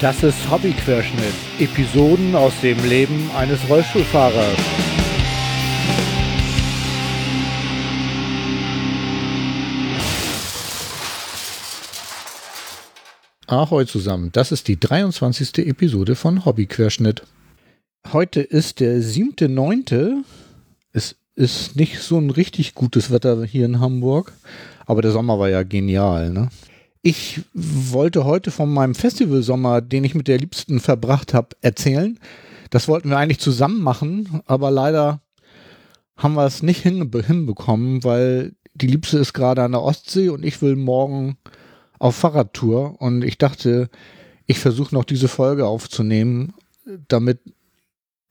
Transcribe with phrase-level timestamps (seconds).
[0.00, 1.34] Das ist Hobbyquerschnitt.
[1.58, 4.56] Episoden aus dem Leben eines Rollstuhlfahrers.
[13.48, 14.30] Ahoi zusammen.
[14.30, 15.66] Das ist die 23.
[15.66, 17.24] Episode von Hobbyquerschnitt.
[18.12, 20.22] Heute ist der 7.9.
[20.92, 24.32] Es ist nicht so ein richtig gutes Wetter hier in Hamburg,
[24.86, 26.50] aber der Sommer war ja genial, ne?
[27.10, 32.18] Ich wollte heute von meinem Festivalsommer, den ich mit der Liebsten verbracht habe, erzählen.
[32.68, 35.22] Das wollten wir eigentlich zusammen machen, aber leider
[36.18, 40.60] haben wir es nicht hinbekommen, weil die Liebste ist gerade an der Ostsee und ich
[40.60, 41.38] will morgen
[41.98, 43.88] auf Fahrradtour und ich dachte,
[44.44, 46.52] ich versuche noch diese Folge aufzunehmen,
[47.08, 47.40] damit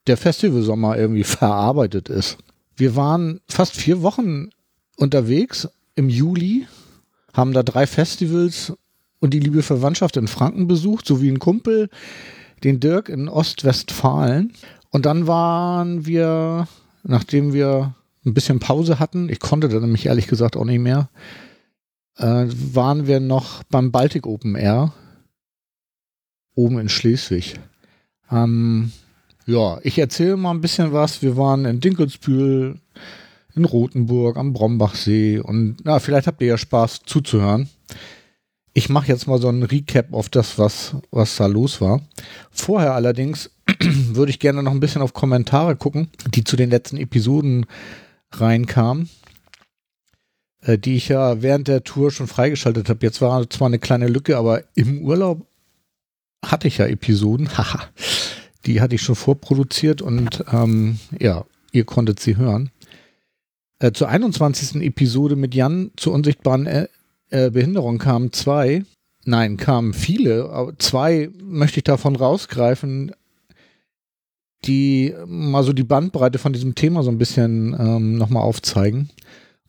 [0.06, 2.38] der Festivalsommer irgendwie verarbeitet ist.
[2.76, 4.50] Wir waren fast vier Wochen
[4.94, 6.68] unterwegs im Juli
[7.38, 8.74] haben da drei Festivals
[9.20, 11.88] und die liebe Verwandtschaft in Franken besucht, sowie ein Kumpel,
[12.64, 14.52] den Dirk in Ostwestfalen.
[14.90, 16.66] Und dann waren wir,
[17.04, 17.94] nachdem wir
[18.26, 21.08] ein bisschen Pause hatten, ich konnte dann nämlich ehrlich gesagt auch nicht mehr,
[22.16, 24.92] äh, waren wir noch beim Baltic Open Air
[26.54, 27.54] oben in Schleswig.
[28.32, 28.90] Ähm,
[29.46, 31.22] ja, ich erzähle mal ein bisschen was.
[31.22, 32.80] Wir waren in Dinkelsbühl,
[33.58, 37.68] in Rothenburg am Brombachsee und na, vielleicht habt ihr ja Spaß zuzuhören.
[38.72, 42.00] Ich mache jetzt mal so einen Recap auf das, was, was da los war.
[42.50, 43.50] Vorher allerdings
[43.80, 47.66] würde ich gerne noch ein bisschen auf Kommentare gucken, die zu den letzten Episoden
[48.32, 49.08] reinkamen,
[50.62, 53.04] äh, die ich ja während der Tour schon freigeschaltet habe.
[53.04, 55.46] Jetzt war zwar eine kleine Lücke, aber im Urlaub
[56.44, 57.48] hatte ich ja Episoden.
[57.58, 57.88] Haha.
[58.66, 62.70] die hatte ich schon vorproduziert und ähm, ja, ihr konntet sie hören.
[63.80, 64.82] Äh, zur 21.
[64.82, 66.88] Episode mit Jan zur unsichtbaren äh,
[67.30, 68.84] äh, Behinderung kamen zwei.
[69.24, 70.50] Nein, kamen viele.
[70.50, 73.12] Aber zwei möchte ich davon rausgreifen,
[74.64, 79.10] die mal so die Bandbreite von diesem Thema so ein bisschen ähm, nochmal aufzeigen.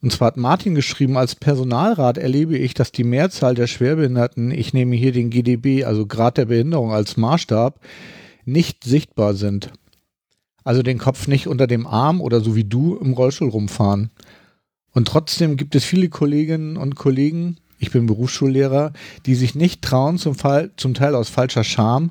[0.02, 4.72] Und zwar hat Martin geschrieben, als Personalrat erlebe ich, dass die Mehrzahl der Schwerbehinderten, ich
[4.72, 7.78] nehme hier den GDB, also Grad der Behinderung als Maßstab,
[8.46, 9.70] nicht sichtbar sind.
[10.64, 14.10] Also den Kopf nicht unter dem Arm oder so wie du im Rollstuhl rumfahren.
[14.92, 18.92] Und trotzdem gibt es viele Kolleginnen und Kollegen, ich bin Berufsschullehrer,
[19.24, 22.10] die sich nicht trauen, zum, Fall, zum Teil aus falscher Scham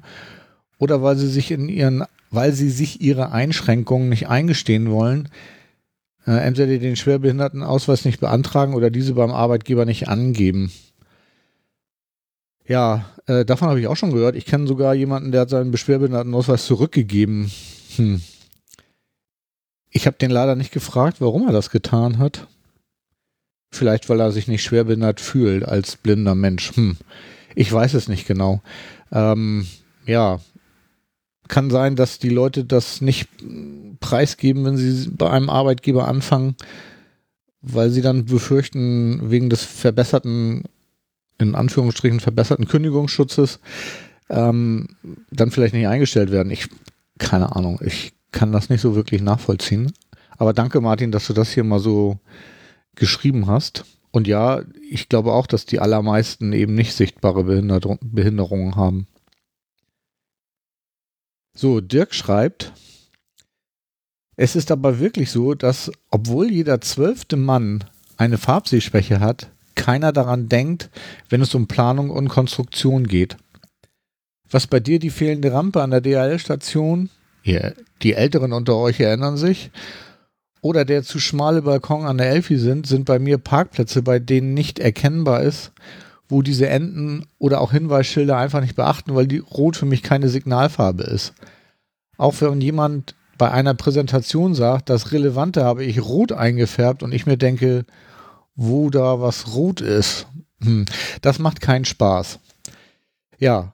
[0.80, 5.30] oder weil sie sich in ihren, weil sie sich ihre Einschränkungen nicht eingestehen wollen,
[6.26, 10.72] äh, entweder den Schwerbehindertenausweis nicht beantragen oder diese beim Arbeitgeber nicht angeben.
[12.68, 14.36] Ja, äh, davon habe ich auch schon gehört.
[14.36, 17.52] Ich kenne sogar jemanden, der hat seinen Schwerbehindertenausweis zurückgegeben.
[17.96, 18.22] Hm.
[19.90, 22.48] Ich habe den leider nicht gefragt, warum er das getan hat.
[23.72, 26.76] Vielleicht, weil er sich nicht schwerbehindert fühlt als blinder Mensch.
[26.76, 26.98] Hm.
[27.56, 28.62] Ich weiß es nicht genau.
[29.12, 29.68] Ähm,
[30.06, 30.40] ja,
[31.48, 33.28] kann sein, dass die Leute das nicht
[34.00, 36.56] preisgeben, wenn sie bei einem Arbeitgeber anfangen,
[37.62, 40.64] weil sie dann befürchten, wegen des verbesserten,
[41.38, 43.60] in Anführungsstrichen verbesserten Kündigungsschutzes,
[44.30, 44.88] ähm,
[45.32, 46.52] dann vielleicht nicht eingestellt werden.
[46.52, 46.68] Ich,
[47.18, 49.92] keine Ahnung, ich kann das nicht so wirklich nachvollziehen.
[50.38, 52.20] Aber danke, Martin, dass du das hier mal so
[52.96, 53.86] geschrieben hast.
[54.12, 59.08] Und ja, ich glaube auch, dass die allermeisten eben nicht sichtbare Behinderungen haben.
[61.54, 62.74] So, Dirk schreibt,
[64.36, 67.84] es ist aber wirklich so, dass obwohl jeder zwölfte Mann
[68.16, 70.90] eine Farbsehschwäche hat, keiner daran denkt,
[71.28, 73.38] wenn es um Planung und Konstruktion geht.
[74.50, 77.10] Was bei dir die fehlende Rampe an der DHL-Station,
[77.50, 77.74] Ihr,
[78.04, 79.72] die Älteren unter euch erinnern sich.
[80.62, 84.54] Oder der zu schmale Balkon an der Elfi sind, sind bei mir Parkplätze, bei denen
[84.54, 85.72] nicht erkennbar ist,
[86.28, 90.30] wo diese Enden oder auch Hinweisschilder einfach nicht beachten, weil die Rot für mich keine
[90.30, 91.34] Signalfarbe ist.
[92.18, 97.26] Auch wenn jemand bei einer Präsentation sagt, das Relevante habe ich rot eingefärbt und ich
[97.26, 97.86] mir denke,
[98.56, 100.28] wo da was rot ist,
[100.62, 100.86] hm,
[101.22, 102.40] das macht keinen Spaß.
[103.40, 103.74] Ja,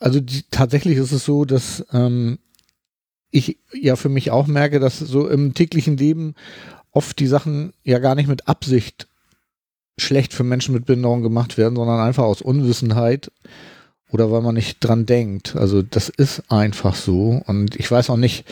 [0.00, 2.38] also die, tatsächlich ist es so, dass ähm,
[3.34, 6.34] ich ja für mich auch merke, dass so im täglichen Leben
[6.92, 9.08] oft die Sachen ja gar nicht mit Absicht
[9.98, 13.32] schlecht für Menschen mit Behinderung gemacht werden, sondern einfach aus Unwissenheit
[14.10, 15.56] oder weil man nicht dran denkt.
[15.56, 18.44] Also das ist einfach so und ich weiß auch nicht,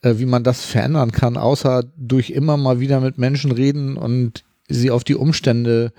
[0.00, 4.42] äh, wie man das verändern kann, außer durch immer mal wieder mit Menschen reden und
[4.68, 5.92] sie auf die Umstände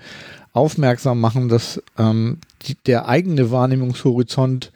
[0.52, 4.72] aufmerksam machen, dass ähm, die, der eigene Wahrnehmungshorizont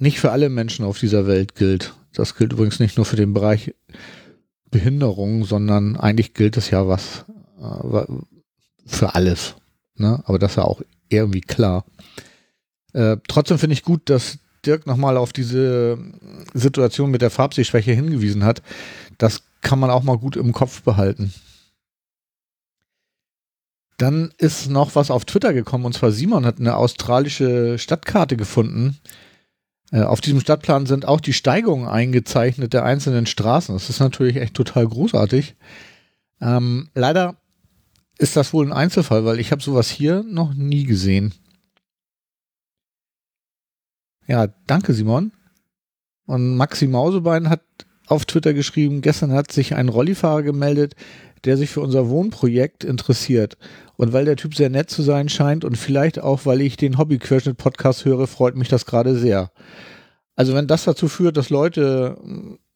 [0.00, 1.94] nicht für alle Menschen auf dieser Welt gilt.
[2.12, 3.74] Das gilt übrigens nicht nur für den Bereich
[4.70, 7.24] Behinderung, sondern eigentlich gilt es ja was
[7.60, 8.04] äh,
[8.86, 9.56] für alles.
[9.96, 10.22] Ne?
[10.24, 11.84] Aber das ist ja auch irgendwie klar.
[12.92, 15.98] Äh, trotzdem finde ich gut, dass Dirk nochmal auf diese
[16.54, 18.62] Situation mit der Farbsehschwäche hingewiesen hat.
[19.18, 21.32] Das kann man auch mal gut im Kopf behalten.
[23.98, 28.98] Dann ist noch was auf Twitter gekommen und zwar Simon hat eine australische Stadtkarte gefunden.
[29.92, 33.74] Äh, auf diesem Stadtplan sind auch die Steigungen eingezeichnet der einzelnen Straßen.
[33.74, 35.56] Das ist natürlich echt total großartig.
[36.40, 37.36] Ähm, leider
[38.18, 41.34] ist das wohl ein Einzelfall, weil ich habe sowas hier noch nie gesehen.
[44.26, 45.32] Ja, danke Simon.
[46.26, 47.62] Und Maxi Mausebein hat
[48.06, 50.94] auf Twitter geschrieben, gestern hat sich ein Rollifahrer gemeldet,
[51.44, 53.56] der sich für unser Wohnprojekt interessiert.
[53.96, 56.98] Und weil der Typ sehr nett zu sein scheint und vielleicht auch, weil ich den
[56.98, 59.50] Hobby-Querschnitt-Podcast höre, freut mich das gerade sehr.
[60.36, 62.16] Also wenn das dazu führt, dass Leute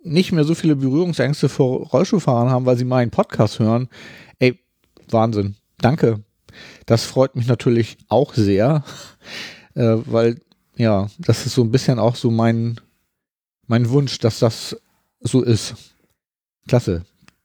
[0.03, 3.89] nicht mehr so viele Berührungsängste vor Rollstuhlfahrern haben, weil sie meinen Podcast hören,
[4.39, 4.59] ey,
[5.09, 5.57] Wahnsinn.
[5.79, 6.23] Danke.
[6.87, 8.85] Das freut mich natürlich auch sehr,
[9.75, 10.41] äh, weil
[10.77, 12.81] ja, das ist so ein bisschen auch so mein,
[13.67, 14.77] mein Wunsch, dass das
[15.21, 15.75] so ist.
[16.69, 17.05] Klasse.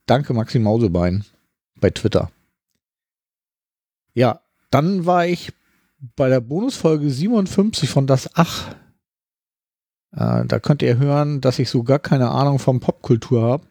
[0.09, 1.23] Danke, Maxi Mausebein
[1.79, 2.31] bei Twitter.
[4.15, 4.39] Ja,
[4.71, 5.53] dann war ich
[6.15, 8.73] bei der Bonusfolge 57 von Das Ach.
[10.11, 13.67] Äh, da könnt ihr hören, dass ich so gar keine Ahnung von Popkultur habe.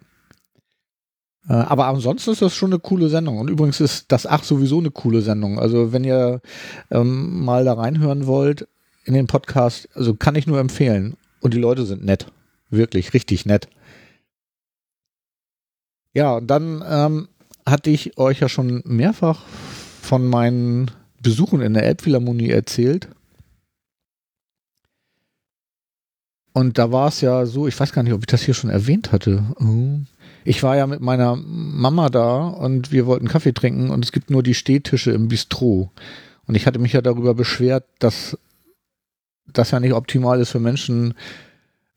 [1.48, 3.38] Äh, aber ansonsten ist das schon eine coole Sendung.
[3.38, 5.58] Und übrigens ist Das Ach sowieso eine coole Sendung.
[5.58, 6.40] Also wenn ihr
[6.92, 8.68] ähm, mal da reinhören wollt
[9.04, 11.16] in den Podcast, also kann ich nur empfehlen.
[11.40, 12.30] Und die Leute sind nett.
[12.70, 13.68] Wirklich, richtig nett.
[16.18, 17.28] Ja, und dann ähm,
[17.64, 19.44] hatte ich euch ja schon mehrfach
[20.02, 20.90] von meinen
[21.22, 23.06] Besuchen in der Elbphilharmonie erzählt.
[26.52, 28.68] Und da war es ja so, ich weiß gar nicht, ob ich das hier schon
[28.68, 29.44] erwähnt hatte.
[29.60, 30.00] Oh.
[30.42, 34.28] Ich war ja mit meiner Mama da und wir wollten Kaffee trinken und es gibt
[34.28, 35.92] nur die Stehtische im Bistro.
[36.48, 38.36] Und ich hatte mich ja darüber beschwert, dass
[39.46, 41.14] das ja nicht optimal ist für Menschen,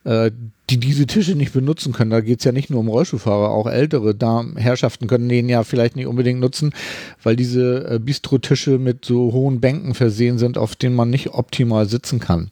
[0.04, 0.30] äh,
[0.72, 2.12] die diese Tische nicht benutzen können.
[2.12, 4.16] Da geht es ja nicht nur um Rollstuhlfahrer, auch ältere
[4.56, 6.74] Herrschaften können den ja vielleicht nicht unbedingt nutzen,
[7.22, 11.88] weil diese äh, Bistro-Tische mit so hohen Bänken versehen sind, auf denen man nicht optimal
[11.88, 12.52] sitzen kann.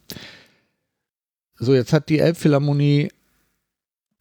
[1.58, 3.10] So, jetzt hat die Elbphilharmonie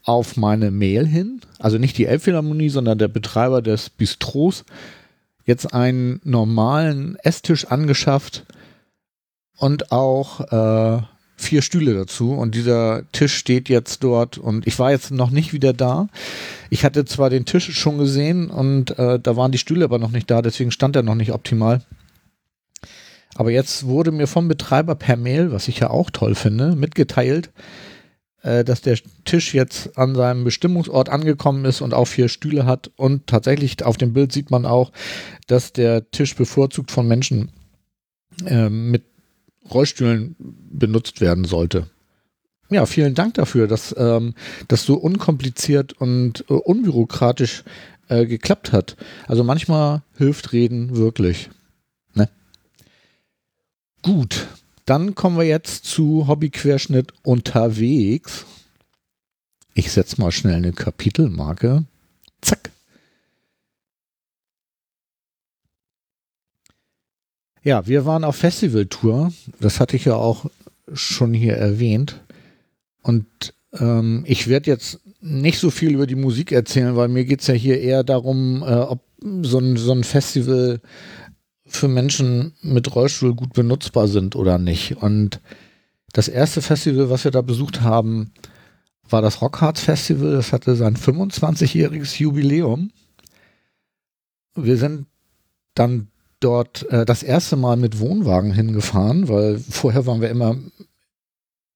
[0.03, 4.63] auf meine Mail hin, also nicht die Elbphilharmonie, sondern der Betreiber des Bistros,
[5.45, 8.45] jetzt einen normalen Esstisch angeschafft
[9.57, 11.01] und auch äh,
[11.39, 15.53] vier Stühle dazu und dieser Tisch steht jetzt dort und ich war jetzt noch nicht
[15.53, 16.09] wieder da.
[16.69, 20.11] Ich hatte zwar den Tisch schon gesehen und äh, da waren die Stühle aber noch
[20.11, 21.81] nicht da, deswegen stand er noch nicht optimal.
[23.35, 27.51] Aber jetzt wurde mir vom Betreiber per Mail, was ich ja auch toll finde, mitgeteilt,
[28.41, 32.91] äh, dass der Tisch jetzt an seinem Bestimmungsort angekommen ist und auch vier Stühle hat.
[32.97, 34.91] Und tatsächlich auf dem Bild sieht man auch,
[35.47, 37.49] dass der Tisch bevorzugt von Menschen
[38.45, 39.03] äh, mit
[39.71, 41.87] Rollstühlen benutzt werden sollte.
[42.69, 44.35] Ja, vielen Dank dafür, dass ähm,
[44.67, 47.63] das so unkompliziert und äh, unbürokratisch
[48.09, 48.95] äh, geklappt hat.
[49.27, 51.49] Also manchmal hilft Reden wirklich.
[52.13, 52.29] Ne?
[54.03, 54.47] Gut,
[54.85, 58.45] dann kommen wir jetzt zu Hobbyquerschnitt unterwegs.
[59.73, 61.85] Ich setze mal schnell eine Kapitelmarke.
[62.41, 62.71] Zack.
[67.63, 69.31] Ja, wir waren auf Festivaltour.
[69.59, 70.45] Das hatte ich ja auch
[70.93, 72.21] schon hier erwähnt.
[73.01, 73.25] Und
[73.73, 77.47] ähm, ich werde jetzt nicht so viel über die Musik erzählen, weil mir geht es
[77.47, 79.01] ja hier eher darum, äh, ob
[79.41, 80.79] so ein, so ein Festival
[81.65, 84.97] für Menschen mit Rollstuhl gut benutzbar sind oder nicht.
[84.97, 85.41] Und
[86.13, 88.31] das erste Festival, was wir da besucht haben,
[89.07, 90.31] war das Rockharz Festival.
[90.31, 92.91] Das hatte sein 25-jähriges Jubiläum.
[94.55, 95.05] Wir sind
[95.75, 96.07] dann
[96.39, 100.57] dort äh, das erste Mal mit Wohnwagen hingefahren, weil vorher waren wir immer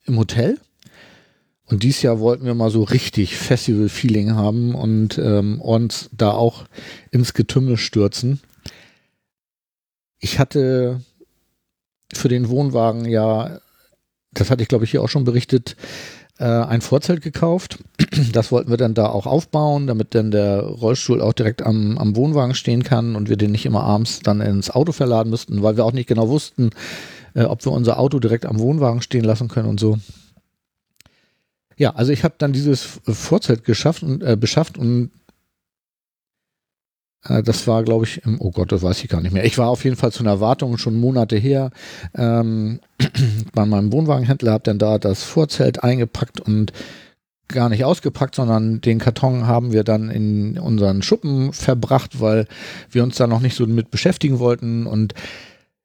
[0.05, 0.60] im Hotel.
[1.65, 6.65] Und dieses Jahr wollten wir mal so richtig Festival-Feeling haben und ähm, uns da auch
[7.10, 8.41] ins Getümmel stürzen.
[10.20, 11.01] Ich hatte
[12.13, 13.60] für den Wohnwagen ja,
[14.32, 15.75] das hatte ich glaube ich hier auch schon berichtet,
[16.43, 17.79] äh, ein Vorzelt gekauft.
[18.31, 22.15] Das wollten wir dann da auch aufbauen, damit dann der Rollstuhl auch direkt am, am
[22.15, 25.77] Wohnwagen stehen kann und wir den nicht immer abends dann ins Auto verladen müssten, weil
[25.77, 26.69] wir auch nicht genau wussten,
[27.33, 29.97] äh, ob wir unser Auto direkt am Wohnwagen stehen lassen können und so.
[31.75, 35.12] Ja, also ich habe dann dieses Vorzelt geschafft und äh, beschafft und
[37.24, 39.46] das war, glaube ich, im, oh Gott, das weiß ich gar nicht mehr.
[39.46, 41.72] Ich war auf jeden Fall zu einer Wartung schon Monate her
[42.15, 42.80] ähm,
[43.53, 46.74] bei meinem Wohnwagenhändler, habe dann da das Vorzelt eingepackt und
[47.48, 52.48] gar nicht ausgepackt, sondern den Karton haben wir dann in unseren Schuppen verbracht, weil
[52.89, 55.13] wir uns da noch nicht so mit beschäftigen wollten und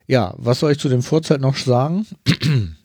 [0.06, 2.06] Ja, was soll ich zu dem Vorzelt noch sagen?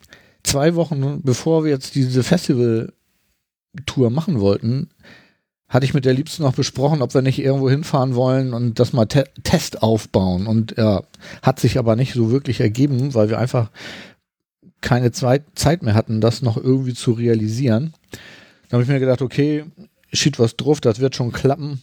[0.43, 4.89] Zwei Wochen bevor wir jetzt diese Festival-Tour machen wollten,
[5.73, 8.93] hatte ich mit der Liebsten noch besprochen, ob wir nicht irgendwo hinfahren wollen und das
[8.93, 10.47] mal te Test aufbauen.
[10.47, 11.03] Und ja,
[11.41, 13.71] hat sich aber nicht so wirklich ergeben, weil wir einfach
[14.81, 17.93] keine Zeit, Zeit mehr hatten, das noch irgendwie zu realisieren.
[18.69, 19.65] Da habe ich mir gedacht, okay,
[20.11, 21.81] schied was drauf, das wird schon klappen.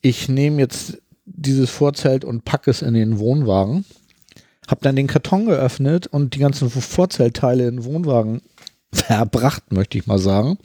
[0.00, 3.84] Ich nehme jetzt dieses Vorzelt und packe es in den Wohnwagen
[4.68, 8.42] hab dann den Karton geöffnet und die ganzen Vorzeltteile in den Wohnwagen
[8.92, 10.58] verbracht, möchte ich mal sagen.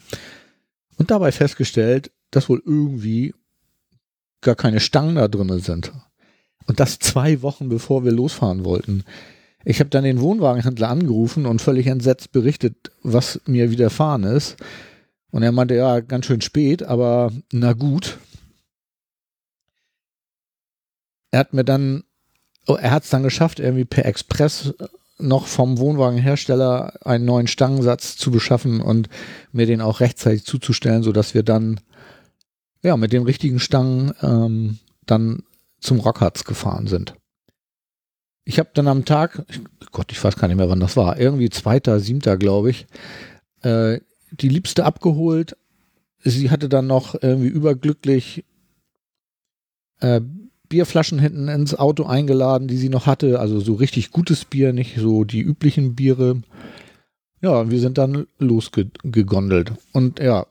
[0.97, 3.33] Und dabei festgestellt, dass wohl irgendwie
[4.41, 5.91] gar keine Stangen da drin sind.
[6.67, 9.03] Und das zwei Wochen bevor wir losfahren wollten.
[9.65, 14.55] Ich habe dann den Wohnwagenhändler angerufen und völlig entsetzt berichtet, was mir widerfahren ist.
[15.31, 18.17] Und er meinte, ja, ganz schön spät, aber na gut.
[21.31, 22.03] Er hat mir dann
[22.69, 24.75] Oh, er hat es dann geschafft, irgendwie per Express
[25.17, 29.09] noch vom Wohnwagenhersteller einen neuen Stangensatz zu beschaffen und
[29.51, 31.79] mir den auch rechtzeitig zuzustellen, sodass wir dann
[32.83, 35.43] ja mit den richtigen Stangen ähm, dann
[35.79, 37.13] zum Rockharz gefahren sind.
[38.45, 39.45] Ich habe dann am Tag,
[39.91, 42.87] Gott, ich weiß gar nicht mehr, wann das war, irgendwie zweiter, siebter, glaube ich,
[43.61, 43.99] äh,
[44.31, 45.55] die Liebste abgeholt.
[46.23, 48.43] Sie hatte dann noch irgendwie überglücklich
[49.99, 50.21] äh,
[50.67, 53.39] Bierflaschen hinten ins Auto eingeladen, die sie noch hatte.
[53.39, 56.41] Also so richtig gutes Bier, nicht so die üblichen Biere.
[57.41, 59.73] Ja, wir sind dann losgegondelt.
[59.93, 60.45] Und ja,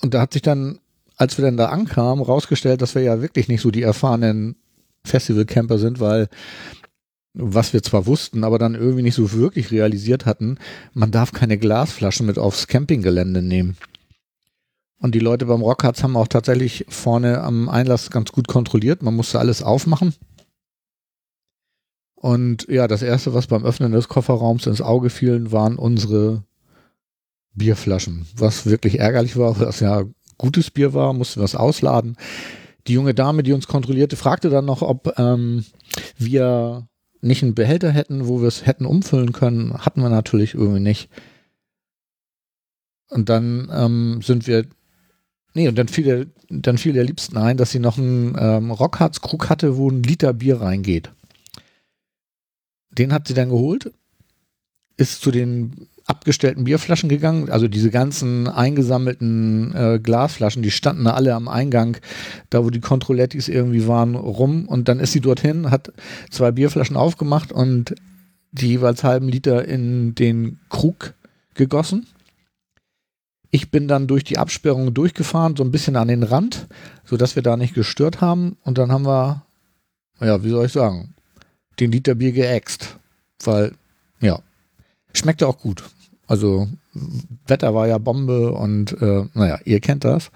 [0.00, 0.78] und da hat sich dann,
[1.18, 4.56] als wir dann da ankamen, rausgestellt, dass wir ja wirklich nicht so die erfahrenen
[5.04, 6.28] Festivalcamper sind, weil
[7.34, 10.58] was wir zwar wussten, aber dann irgendwie nicht so wirklich realisiert hatten,
[10.94, 13.76] man darf keine Glasflaschen mit aufs Campinggelände nehmen.
[15.00, 19.02] Und die Leute beim Rockharz haben auch tatsächlich vorne am Einlass ganz gut kontrolliert.
[19.02, 20.14] Man musste alles aufmachen.
[22.16, 26.42] Und ja, das erste, was beim Öffnen des Kofferraums ins Auge fiel, waren unsere
[27.54, 28.26] Bierflaschen.
[28.34, 30.04] Was wirklich ärgerlich war, weil das ja
[30.38, 32.16] gutes Bier war, mussten wir es ausladen.
[32.86, 35.64] Die junge Dame, die uns kontrollierte, fragte dann noch, ob ähm,
[36.16, 36.88] wir
[37.20, 39.74] nicht einen Behälter hätten, wo wir es hätten umfüllen können.
[39.74, 41.10] Hatten wir natürlich irgendwie nicht.
[43.10, 44.64] Und dann ähm, sind wir
[45.54, 48.70] Nee, und dann fiel, der, dann fiel der Liebsten ein, dass sie noch einen ähm,
[48.70, 51.10] Rockharz-Krug hatte, wo ein Liter Bier reingeht.
[52.90, 53.92] Den hat sie dann geholt,
[54.96, 61.12] ist zu den abgestellten Bierflaschen gegangen, also diese ganzen eingesammelten äh, Glasflaschen, die standen da
[61.12, 61.98] alle am Eingang,
[62.50, 65.92] da wo die Controlettis irgendwie waren, rum und dann ist sie dorthin, hat
[66.30, 67.94] zwei Bierflaschen aufgemacht und
[68.50, 71.14] die jeweils halben Liter in den Krug
[71.54, 72.06] gegossen
[73.50, 76.66] ich bin dann durch die Absperrung durchgefahren, so ein bisschen an den Rand,
[77.04, 78.56] sodass wir da nicht gestört haben.
[78.62, 79.42] Und dann haben wir,
[80.20, 81.14] ja, wie soll ich sagen,
[81.80, 82.98] den Liter Bier geäxt.
[83.42, 83.72] Weil,
[84.20, 84.40] ja,
[85.14, 85.84] schmeckte auch gut.
[86.28, 86.68] Also,
[87.46, 90.30] Wetter war ja Bombe und, äh, naja, ihr kennt das.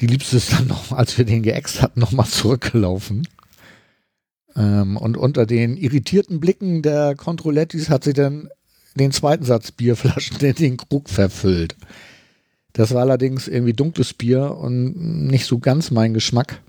[0.00, 3.26] Die Liebste ist dann noch, als wir den geäxt hatten, nochmal zurückgelaufen.
[4.54, 8.50] Ähm, und unter den irritierten Blicken der Controlettis hat sie dann
[8.94, 11.76] den zweiten Satz Bierflaschen in den Krug verfüllt.
[12.74, 16.62] Das war allerdings irgendwie dunkles Bier und nicht so ganz mein Geschmack.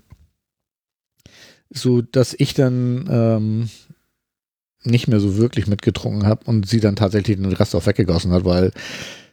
[1.70, 3.68] So dass ich dann ähm,
[4.84, 8.44] nicht mehr so wirklich mitgetrunken habe und sie dann tatsächlich den Rest auch weggegossen hat,
[8.44, 8.72] weil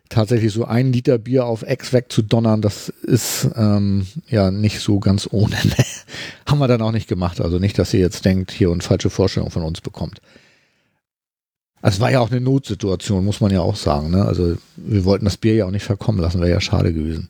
[0.09, 5.27] tatsächlich so ein Liter Bier auf Ex wegzudonnern, das ist ähm, ja nicht so ganz
[5.31, 5.55] ohne.
[6.45, 7.39] Haben wir dann auch nicht gemacht.
[7.41, 10.19] Also nicht, dass ihr jetzt denkt, hier und falsche Vorstellung von uns bekommt.
[11.81, 14.09] Es war ja auch eine Notsituation, muss man ja auch sagen.
[14.09, 14.25] Ne?
[14.25, 17.29] Also wir wollten das Bier ja auch nicht verkommen lassen, wäre ja schade gewesen.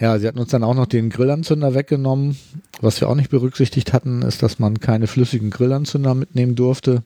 [0.00, 2.36] Ja, sie hatten uns dann auch noch den Grillanzünder weggenommen.
[2.80, 7.02] Was wir auch nicht berücksichtigt hatten, ist, dass man keine flüssigen Grillanzünder mitnehmen durfte.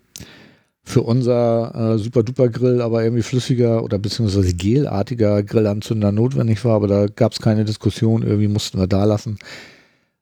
[0.85, 7.07] Für unser äh, Super-Duper-Grill aber irgendwie flüssiger oder beziehungsweise gelartiger Grillanzünder notwendig war, aber da
[7.07, 9.39] gab es keine Diskussion, irgendwie mussten wir da lassen.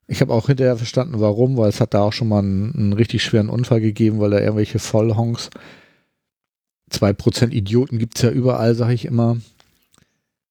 [0.06, 2.92] Ich habe auch hinterher verstanden, warum, weil es hat da auch schon mal einen, einen
[2.92, 5.50] richtig schweren Unfall gegeben, weil da irgendwelche Vollhonks,
[6.90, 9.38] zwei Prozent Idioten gibt es ja überall, sage ich immer,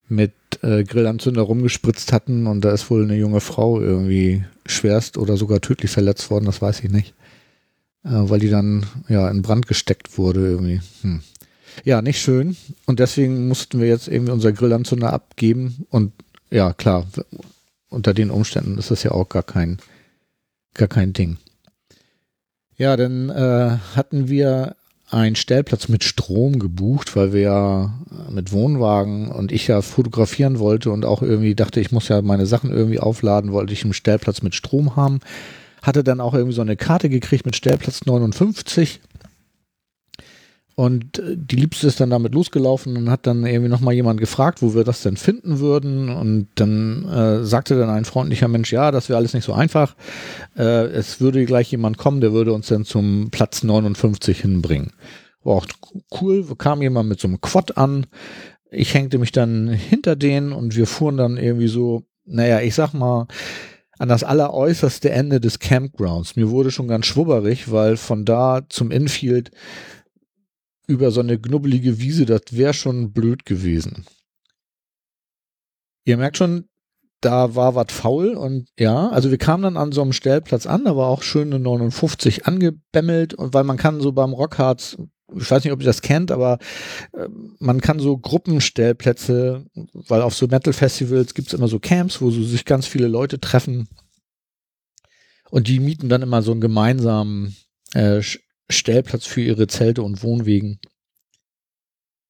[0.08, 5.38] mit äh, Grillanzünder rumgespritzt hatten und da ist wohl eine junge Frau irgendwie schwerst oder
[5.38, 7.14] sogar tödlich verletzt worden, das weiß ich nicht.
[8.04, 10.82] Äh, weil die dann ja in Brand gesteckt wurde irgendwie.
[11.02, 11.22] Hm.
[11.84, 12.58] Ja, nicht schön.
[12.86, 16.14] Und deswegen mussten wir jetzt irgendwie unser Grillanzünder abgeben und
[16.52, 17.06] ja, klar,
[17.90, 19.78] unter den Umständen ist das ja auch gar kein,
[20.74, 21.38] gar kein Ding.
[22.76, 24.76] Ja, dann äh, hatten wir
[25.12, 27.94] einen Stellplatz mit Strom gebucht, weil wir ja
[28.30, 32.46] mit Wohnwagen und ich ja fotografieren wollte und auch irgendwie dachte, ich muss ja meine
[32.46, 35.20] Sachen irgendwie aufladen, wollte ich einen Stellplatz mit Strom haben.
[35.82, 39.00] hatte dann auch irgendwie so eine Karte gekriegt mit Stellplatz 59
[40.80, 44.62] und äh, die Liebste ist dann damit losgelaufen und hat dann irgendwie nochmal jemand gefragt,
[44.62, 46.08] wo wir das denn finden würden.
[46.08, 49.98] Und dann äh, sagte dann ein freundlicher Mensch, ja, das wäre alles nicht so einfach.
[50.58, 54.94] Äh, es würde gleich jemand kommen, der würde uns dann zum Platz 59 hinbringen.
[55.44, 55.68] War auch
[56.22, 58.06] cool, kam jemand mit so einem Quad an.
[58.72, 62.94] Ich hängte mich dann hinter denen und wir fuhren dann irgendwie so, naja, ich sag
[62.94, 63.28] mal,
[63.98, 66.38] an das alleräußerste Ende des Campgrounds.
[66.38, 69.52] Mir wurde schon ganz schwubberig, weil von da zum Infield
[70.90, 74.06] über so eine knubbelige Wiese, das wäre schon blöd gewesen.
[76.04, 76.66] Ihr merkt schon,
[77.22, 80.86] da war was faul und ja, also wir kamen dann an so einem Stellplatz an,
[80.86, 84.98] da war auch schön eine 59 angebämmelt und weil man kann so beim Rockharz,
[85.36, 86.58] ich weiß nicht, ob ihr das kennt, aber
[87.14, 87.28] äh,
[87.60, 92.42] man kann so Gruppenstellplätze, weil auf so Metal-Festivals gibt es immer so Camps, wo so
[92.42, 93.88] sich ganz viele Leute treffen
[95.52, 97.56] und die mieten dann immer so einen gemeinsamen
[97.94, 98.22] äh,
[98.70, 100.80] Stellplatz für ihre Zelte und Wohnwegen.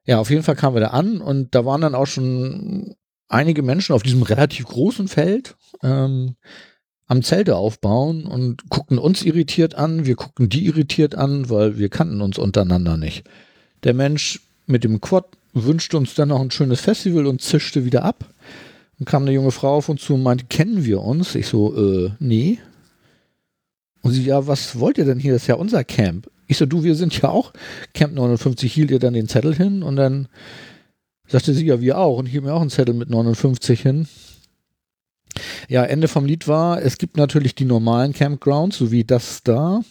[0.05, 2.96] Ja, auf jeden Fall kamen wir da an und da waren dann auch schon
[3.27, 6.36] einige Menschen auf diesem relativ großen Feld ähm,
[7.08, 11.89] am Zelte aufbauen und guckten uns irritiert an, wir guckten die irritiert an, weil wir
[11.89, 13.24] kannten uns untereinander nicht.
[13.84, 18.03] Der Mensch mit dem Quad wünschte uns dann noch ein schönes Festival und zischte wieder
[18.03, 18.25] ab.
[18.98, 21.36] Dann kam eine junge Frau auf uns zu und meinte, kennen wir uns?
[21.36, 22.60] Ich so, äh, nee.
[24.01, 25.33] Und sie, ja, was wollt ihr denn hier?
[25.33, 26.29] Das ist ja unser Camp.
[26.47, 27.53] Ich so, du, wir sind ja auch
[27.93, 30.27] Camp 59, hielt ihr dann den Zettel hin und dann
[31.27, 34.07] sagte sie, ja, wir auch und hielt mir auch einen Zettel mit 59 hin.
[35.67, 39.81] Ja, Ende vom Lied war, es gibt natürlich die normalen Campgrounds, so wie das da,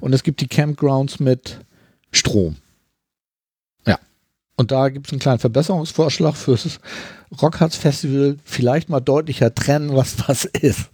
[0.00, 1.60] und es gibt die Campgrounds mit
[2.10, 2.56] Strom.
[4.58, 6.80] Und da gibt es einen kleinen Verbesserungsvorschlag fürs
[7.40, 8.36] Rockharz Festival.
[8.44, 10.90] Vielleicht mal deutlicher trennen, was was ist.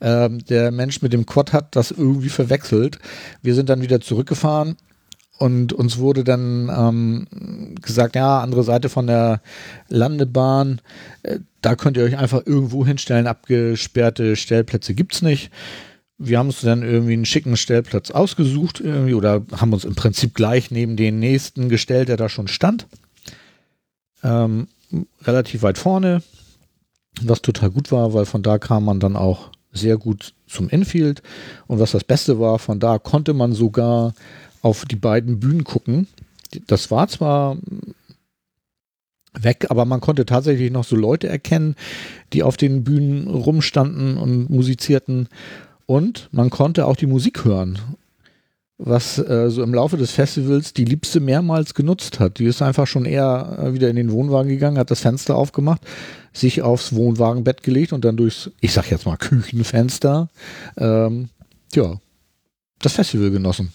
[0.00, 2.98] Ähm, der Mensch mit dem Quad hat das irgendwie verwechselt.
[3.42, 4.76] Wir sind dann wieder zurückgefahren
[5.38, 9.40] und uns wurde dann ähm, gesagt, ja, andere Seite von der
[9.88, 10.80] Landebahn,
[11.22, 15.50] äh, da könnt ihr euch einfach irgendwo hinstellen, abgesperrte Stellplätze gibt es nicht.
[16.16, 20.34] Wir haben uns dann irgendwie einen schicken Stellplatz ausgesucht irgendwie, oder haben uns im Prinzip
[20.34, 22.86] gleich neben den nächsten gestellt, der da schon stand
[24.24, 24.66] ähm,
[25.22, 26.22] relativ weit vorne,
[27.22, 31.22] was total gut war, weil von da kam man dann auch sehr gut zum Infield.
[31.66, 34.14] Und was das Beste war, von da konnte man sogar
[34.62, 36.06] auf die beiden Bühnen gucken.
[36.66, 37.56] Das war zwar
[39.32, 41.74] weg, aber man konnte tatsächlich noch so Leute erkennen,
[42.32, 45.28] die auf den Bühnen rumstanden und musizierten.
[45.86, 47.78] Und man konnte auch die Musik hören
[48.78, 52.38] was äh, so im Laufe des Festivals die Liebste mehrmals genutzt hat.
[52.38, 55.82] Die ist einfach schon eher äh, wieder in den Wohnwagen gegangen, hat das Fenster aufgemacht,
[56.32, 60.28] sich aufs Wohnwagenbett gelegt und dann durchs, ich sag jetzt mal Küchenfenster,
[60.76, 61.28] ähm,
[61.74, 61.98] ja,
[62.80, 63.72] das Festival genossen.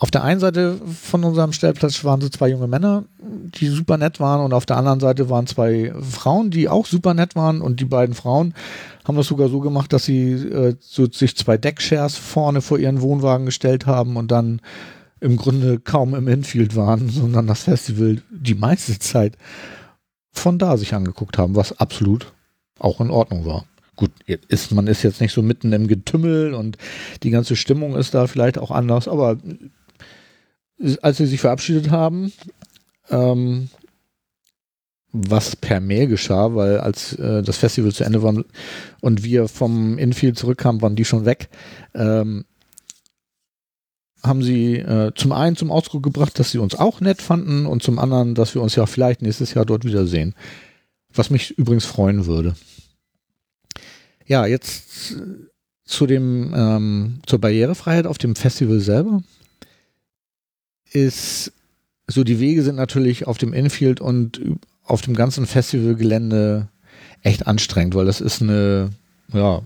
[0.00, 4.18] Auf der einen Seite von unserem Stellplatz waren so zwei junge Männer, die super nett
[4.18, 7.80] waren und auf der anderen Seite waren zwei Frauen, die auch super nett waren und
[7.80, 8.54] die beiden Frauen
[9.04, 13.02] haben das sogar so gemacht, dass sie äh, so sich zwei Deckshares vorne vor ihren
[13.02, 14.62] Wohnwagen gestellt haben und dann
[15.20, 19.36] im Grunde kaum im Infield waren, sondern das Festival die meiste Zeit
[20.32, 22.32] von da sich angeguckt haben, was absolut
[22.78, 23.66] auch in Ordnung war.
[23.96, 24.12] Gut,
[24.48, 26.78] ist, man ist jetzt nicht so mitten im Getümmel und
[27.22, 29.36] die ganze Stimmung ist da vielleicht auch anders, aber
[31.02, 32.32] als sie sich verabschiedet haben,
[33.10, 33.68] ähm,
[35.12, 38.34] was per Mail geschah, weil als äh, das Festival zu Ende war
[39.00, 41.48] und wir vom Infield zurückkamen, waren die schon weg.
[41.94, 42.44] Ähm,
[44.22, 47.82] haben sie äh, zum einen zum Ausdruck gebracht, dass sie uns auch nett fanden und
[47.82, 50.34] zum anderen, dass wir uns ja vielleicht nächstes Jahr dort wiedersehen.
[51.12, 52.54] Was mich übrigens freuen würde.
[54.26, 55.16] Ja, jetzt
[55.84, 59.22] zu dem ähm, zur Barrierefreiheit auf dem Festival selber
[60.92, 61.52] ist
[62.06, 64.40] so, die Wege sind natürlich auf dem Infield und
[64.84, 66.68] auf dem ganzen Festivalgelände
[67.22, 68.90] echt anstrengend, weil das ist eine,
[69.32, 69.62] ja,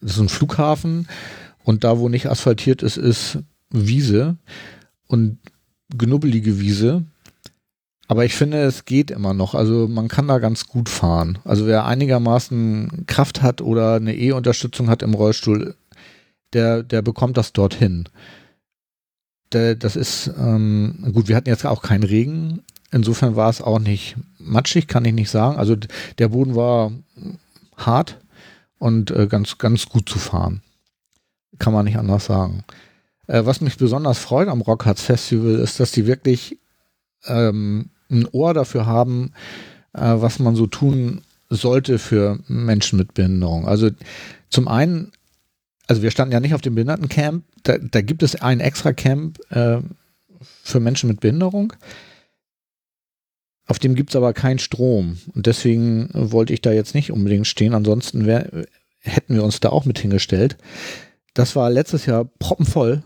[0.00, 1.06] das ist ein Flughafen
[1.64, 3.38] und da, wo nicht asphaltiert ist, ist
[3.70, 4.36] Wiese
[5.06, 5.38] und
[5.96, 7.04] genubbelige Wiese.
[8.08, 9.54] Aber ich finde, es geht immer noch.
[9.54, 11.38] Also man kann da ganz gut fahren.
[11.44, 15.74] Also wer einigermaßen Kraft hat oder eine E-Unterstützung hat im Rollstuhl,
[16.52, 18.08] der, der bekommt das dorthin
[19.50, 22.62] das ist, ähm, gut, wir hatten jetzt auch keinen Regen.
[22.90, 25.58] Insofern war es auch nicht matschig, kann ich nicht sagen.
[25.58, 25.76] Also
[26.18, 26.92] der Boden war
[27.76, 28.18] hart
[28.78, 30.62] und äh, ganz, ganz gut zu fahren.
[31.58, 32.64] Kann man nicht anders sagen.
[33.26, 36.58] Äh, was mich besonders freut am Rockharz Festival ist, dass die wirklich
[37.26, 39.32] ähm, ein Ohr dafür haben,
[39.92, 43.66] äh, was man so tun sollte für Menschen mit Behinderung.
[43.66, 43.90] Also
[44.50, 45.12] zum einen
[45.86, 49.38] also wir standen ja nicht auf dem Behindertencamp, da, da gibt es ein extra Camp
[49.50, 49.78] äh,
[50.40, 51.72] für Menschen mit Behinderung.
[53.66, 55.18] Auf dem gibt es aber keinen Strom.
[55.34, 57.74] Und deswegen wollte ich da jetzt nicht unbedingt stehen.
[57.74, 58.66] Ansonsten wär,
[59.00, 60.56] hätten wir uns da auch mit hingestellt.
[61.34, 63.02] Das war letztes Jahr proppenvoll,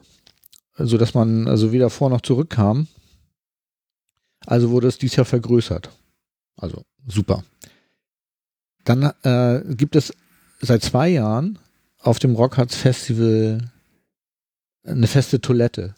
[0.76, 2.88] sodass man also weder vor noch zurück kam.
[4.46, 5.90] Also wurde es dieses Jahr vergrößert.
[6.56, 7.42] Also super.
[8.84, 10.14] Dann äh, gibt es
[10.60, 11.58] seit zwei Jahren
[12.00, 13.70] auf dem Rockharts Festival
[14.84, 15.94] eine feste Toilette.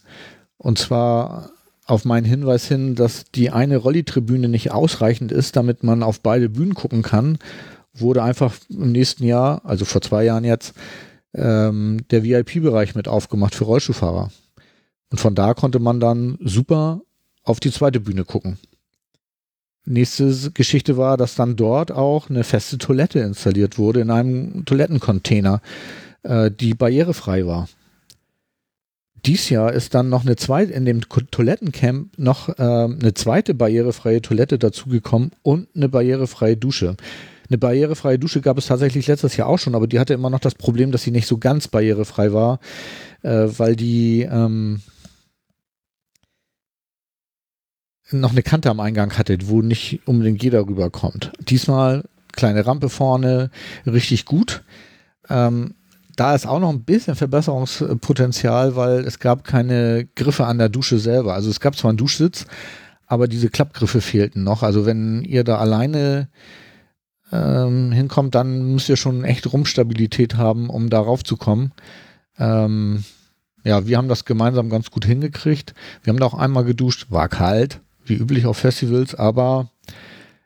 [0.58, 1.50] Und zwar
[1.86, 6.48] auf meinen Hinweis hin, dass die eine Rolli-Tribüne nicht ausreichend ist, damit man auf beide
[6.48, 7.38] Bühnen gucken kann,
[7.94, 10.74] wurde einfach im nächsten Jahr, also vor zwei Jahren jetzt,
[11.34, 14.30] ähm, der VIP-Bereich mit aufgemacht für Rollstuhlfahrer.
[15.10, 17.02] Und von da konnte man dann super
[17.42, 18.58] auf die zweite Bühne gucken.
[19.84, 25.60] Nächste Geschichte war, dass dann dort auch eine feste Toilette installiert wurde in einem Toilettencontainer,
[26.22, 27.68] äh, die barrierefrei war
[29.24, 34.20] dies Jahr ist dann noch eine zweite, in dem Toilettencamp noch äh, eine zweite barrierefreie
[34.20, 36.96] Toilette dazugekommen und eine barrierefreie Dusche.
[37.48, 40.40] Eine barrierefreie Dusche gab es tatsächlich letztes Jahr auch schon, aber die hatte immer noch
[40.40, 42.58] das Problem, dass sie nicht so ganz barrierefrei war,
[43.22, 44.80] äh, weil die ähm,
[48.12, 51.32] noch eine Kante am Eingang hatte, wo nicht unbedingt jeder rüberkommt.
[51.40, 53.50] Diesmal kleine Rampe vorne,
[53.86, 54.62] richtig gut.
[55.28, 55.74] Ähm,
[56.16, 60.98] da ist auch noch ein bisschen Verbesserungspotenzial, weil es gab keine Griffe an der Dusche
[60.98, 61.34] selber.
[61.34, 62.46] Also es gab zwar einen Duschsitz,
[63.06, 64.62] aber diese Klappgriffe fehlten noch.
[64.62, 66.28] Also wenn ihr da alleine
[67.32, 71.72] ähm, hinkommt, dann müsst ihr schon echt Rumstabilität haben, um darauf zu kommen.
[72.38, 73.04] Ähm,
[73.64, 75.74] ja, wir haben das gemeinsam ganz gut hingekriegt.
[76.02, 79.70] Wir haben da auch einmal geduscht, war kalt, wie üblich auf Festivals, aber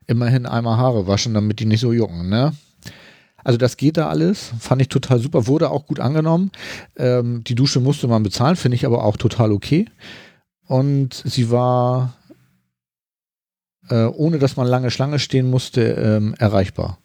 [0.06, 2.52] immerhin einmal Haare waschen, damit die nicht so jucken, ne?
[3.46, 6.50] Also das geht da alles, fand ich total super, wurde auch gut angenommen.
[6.96, 9.86] Ähm, die Dusche musste man bezahlen, finde ich aber auch total okay.
[10.66, 12.16] Und sie war,
[13.88, 16.98] äh, ohne dass man lange Schlange stehen musste, ähm, erreichbar.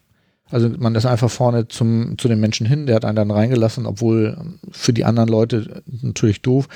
[0.50, 3.86] Also man ist einfach vorne zum, zu den Menschen hin, der hat einen dann reingelassen,
[3.86, 6.68] obwohl für die anderen Leute natürlich doof,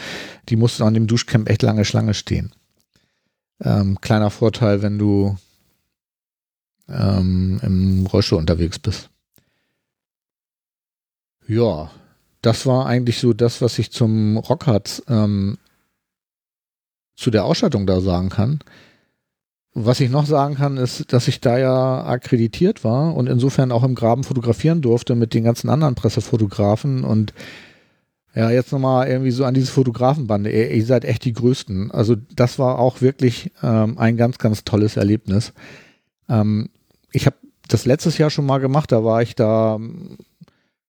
[0.48, 2.52] die mussten an dem Duschcamp echt lange Schlange stehen.
[3.60, 5.36] Ähm, kleiner Vorteil, wenn du
[6.88, 9.10] ähm, im Rollstuhl unterwegs bist.
[11.48, 11.90] Ja,
[12.42, 15.58] das war eigentlich so das, was ich zum Rockhard ähm,
[17.16, 18.60] zu der Ausstattung da sagen kann.
[19.74, 23.84] Was ich noch sagen kann, ist, dass ich da ja akkreditiert war und insofern auch
[23.84, 27.34] im Graben fotografieren durfte mit den ganzen anderen Pressefotografen und
[28.36, 30.50] ja, jetzt nochmal irgendwie so an diese Fotografenbande.
[30.50, 31.90] Ihr, ihr, seid echt die Größten.
[31.90, 35.54] Also das war auch wirklich ähm, ein ganz, ganz tolles Erlebnis.
[36.28, 36.68] Ähm,
[37.12, 37.36] ich habe
[37.68, 39.80] das letztes Jahr schon mal gemacht, da war ich da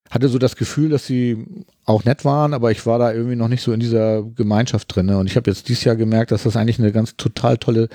[0.09, 1.45] hatte so das Gefühl, dass sie
[1.85, 5.09] auch nett waren, aber ich war da irgendwie noch nicht so in dieser Gemeinschaft drin.
[5.09, 7.89] Und ich habe jetzt dieses Jahr gemerkt, dass das eigentlich eine ganz total tolle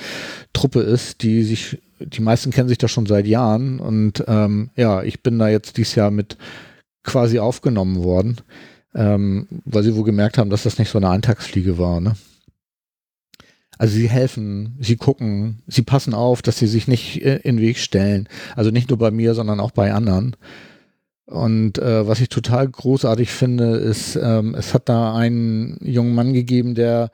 [0.52, 3.80] Truppe ist, die sich, die meisten kennen sich da schon seit Jahren.
[3.80, 6.36] Und ähm, ja, ich bin da jetzt dieses Jahr mit
[7.02, 8.36] quasi aufgenommen worden,
[8.94, 12.00] ähm, weil sie wohl gemerkt haben, dass das nicht so eine Eintagsfliege war.
[12.00, 12.14] Ne?
[13.78, 17.62] Also sie helfen, sie gucken, sie passen auf, dass sie sich nicht äh, in den
[17.64, 18.28] Weg stellen.
[18.55, 20.37] Also nicht nur bei mir, sondern auch bei anderen.
[21.26, 26.33] Und äh, was ich total großartig finde, ist, ähm, es hat da einen jungen Mann
[26.33, 27.11] gegeben, der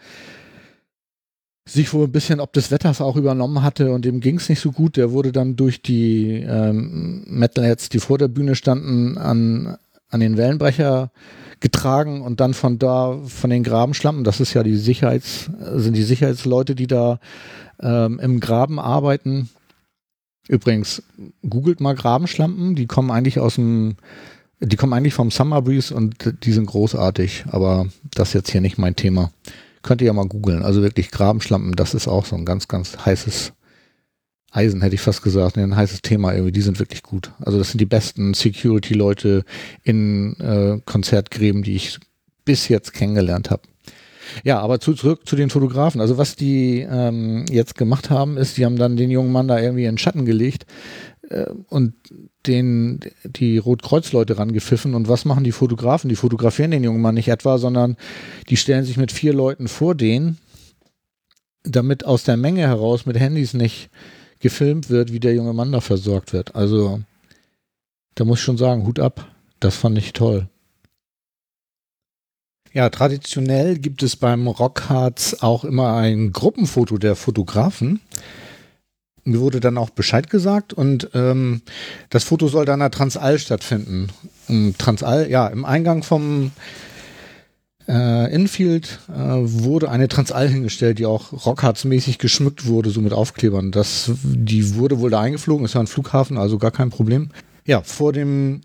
[1.69, 4.61] sich wohl ein bisschen ob des Wetters auch übernommen hatte und dem ging es nicht
[4.61, 4.97] so gut.
[4.97, 9.77] Der wurde dann durch die ähm, Metalheads, die vor der Bühne standen, an,
[10.09, 11.12] an den Wellenbrecher
[11.61, 16.03] getragen und dann von da von den Grabenschlampen, das ist ja die Sicherheits, sind die
[16.03, 17.18] Sicherheitsleute, die da
[17.81, 19.49] ähm, im Graben arbeiten,
[20.49, 21.03] Übrigens,
[21.49, 23.97] googelt mal Grabenschlampen, die kommen eigentlich aus dem,
[24.61, 28.62] die kommen eigentlich vom Summer Breeze und die sind großartig, aber das ist jetzt hier
[28.62, 29.31] nicht mein Thema.
[29.83, 30.62] Könnt ihr ja mal googeln.
[30.62, 33.53] Also wirklich Grabenschlampen, das ist auch so ein ganz, ganz heißes
[34.51, 36.53] Eisen, hätte ich fast gesagt, ein heißes Thema irgendwie.
[36.53, 37.33] Die sind wirklich gut.
[37.41, 39.45] Also das sind die besten Security-Leute
[39.83, 41.99] in äh, Konzertgräben, die ich
[42.45, 43.63] bis jetzt kennengelernt habe.
[44.45, 46.01] Ja, aber zu, zurück zu den Fotografen.
[46.01, 49.59] Also was die ähm, jetzt gemacht haben, ist, die haben dann den jungen Mann da
[49.59, 50.67] irgendwie in Schatten gelegt
[51.29, 51.95] äh, und
[52.47, 54.95] den, die Rotkreuzleute rangepfiffen.
[54.95, 56.09] Und was machen die Fotografen?
[56.09, 57.97] Die fotografieren den jungen Mann nicht etwa, sondern
[58.49, 60.39] die stellen sich mit vier Leuten vor den,
[61.65, 63.91] damit aus der Menge heraus mit Handys nicht
[64.40, 66.55] gefilmt wird, wie der junge Mann da versorgt wird.
[66.55, 67.01] Also
[68.14, 69.29] da muss ich schon sagen, Hut ab.
[69.61, 70.48] Das fand ich toll.
[72.72, 78.01] Ja, traditionell gibt es beim Rockharz auch immer ein Gruppenfoto der Fotografen.
[79.24, 81.62] Mir wurde dann auch Bescheid gesagt und ähm,
[82.11, 84.09] das Foto soll dann in der Transall stattfinden.
[84.79, 86.53] Transall, ja, im Eingang vom
[87.88, 93.70] äh, Infield äh, wurde eine Transall hingestellt, die auch Rockharts-mäßig geschmückt wurde, so mit Aufklebern.
[93.70, 97.31] Das, die wurde wohl da eingeflogen, ist ja ein Flughafen, also gar kein Problem.
[97.64, 98.61] Ja, vor dem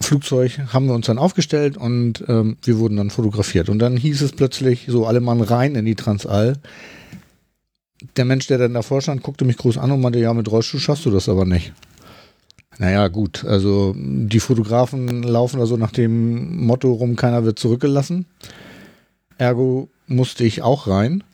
[0.00, 3.68] Flugzeug haben wir uns dann aufgestellt und ähm, wir wurden dann fotografiert.
[3.68, 6.56] Und dann hieß es plötzlich so, alle Mann rein in die Transall.
[8.16, 10.80] Der Mensch, der dann davor stand, guckte mich groß an und meinte, ja, mit Rollstuhl
[10.80, 11.72] schaffst du das aber nicht.
[12.78, 18.26] Naja, gut, also die Fotografen laufen also nach dem Motto rum, keiner wird zurückgelassen.
[19.36, 21.24] Ergo musste ich auch rein.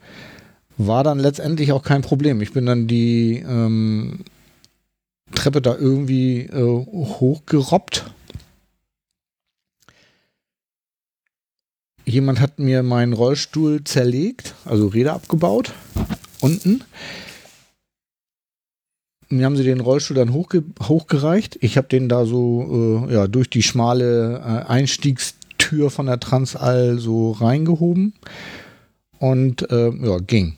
[0.78, 2.40] War dann letztendlich auch kein Problem.
[2.40, 4.20] Ich bin dann die ähm,
[5.34, 8.10] Treppe da irgendwie äh, hochgerobbt.
[12.06, 15.72] Jemand hat mir meinen Rollstuhl zerlegt, also Räder abgebaut,
[16.40, 16.82] unten.
[19.34, 21.58] Mir haben sie den Rollstuhl dann hochge hochgereicht.
[21.60, 26.98] Ich habe den da so äh, ja, durch die schmale äh, Einstiegstür von der Transall
[27.00, 28.14] so reingehoben
[29.18, 30.56] und äh, ja, ging.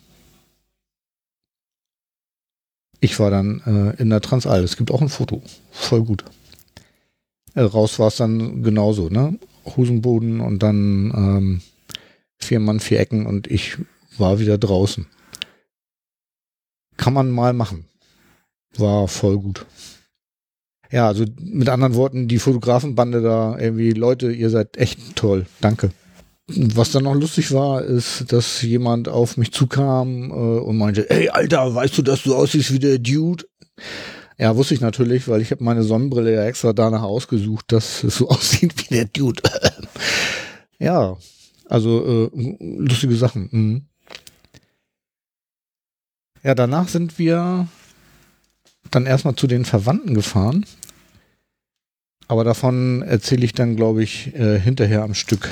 [3.01, 4.63] Ich war dann äh, in der Transall.
[4.63, 5.43] Es gibt auch ein Foto.
[5.71, 6.25] Voll gut.
[7.55, 9.39] Äh, raus war es dann genauso, ne?
[9.65, 11.61] Hosenboden und dann ähm,
[12.37, 13.79] vier Mann, vier Ecken und ich
[14.19, 15.07] war wieder draußen.
[16.99, 17.87] Kann man mal machen
[18.81, 19.67] war voll gut.
[20.91, 25.47] Ja, also mit anderen Worten, die Fotografenbande da irgendwie, Leute, ihr seid echt toll.
[25.61, 25.91] Danke.
[26.49, 31.29] Was dann noch lustig war, ist, dass jemand auf mich zukam äh, und meinte, ey
[31.29, 33.45] Alter, weißt du, dass du aussiehst wie der Dude?
[34.39, 38.17] Ja, wusste ich natürlich, weil ich habe meine Sonnenbrille ja extra danach ausgesucht, dass es
[38.17, 39.43] so aussieht wie der Dude.
[40.79, 41.17] ja,
[41.65, 43.49] also äh, lustige Sachen.
[43.51, 43.83] Mhm.
[46.45, 47.67] Ja, danach sind wir
[48.91, 50.65] dann erstmal zu den Verwandten gefahren.
[52.29, 55.49] Aber davon erzähle ich dann, glaube ich, äh, hinterher am Stück.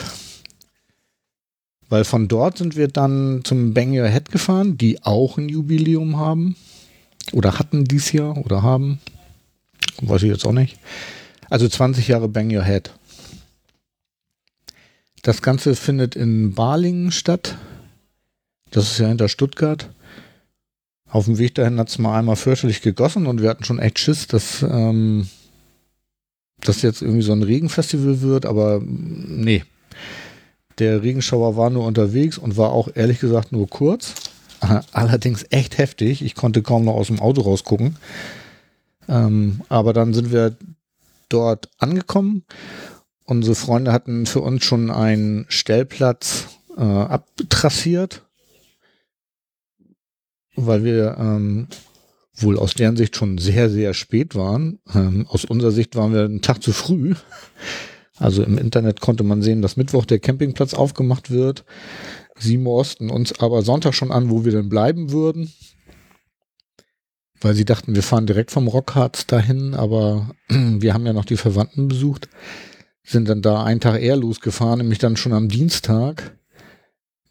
[1.89, 6.17] Weil von dort sind wir dann zum Bang Your Head gefahren, die auch ein Jubiläum
[6.17, 6.57] haben.
[7.33, 8.99] Oder hatten dies Jahr oder haben.
[10.01, 10.79] Weiß ich jetzt auch nicht.
[11.51, 12.91] Also 20 Jahre Bang Your Head.
[15.23, 17.57] Das Ganze findet in Balingen statt.
[18.71, 19.89] Das ist ja hinter Stuttgart.
[21.15, 24.01] Auf dem Weg dahin hat es mal einmal fürchterlich gegossen und wir hatten schon echt
[24.01, 25.29] Schiss, dass ähm,
[26.61, 29.63] das jetzt irgendwie so ein Regenfestival wird, aber nee.
[30.81, 34.13] Der Regenschauer war nur unterwegs und war auch ehrlich gesagt nur kurz.
[34.91, 36.21] Allerdings echt heftig.
[36.21, 37.97] Ich konnte kaum noch aus dem Auto rausgucken.
[39.09, 40.57] Ähm, aber dann sind wir
[41.29, 42.43] dort angekommen.
[43.23, 48.25] Unsere Freunde hatten für uns schon einen Stellplatz äh, abtrassiert
[50.57, 51.69] weil wir ähm,
[52.37, 54.81] wohl aus deren Sicht schon sehr, sehr spät waren.
[54.95, 57.15] Ähm, aus unserer Sicht waren wir einen Tag zu früh.
[58.19, 61.65] Also im Internet konnte man sehen, dass Mittwoch der Campingplatz aufgemacht wird.
[62.37, 65.53] Sie morsten uns aber Sonntag schon an, wo wir denn bleiben würden.
[67.41, 71.37] Weil sie dachten, wir fahren direkt vom Rockharz dahin, aber wir haben ja noch die
[71.37, 72.29] Verwandten besucht.
[73.03, 76.37] Sind dann da einen Tag eher losgefahren, nämlich dann schon am Dienstag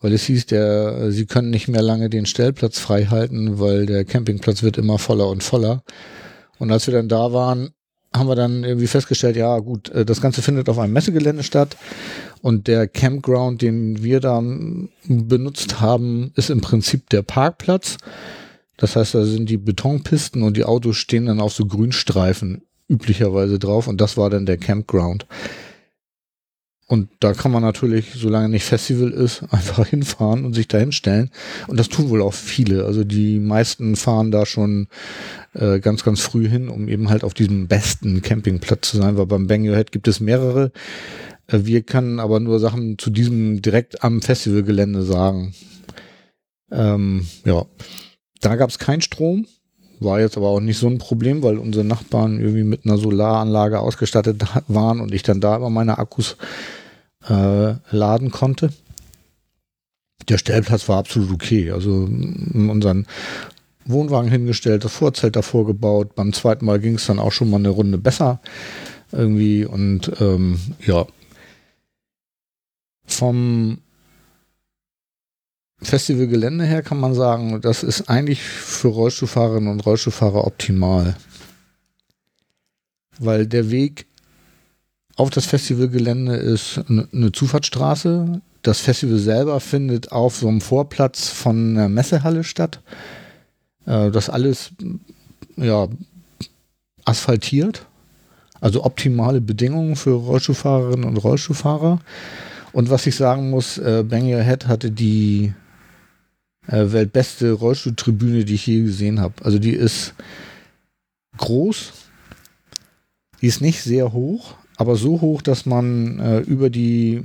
[0.04, 4.04] weil es hieß, der, sie können nicht mehr lange den Stellplatz frei halten, weil der
[4.04, 5.82] Campingplatz wird immer voller und voller.
[6.60, 7.70] Und als wir dann da waren,
[8.14, 11.78] haben wir dann irgendwie festgestellt, ja gut, äh, das Ganze findet auf einem Messegelände statt
[12.42, 14.44] und der Campground, den wir da
[15.06, 17.96] benutzt haben, ist im Prinzip der Parkplatz.
[18.76, 23.58] Das heißt, da sind die Betonpisten und die Autos stehen dann auf so Grünstreifen üblicherweise
[23.58, 25.26] drauf und das war dann der Campground.
[26.94, 31.32] Und da kann man natürlich, solange nicht Festival ist, einfach hinfahren und sich da hinstellen.
[31.66, 32.86] Und das tun wohl auch viele.
[32.86, 34.90] Also die meisten fahren da schon
[35.56, 39.26] äh, ganz, ganz früh hin, um eben halt auf diesem besten Campingplatz zu sein, weil
[39.26, 40.72] beim Bang Your Head gibt es mehrere.
[41.48, 45.56] Äh, wir können aber nur Sachen zu diesem direkt am Festivalgelände sagen.
[46.72, 47.66] Ähm, ja,
[48.40, 49.48] da gab es keinen Strom.
[50.00, 53.80] War jetzt aber auch nicht so ein Problem, weil unsere Nachbarn irgendwie mit einer Solaranlage
[53.80, 56.38] ausgestattet waren und ich dann da immer meine Akkus
[57.28, 58.72] äh, laden konnte.
[60.30, 61.72] Der Stellplatz war absolut okay.
[61.72, 63.08] Also unseren
[63.86, 66.16] Wohnwagen hingestellt, das Vorzelt davor gebaut.
[66.16, 68.40] Beim zweiten Mal ging es dann auch schon mal eine Runde besser
[69.12, 69.66] irgendwie.
[69.66, 71.06] Und ähm, ja,
[73.06, 73.80] vom
[75.82, 81.16] Festivalgelände her kann man sagen, das ist eigentlich für Rollstuhlfahrerinnen und Rollstuhlfahrer optimal.
[83.20, 84.08] Weil der Weg
[85.16, 88.42] auf das Festivalgelände ist eine Zufahrtsstraße.
[88.64, 92.82] Das Festival selber findet auf so einem Vorplatz von einer Messehalle statt.
[93.86, 94.72] Äh, das alles
[95.56, 95.88] ja
[97.06, 97.86] asphaltiert.
[98.60, 102.00] Also optimale Bedingungen für Rollstuhlfahrerinnen und Rollstuhlfahrer.
[102.72, 105.54] Und was ich sagen muss, äh, Bang Your Head hatte die
[106.68, 109.34] äh, weltbeste Rollstuhltribüne, die ich je gesehen habe.
[109.44, 110.16] Also die ist
[111.38, 111.92] groß,
[113.42, 117.22] die ist nicht sehr hoch, aber so hoch, dass man äh, über die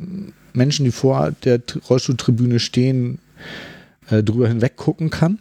[0.52, 3.18] Menschen, die vor der Rollstuhltribüne stehen,
[4.10, 5.38] äh, drüber hinweg gucken kann.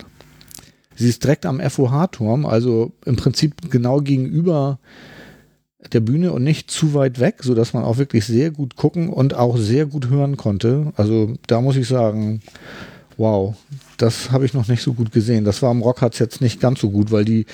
[0.96, 4.80] Sie ist direkt am FOH-Turm, also im Prinzip genau gegenüber
[5.93, 9.36] der Bühne und nicht zu weit weg, sodass man auch wirklich sehr gut gucken und
[9.36, 10.91] auch sehr gut hören konnte.
[10.96, 12.41] Also da muss ich sagen,
[13.15, 13.56] wow,
[13.97, 15.43] das habe ich noch nicht so gut gesehen.
[15.43, 17.45] Das war am Rockharz jetzt nicht ganz so gut, weil die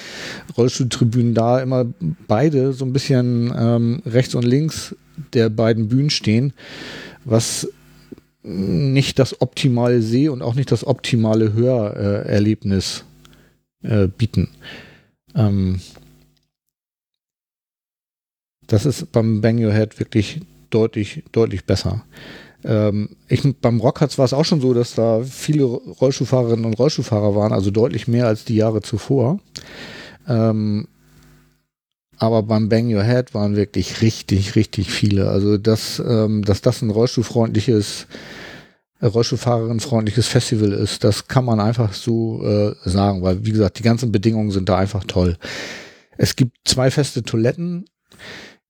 [0.58, 1.86] Rollstuhltribünen da immer
[2.27, 4.95] beide so ein bisschen ähm, rechts und links
[5.34, 6.53] der beiden Bühnen stehen,
[7.23, 7.67] was
[8.43, 13.06] nicht das optimale Seh- und auch nicht das optimale Hörerlebnis
[13.84, 14.49] äh, bieten.
[15.34, 15.79] Ähm,
[18.67, 22.03] das ist beim Bang Your Head wirklich deutlich, deutlich besser.
[22.65, 27.36] Ähm, ich, beim Rockharz war es auch schon so, dass da viele Rollstuhlfahrerinnen und Rollstuhlfahrer
[27.36, 29.39] waren, also deutlich mehr als die Jahre zuvor.
[30.28, 30.88] Ähm,
[32.17, 35.30] aber beim Bang Your Head waren wirklich richtig, richtig viele.
[35.30, 38.08] Also, dass, ähm, dass das ein rollstuhlfreundliches,
[39.02, 44.12] äh, Festival ist, das kann man einfach so äh, sagen, weil, wie gesagt, die ganzen
[44.12, 45.38] Bedingungen sind da einfach toll.
[46.17, 47.86] Es gibt zwei feste Toiletten.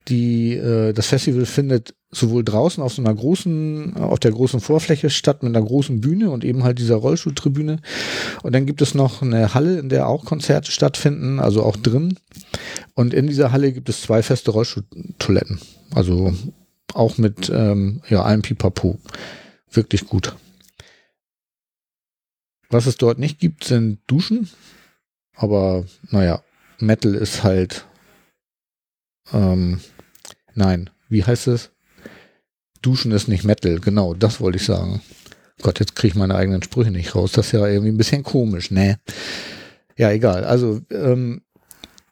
[0.08, 5.10] Die, äh, das Festival findet sowohl draußen auf so einer großen, auf der großen Vorfläche
[5.10, 7.80] statt mit einer großen Bühne und eben halt dieser Rollstuhltribüne.
[8.44, 12.18] Und dann gibt es noch eine Halle, in der auch Konzerte stattfinden, also auch drin.
[12.94, 15.60] Und in dieser Halle gibt es zwei feste Rollstuhltoiletten.
[15.94, 16.34] Also
[16.94, 19.00] auch mit ähm, ja, allem Pipapo.
[19.72, 20.36] Wirklich gut.
[22.70, 24.50] Was es dort nicht gibt, sind Duschen.
[25.36, 26.44] Aber naja,
[26.80, 27.86] Metal ist halt.
[29.32, 29.80] Ähm,
[30.54, 31.72] nein, wie heißt es?
[32.84, 35.02] Duschen ist nicht Metal, genau, das wollte ich sagen.
[35.62, 37.32] Gott, jetzt kriege ich meine eigenen Sprüche nicht raus.
[37.32, 39.00] Das ist ja irgendwie ein bisschen komisch, ne?
[39.98, 40.44] Ja, egal.
[40.44, 41.42] Also, ähm,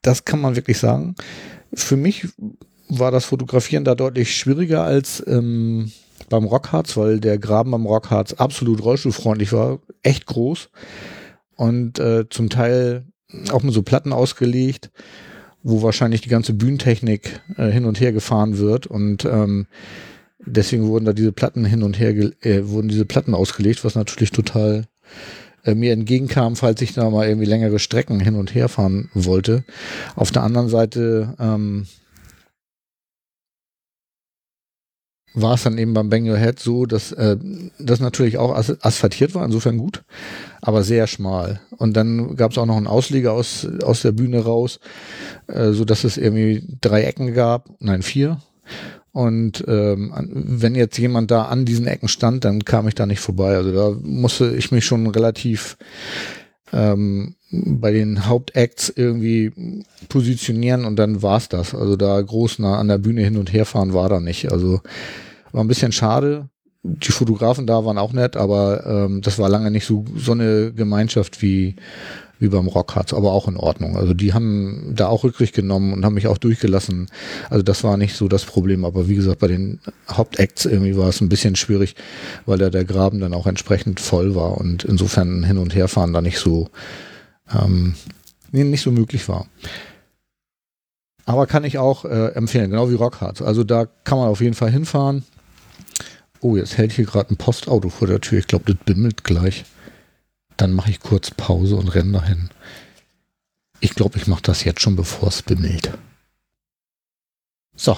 [0.01, 1.15] das kann man wirklich sagen.
[1.73, 2.27] Für mich
[2.87, 5.91] war das Fotografieren da deutlich schwieriger als ähm,
[6.29, 10.69] beim Rockharz, weil der Graben beim Rockharz absolut rollstuhlfreundlich war, echt groß
[11.55, 13.05] und äh, zum Teil
[13.51, 14.91] auch mit so Platten ausgelegt,
[15.63, 19.67] wo wahrscheinlich die ganze Bühnentechnik äh, hin und her gefahren wird und ähm,
[20.45, 24.31] deswegen wurden da diese Platten hin und her, äh, wurden diese Platten ausgelegt, was natürlich
[24.31, 24.85] total
[25.63, 29.63] äh, mir entgegenkam, falls ich da mal irgendwie längere Strecken hin und her fahren wollte.
[30.15, 31.85] Auf der anderen Seite ähm,
[35.33, 37.37] war es dann eben beim Bang Your Head so, dass äh,
[37.79, 40.03] das natürlich auch as asphaltiert war, insofern gut,
[40.61, 41.61] aber sehr schmal.
[41.77, 44.79] Und dann gab es auch noch einen Ausleger aus, aus der Bühne raus,
[45.47, 48.41] äh, so dass es irgendwie drei Ecken gab, nein, vier.
[49.13, 53.19] Und ähm, wenn jetzt jemand da an diesen Ecken stand, dann kam ich da nicht
[53.19, 53.55] vorbei.
[53.55, 55.77] Also da musste ich mich schon relativ
[56.71, 61.75] ähm, bei den Hauptacts irgendwie positionieren und dann war's das.
[61.75, 64.51] Also da groß nah an der Bühne hin und her fahren war da nicht.
[64.51, 64.79] Also
[65.51, 66.49] war ein bisschen schade.
[66.83, 70.71] Die Fotografen da waren auch nett, aber ähm, das war lange nicht so, so eine
[70.73, 71.75] Gemeinschaft wie
[72.41, 73.95] wie beim Rockharz, aber auch in Ordnung.
[73.95, 77.07] Also die haben da auch Rücksicht genommen und haben mich auch durchgelassen.
[77.51, 81.07] Also das war nicht so das Problem, aber wie gesagt, bei den Hauptacts irgendwie war
[81.07, 81.95] es ein bisschen schwierig,
[82.47, 86.21] weil da der Graben dann auch entsprechend voll war und insofern hin und herfahren da
[86.21, 86.69] nicht so
[87.53, 87.93] ähm,
[88.51, 89.45] nicht so möglich war.
[91.25, 93.41] Aber kann ich auch äh, empfehlen, genau wie Rockharz.
[93.41, 95.23] Also da kann man auf jeden Fall hinfahren.
[96.41, 98.39] Oh, jetzt hält hier gerade ein Postauto vor der Tür.
[98.39, 99.63] Ich glaube, das bimmelt gleich.
[100.61, 102.51] Dann mache ich kurz Pause und renne dahin.
[103.79, 105.89] Ich glaube, ich mache das jetzt schon, bevor es bimmelt.
[107.75, 107.97] So,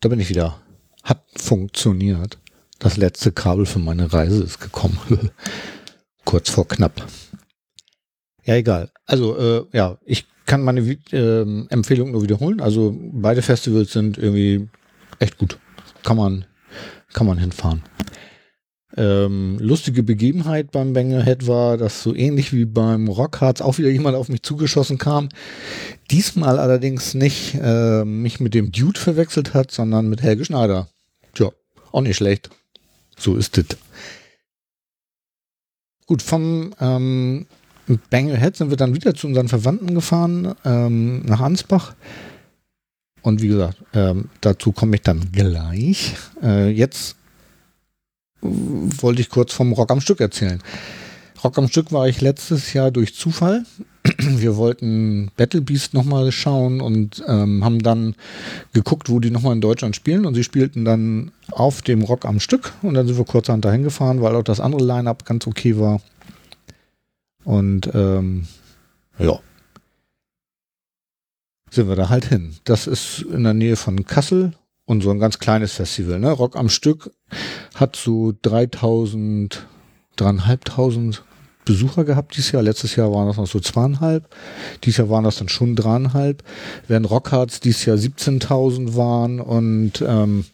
[0.00, 0.58] da bin ich wieder.
[1.02, 2.38] Hat funktioniert.
[2.78, 4.98] Das letzte Kabel für meine Reise ist gekommen.
[6.24, 7.06] kurz vor knapp.
[8.42, 8.90] Ja, egal.
[9.04, 12.62] Also, äh, ja, ich kann meine äh, Empfehlung nur wiederholen.
[12.62, 14.66] Also, beide Festivals sind irgendwie
[15.18, 15.58] echt gut.
[16.04, 16.46] Kann man,
[17.12, 17.82] kann man hinfahren.
[18.98, 24.16] Ähm, lustige Begebenheit beim Bangerhead war, dass so ähnlich wie beim Rockharz auch wieder jemand
[24.16, 25.28] auf mich zugeschossen kam.
[26.10, 30.88] Diesmal allerdings nicht äh, mich mit dem Dude verwechselt hat, sondern mit Helge Schneider.
[31.32, 31.52] Tja,
[31.92, 32.50] auch nicht schlecht.
[33.16, 33.66] So ist es.
[36.06, 37.46] Gut, vom ähm,
[38.10, 41.94] Bangerhead sind wir dann wieder zu unseren Verwandten gefahren, ähm, nach Ansbach.
[43.22, 46.16] Und wie gesagt, ähm, dazu komme ich dann gleich.
[46.42, 47.14] Äh, jetzt
[48.40, 50.62] wollte ich kurz vom Rock am Stück erzählen.
[51.42, 53.64] Rock am Stück war ich letztes Jahr durch Zufall.
[54.18, 58.14] Wir wollten Battle Beast nochmal schauen und ähm, haben dann
[58.72, 60.26] geguckt, wo die nochmal in Deutschland spielen.
[60.26, 62.72] Und sie spielten dann auf dem Rock am Stück.
[62.82, 66.00] Und dann sind wir kurzerhand dahin gefahren, weil auch das andere Line-Up ganz okay war.
[67.44, 68.46] Und ähm,
[69.18, 69.38] ja,
[71.70, 72.56] sind wir da halt hin.
[72.64, 74.52] Das ist in der Nähe von Kassel
[74.88, 76.18] und so ein ganz kleines Festival.
[76.18, 76.30] Ne?
[76.30, 77.10] Rock am Stück
[77.74, 79.66] hat so 3000,
[80.16, 81.22] dreieinhalbtausend
[81.66, 82.62] Besucher gehabt dieses Jahr.
[82.62, 84.34] Letztes Jahr waren das noch so zweieinhalb.
[84.82, 86.42] Dieses Jahr waren das dann schon dreieinhalb.
[86.86, 90.46] Während Rockhards dieses Jahr 17.000 waren und ähm,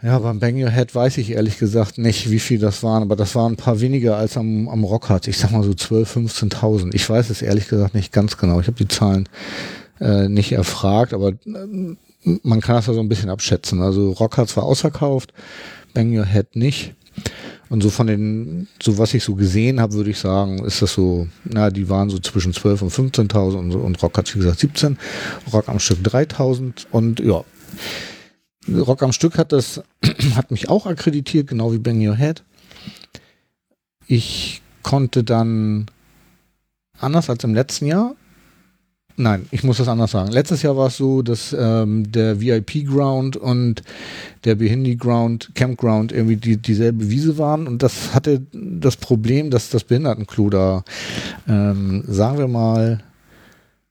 [0.00, 3.16] ja, beim Bang Your Head weiß ich ehrlich gesagt nicht, wie viel das waren, aber
[3.16, 5.26] das waren ein paar weniger als am, am Rockhard.
[5.26, 6.94] Ich sag mal so 12.000, 15.000.
[6.94, 8.60] Ich weiß es ehrlich gesagt nicht ganz genau.
[8.60, 9.28] Ich habe die Zahlen
[10.00, 13.82] äh, nicht erfragt, aber äh, man kann das ja so ein bisschen abschätzen.
[13.82, 15.32] Also Rockhards war ausverkauft,
[15.94, 16.94] Bang Your Head nicht.
[17.68, 20.92] Und so von den, so was ich so gesehen habe, würde ich sagen, ist das
[20.92, 24.58] so, na, die waren so zwischen 12 und 15.000 und, und Rock hat, wie gesagt,
[24.58, 24.98] 17,
[25.52, 27.44] Rock am Stück 3.000 und ja.
[28.68, 29.82] Rock am Stück hat das,
[30.34, 32.42] hat mich auch akkreditiert, genau wie Bang Your Head.
[34.06, 35.86] Ich konnte dann
[36.98, 38.16] anders als im letzten Jahr
[39.16, 40.30] Nein, ich muss das anders sagen.
[40.30, 43.82] Letztes Jahr war es so, dass ähm, der VIP Ground und
[44.44, 49.68] der Behindi Ground, Campground irgendwie die, dieselbe Wiese waren und das hatte das Problem, dass
[49.70, 50.84] das Behindertenklo da,
[51.46, 53.02] ähm, sagen wir mal,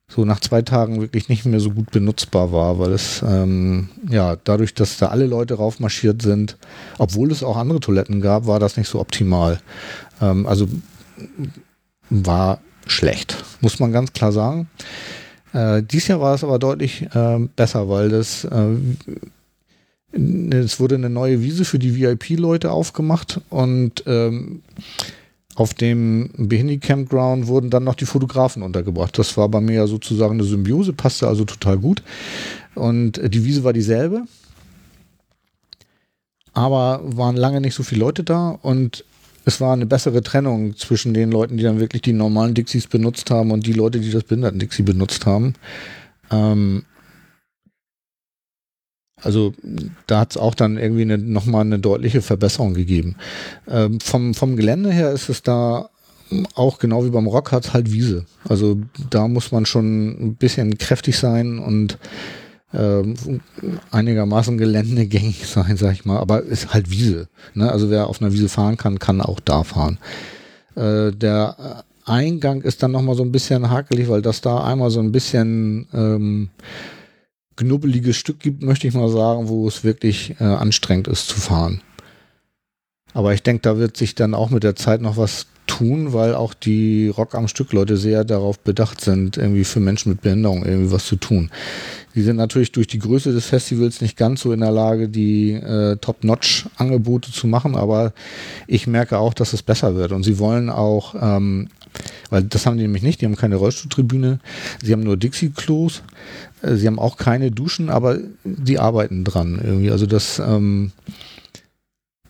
[0.10, 4.36] so nach zwei Tagen wirklich nicht mehr so gut benutzbar war, weil es ähm, ja
[4.44, 6.58] dadurch, dass da alle Leute raufmarschiert sind,
[6.98, 9.60] obwohl es auch andere Toiletten gab, war das nicht so optimal.
[10.20, 10.68] Ähm, also
[12.10, 12.60] war
[12.90, 14.70] schlecht, muss man ganz klar sagen.
[15.54, 18.76] Äh, dies Jahr war es aber deutlich äh, besser, weil das äh,
[20.12, 24.64] es wurde eine neue Wiese für die VIP-Leute aufgemacht und ähm,
[25.56, 29.18] auf dem Behindi Campground wurden dann noch die Fotografen untergebracht.
[29.20, 32.02] Das war bei mir ja sozusagen eine Symbiose, passte also total gut.
[32.76, 34.24] Und die Wiese war dieselbe,
[36.54, 39.04] aber waren lange nicht so viele Leute da und
[39.50, 43.32] es war eine bessere Trennung zwischen den Leuten, die dann wirklich die normalen Dixies benutzt
[43.32, 45.56] haben und die Leute, die das Behinderten-Dixie benutzt haben.
[46.30, 46.84] Ähm,
[49.22, 49.54] also
[50.06, 53.16] da hat es auch dann irgendwie eine, nochmal eine deutliche Verbesserung gegeben.
[53.68, 55.90] Ähm, vom, vom Gelände her ist es da
[56.54, 58.26] auch genau wie beim Rock hat halt Wiese.
[58.48, 58.80] Also
[59.10, 61.98] da muss man schon ein bisschen kräftig sein und
[62.74, 63.16] ähm,
[63.92, 67.28] einigermaßen geländegängig sein, sag ich mal, aber ist halt Wiese.
[67.54, 67.72] Ne?
[67.72, 69.98] Also wer auf einer Wiese fahren kann, kann auch da fahren.
[70.76, 75.00] Äh, der Eingang ist dann nochmal so ein bisschen hakelig, weil das da einmal so
[75.00, 76.50] ein bisschen ähm,
[77.56, 81.82] knubbeliges Stück gibt, möchte ich mal sagen, wo es wirklich äh, anstrengend ist zu fahren.
[83.14, 85.48] Aber ich denke, da wird sich dann auch mit der Zeit noch was
[85.80, 90.10] tun, weil auch die Rock am Stück Leute sehr darauf bedacht sind, irgendwie für Menschen
[90.12, 91.50] mit Behinderung irgendwie was zu tun.
[92.16, 95.54] Die sind natürlich durch die Größe des Festivals nicht ganz so in der Lage, die
[95.54, 98.14] äh, Top-Notch-Angebote zu machen, aber
[98.68, 100.12] ich merke auch, dass es besser wird.
[100.12, 101.70] Und sie wollen auch, ähm,
[102.30, 104.40] weil das haben die nämlich nicht, die haben keine Rollstuhltribüne,
[104.84, 106.02] sie haben nur Dixie-Klos,
[106.62, 109.92] äh, sie haben auch keine Duschen, aber die arbeiten dran irgendwie.
[109.92, 110.92] Also das ähm,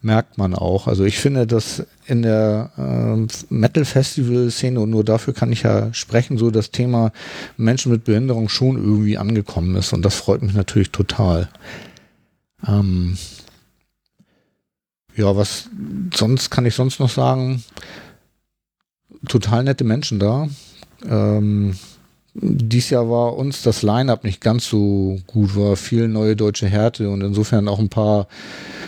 [0.01, 0.87] merkt man auch.
[0.87, 6.37] Also ich finde, dass in der äh, Metal-Festival-Szene, und nur dafür kann ich ja sprechen,
[6.37, 7.11] so das Thema
[7.57, 9.93] Menschen mit Behinderung schon irgendwie angekommen ist.
[9.93, 11.49] Und das freut mich natürlich total.
[12.65, 13.17] Ähm
[15.15, 15.69] ja, was
[16.13, 17.63] sonst kann ich sonst noch sagen?
[19.27, 20.47] Total nette Menschen da.
[21.05, 21.75] Ähm
[22.41, 27.09] dies Jahr war uns das Line-up nicht ganz so gut, war viel neue deutsche Härte
[27.09, 28.27] und insofern auch ein paar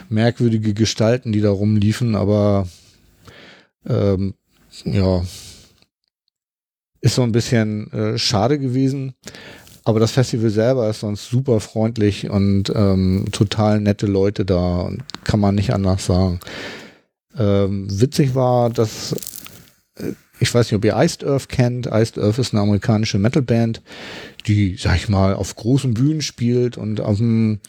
[0.10, 2.68] merkwürdige Gestalten, die da rumliefen, aber
[3.88, 4.36] ähm,
[4.86, 5.24] ja,
[7.02, 9.16] ist so ein bisschen äh, schade gewesen.
[9.84, 15.04] Aber das Festival selber ist sonst super freundlich und ähm, total nette Leute da und
[15.24, 16.40] kann man nicht anders sagen.
[17.36, 19.14] Ähm, witzig war, dass
[19.96, 21.86] äh, ich weiß nicht, ob ihr Iced Earth kennt.
[21.86, 23.84] Iced Earth ist eine amerikanische Metalband,
[24.48, 27.60] die, sag ich mal, auf großen Bühnen spielt und auf dem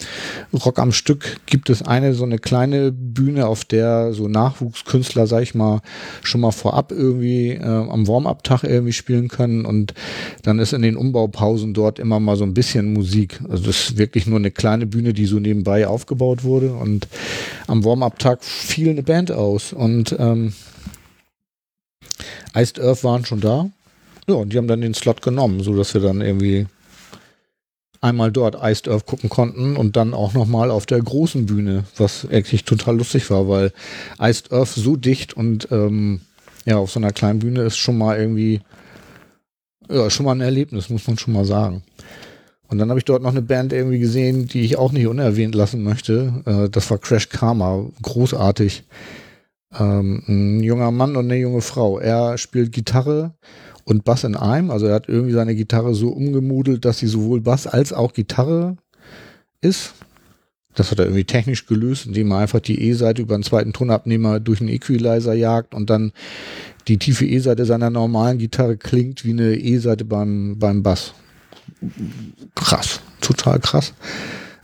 [0.55, 5.43] Rock am Stück gibt es eine so eine kleine Bühne, auf der so Nachwuchskünstler, sag
[5.43, 5.83] ich mal,
[6.23, 9.93] schon mal vorab irgendwie äh, am Warm-up-Tag irgendwie spielen können und
[10.43, 13.39] dann ist in den Umbaupausen dort immer mal so ein bisschen Musik.
[13.51, 17.07] Also das ist wirklich nur eine kleine Bühne, die so nebenbei aufgebaut wurde und
[17.67, 20.55] am Warm-up-Tag fiel eine Band aus und ähm,
[22.55, 23.71] Iced Earth waren schon da.
[24.29, 26.67] Ja, und die haben dann den Slot genommen, so dass wir dann irgendwie
[28.01, 32.27] einmal dort Iced Earth gucken konnten und dann auch nochmal auf der großen Bühne, was
[32.29, 33.73] eigentlich total lustig war, weil
[34.21, 36.21] Iced Earth so dicht und ähm,
[36.65, 38.61] ja, auf so einer kleinen Bühne ist schon mal irgendwie,
[39.89, 41.83] ja, schon mal ein Erlebnis, muss man schon mal sagen.
[42.69, 45.55] Und dann habe ich dort noch eine Band irgendwie gesehen, die ich auch nicht unerwähnt
[45.55, 46.43] lassen möchte.
[46.47, 48.85] Äh, das war Crash Karma, großartig.
[49.79, 51.99] Ähm, ein junger Mann und eine junge Frau.
[51.99, 53.35] Er spielt Gitarre
[53.85, 54.71] und Bass in einem.
[54.71, 58.77] Also er hat irgendwie seine Gitarre so umgemodelt, dass sie sowohl Bass als auch Gitarre
[59.61, 59.95] ist.
[60.75, 64.41] Das hat er irgendwie technisch gelöst, indem er einfach die E-Seite über einen zweiten Tonabnehmer
[64.41, 66.13] durch einen Equalizer jagt und dann
[66.89, 71.13] die tiefe E-Seite seiner normalen Gitarre klingt wie eine E-Seite beim, beim Bass.
[72.55, 73.93] Krass, total krass.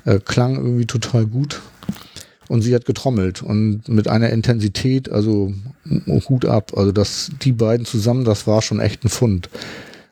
[0.05, 1.61] Äh, klang irgendwie total gut.
[2.49, 5.53] Und sie hat getrommelt und mit einer Intensität, also
[6.29, 6.73] Hut ab.
[6.77, 9.51] Also das, die beiden zusammen, das war schon echt ein Fund.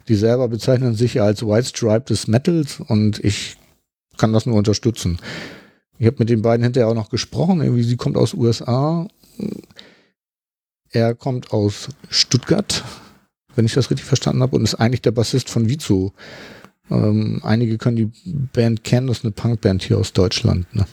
[0.08, 3.56] Die selber bezeichnen sich als White Stripe des Metals und ich
[4.18, 5.18] kann das nur unterstützen.
[5.98, 7.62] Ich habe mit den beiden hinterher auch noch gesprochen.
[7.62, 9.08] Irgendwie, sie kommt aus USA.
[10.90, 12.84] Er kommt aus Stuttgart,
[13.54, 16.12] wenn ich das richtig verstanden habe, und ist eigentlich der Bassist von Vizo.
[16.90, 18.10] Ähm, einige können die
[18.52, 20.72] Band kennen, das ist eine Punkband hier aus Deutschland.
[20.74, 20.86] Ne?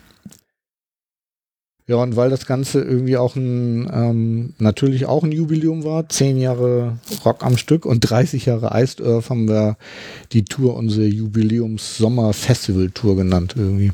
[1.85, 6.39] Ja, und weil das Ganze irgendwie auch ein, ähm, natürlich auch ein Jubiläum war, zehn
[6.39, 9.75] Jahre Rock am Stück und 30 Jahre Iced Earth haben wir
[10.31, 13.91] die Tour, unsere Jubiläums-Sommer-Festival-Tour genannt irgendwie.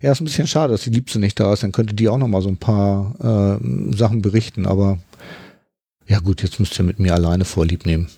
[0.00, 2.16] Ja, ist ein bisschen schade, dass die Liebste nicht da ist, dann könnte die auch
[2.16, 3.58] noch mal so ein paar äh,
[3.94, 4.98] Sachen berichten, aber
[6.06, 8.08] ja gut, jetzt müsst ihr mit mir alleine Vorlieb nehmen.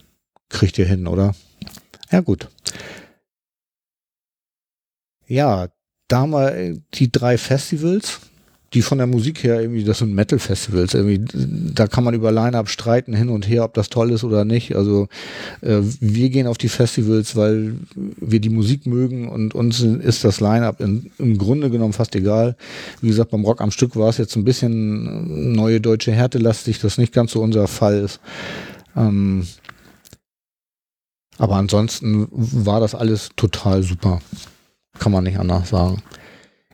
[0.48, 1.34] Kriegt ihr hin, oder?
[2.12, 2.48] Ja gut.
[5.26, 5.66] Ja,
[6.06, 8.20] da haben wir die drei Festivals
[8.74, 11.20] die von der Musik her irgendwie, das sind Metal-Festivals, irgendwie,
[11.74, 14.74] da kann man über Line-Up streiten hin und her, ob das toll ist oder nicht.
[14.76, 15.08] Also
[15.60, 20.40] äh, wir gehen auf die Festivals, weil wir die Musik mögen und uns ist das
[20.40, 22.56] Line-Up im Grunde genommen fast egal.
[23.00, 26.80] Wie gesagt, beim Rock am Stück war es jetzt ein bisschen neue deutsche Härte lastig,
[26.80, 28.20] das nicht ganz so unser Fall ist.
[28.96, 29.46] Ähm,
[31.38, 34.20] aber ansonsten war das alles total super.
[34.98, 36.02] Kann man nicht anders sagen.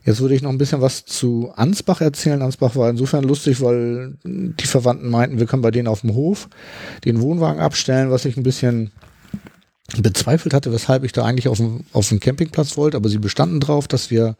[0.09, 2.41] Jetzt würde ich noch ein bisschen was zu Ansbach erzählen.
[2.41, 6.49] Ansbach war insofern lustig, weil die Verwandten meinten, wir können bei denen auf dem Hof
[7.05, 8.89] den Wohnwagen abstellen, was ich ein bisschen
[10.01, 13.59] bezweifelt hatte, weshalb ich da eigentlich auf dem, auf dem Campingplatz wollte, aber sie bestanden
[13.59, 14.35] drauf, dass wir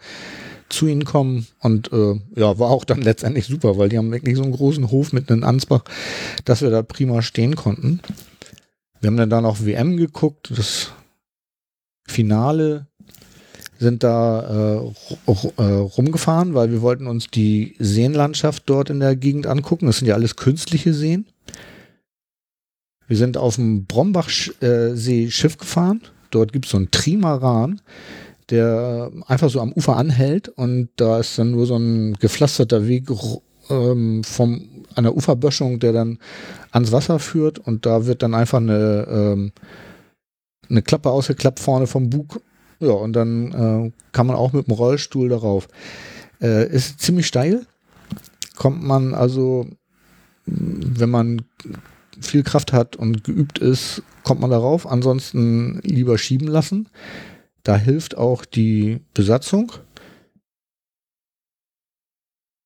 [0.70, 4.38] zu ihnen kommen und äh, ja, war auch dann letztendlich super, weil die haben wirklich
[4.38, 5.84] so einen großen Hof mitten in Ansbach,
[6.46, 8.00] dass wir da prima stehen konnten.
[9.02, 10.94] Wir haben dann da noch WM geguckt, das
[12.08, 12.89] Finale
[13.80, 19.48] sind da äh, äh, rumgefahren, weil wir wollten uns die Seenlandschaft dort in der Gegend
[19.48, 19.88] angucken.
[19.88, 21.26] Das sind ja alles künstliche Seen.
[23.08, 26.02] Wir sind auf dem Brombachsee äh, Schiff gefahren.
[26.30, 27.82] Dort gibt es so einen Trimaran,
[28.50, 33.08] der einfach so am Ufer anhält und da ist dann nur so ein gepflasterter Weg
[33.70, 36.20] ähm, vom einer Uferböschung, der dann
[36.72, 39.52] ans Wasser führt und da wird dann einfach eine ähm,
[40.70, 42.42] eine Klappe ausgeklappt vorne vom Bug
[42.80, 45.68] ja, und dann äh, kann man auch mit dem Rollstuhl darauf.
[46.42, 47.66] Äh, ist ziemlich steil.
[48.56, 49.68] Kommt man also,
[50.46, 51.42] wenn man
[52.20, 54.88] viel Kraft hat und geübt ist, kommt man darauf.
[54.88, 56.90] Ansonsten lieber schieben lassen.
[57.64, 59.74] Da hilft auch die Besatzung.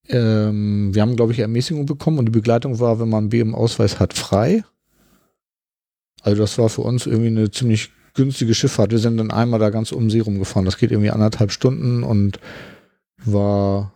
[0.09, 3.55] Ähm, wir haben, glaube ich, Ermäßigung bekommen und die Begleitung war, wenn man B im
[3.55, 4.64] Ausweis hat, frei.
[6.22, 8.91] Also das war für uns irgendwie eine ziemlich günstige Schifffahrt.
[8.91, 10.66] Wir sind dann einmal da ganz um See rumgefahren.
[10.66, 12.39] Das geht irgendwie anderthalb Stunden und
[13.24, 13.93] war,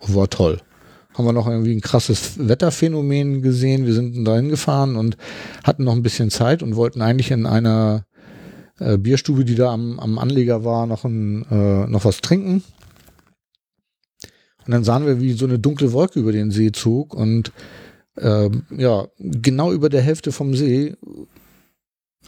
[0.00, 0.60] war toll.
[1.14, 3.86] Haben wir noch irgendwie ein krasses Wetterphänomen gesehen.
[3.86, 5.16] Wir sind da hingefahren und
[5.64, 8.04] hatten noch ein bisschen Zeit und wollten eigentlich in einer
[8.78, 12.62] äh, Bierstube, die da am, am Anleger war, noch, ein, äh, noch was trinken.
[14.66, 17.52] Und dann sahen wir, wie so eine dunkle Wolke über den See zog und
[18.16, 20.96] äh, ja, genau über der Hälfte vom See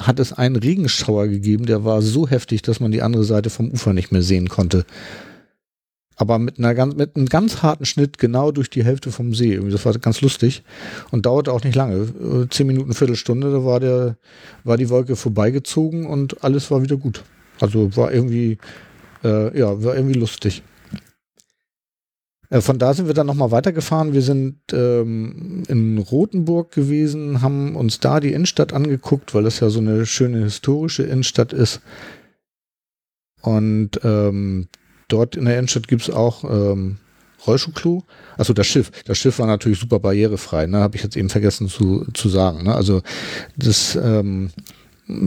[0.00, 3.70] hat es einen Regenschauer gegeben, der war so heftig, dass man die andere Seite vom
[3.70, 4.84] Ufer nicht mehr sehen konnte.
[6.16, 9.56] Aber mit, einer ganz, mit einem ganz harten Schnitt genau durch die Hälfte vom See.
[9.70, 10.64] Das war ganz lustig
[11.12, 12.48] und dauerte auch nicht lange.
[12.50, 14.16] Zehn Minuten, Viertelstunde, da war, der,
[14.64, 17.22] war die Wolke vorbeigezogen und alles war wieder gut.
[17.60, 18.58] Also war irgendwie,
[19.22, 20.62] äh, ja, war irgendwie lustig.
[22.50, 24.12] Äh, von da sind wir dann nochmal weitergefahren.
[24.12, 29.70] Wir sind ähm, in Rothenburg gewesen, haben uns da die Innenstadt angeguckt, weil das ja
[29.70, 31.80] so eine schöne historische Innenstadt ist.
[33.42, 34.68] Und ähm,
[35.08, 36.98] dort in der Innenstadt gibt es auch ähm,
[37.46, 38.02] Rollschuhklo.
[38.36, 38.90] Also das Schiff.
[39.04, 40.78] Das Schiff war natürlich super barrierefrei, ne?
[40.78, 42.64] Habe ich jetzt eben vergessen zu, zu sagen.
[42.64, 42.74] Ne?
[42.74, 43.02] Also
[43.56, 44.50] das ähm,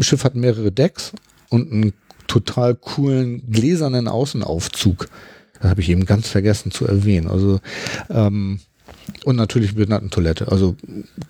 [0.02, 1.14] Schiff hat mehrere Decks
[1.50, 1.94] und ein
[2.28, 5.08] total coolen gläsernen Außenaufzug.
[5.62, 7.28] Das habe ich eben ganz vergessen zu erwähnen.
[7.28, 7.60] Also
[8.10, 8.60] ähm,
[9.26, 10.52] und natürlich Behindertentoilette.
[10.52, 10.76] Also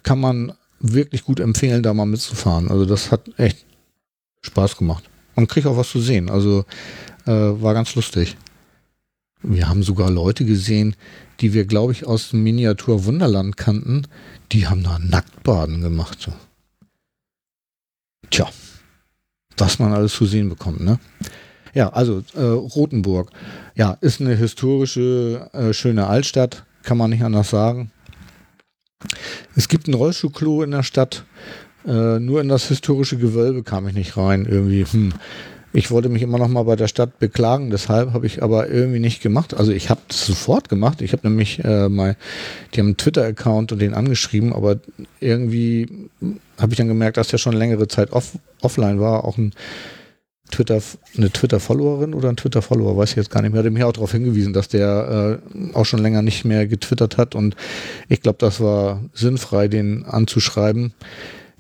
[0.04, 2.70] kann man wirklich gut empfehlen, da mal mitzufahren.
[2.70, 3.66] Also das hat echt
[4.42, 5.04] Spaß gemacht.
[5.36, 6.30] Man kriegt auch was zu sehen.
[6.30, 6.66] Also
[7.26, 8.38] äh, war ganz lustig.
[9.44, 10.96] Wir haben sogar Leute gesehen,
[11.40, 14.08] die wir, glaube ich, aus dem Miniatur Wunderland kannten.
[14.52, 16.30] Die haben da Nacktbaden gemacht.
[18.30, 18.48] Tja,
[19.58, 21.00] was man alles zu sehen bekommt, ne?
[21.74, 23.32] Ja, also äh, Rothenburg.
[23.76, 27.91] Ja, ist eine historische, äh, schöne Altstadt, kann man nicht anders sagen.
[29.55, 31.26] Es gibt ein Rollstuhlklo in der Stadt.
[31.86, 34.45] Äh, nur in das historische Gewölbe kam ich nicht rein.
[34.45, 35.13] Irgendwie, hm.
[35.74, 38.99] Ich wollte mich immer noch mal bei der Stadt beklagen, deshalb habe ich aber irgendwie
[38.99, 39.53] nicht gemacht.
[39.53, 41.01] Also ich habe es sofort gemacht.
[41.01, 42.17] Ich habe nämlich äh, mal,
[42.74, 44.82] die haben einen Twitter-Account und den angeschrieben, aber
[45.22, 46.09] irgendwie
[46.59, 49.24] habe ich dann gemerkt, dass der schon längere Zeit off offline war.
[49.24, 49.53] Auch ein
[50.52, 50.82] Twitter,
[51.18, 54.12] eine Twitter-Followerin oder ein Twitter-Follower, weiß ich jetzt gar nicht mehr, hat mich auch darauf
[54.12, 57.56] hingewiesen, dass der äh, auch schon länger nicht mehr getwittert hat und
[58.10, 60.93] ich glaube, das war sinnfrei, den anzuschreiben.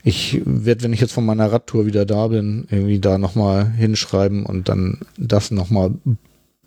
[0.03, 4.45] Ich werde, wenn ich jetzt von meiner Radtour wieder da bin, irgendwie da nochmal hinschreiben
[4.45, 5.91] und dann das nochmal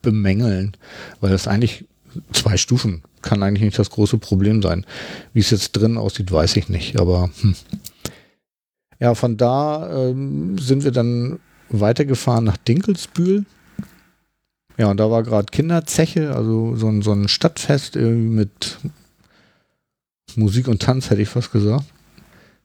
[0.03, 0.77] bemängeln,
[1.21, 1.85] weil das eigentlich
[2.33, 4.87] zwei Stufen kann eigentlich nicht das große Problem sein.
[5.33, 7.55] Wie es jetzt drin aussieht, weiß ich nicht, aber hm.
[9.01, 11.41] ja, von da ähm, sind wir dann
[11.81, 13.45] weitergefahren nach Dinkelsbühl.
[14.77, 18.79] Ja, und da war gerade Kinderzeche, also so ein, so ein Stadtfest mit
[20.37, 21.85] Musik und Tanz, hätte ich fast gesagt.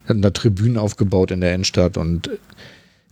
[0.05, 2.29] Hatten da Tribünen aufgebaut in der Innenstadt und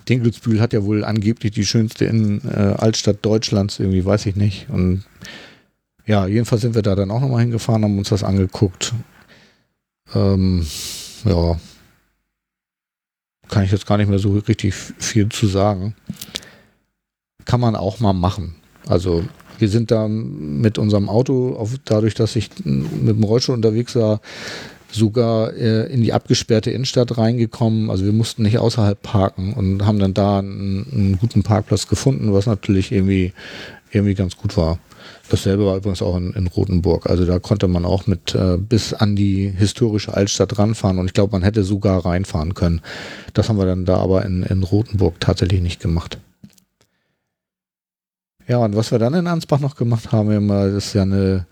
[0.10, 4.70] Dinkelsbühl hat ja wohl angeblich die schönste in, äh, Altstadt Deutschlands, irgendwie weiß ich nicht.
[4.70, 5.04] Und
[6.06, 8.94] ja, jedenfalls sind wir da dann auch nochmal hingefahren, haben uns das angeguckt.
[10.16, 10.66] Ähm,
[11.26, 11.60] ja,
[13.50, 15.96] kann ich jetzt gar nicht mehr so richtig viel zu sagen.
[17.46, 18.56] Kann man auch mal machen.
[18.88, 19.24] Also
[19.60, 24.22] wir sind da mit unserem Auto, auf, dadurch, dass ich mit dem Rollstuhl unterwegs war,
[24.92, 27.90] sogar äh, in die abgesperrte Innenstadt reingekommen.
[27.90, 32.34] Also wir mussten nicht außerhalb parken und haben dann da einen, einen guten Parkplatz gefunden,
[32.34, 33.34] was natürlich irgendwie,
[33.92, 34.80] irgendwie ganz gut war.
[35.30, 37.10] Dasselbe war übrigens auch in, in Rothenburg.
[37.10, 41.14] Also da konnte man auch mit äh, bis an die historische Altstadt ranfahren und ich
[41.14, 42.82] glaube, man hätte sogar reinfahren können.
[43.34, 46.18] Das haben wir dann da aber in, in Rothenburg tatsächlich nicht gemacht.
[48.48, 51.46] Ja, und was wir dann in Ansbach noch gemacht haben, ist ja eine,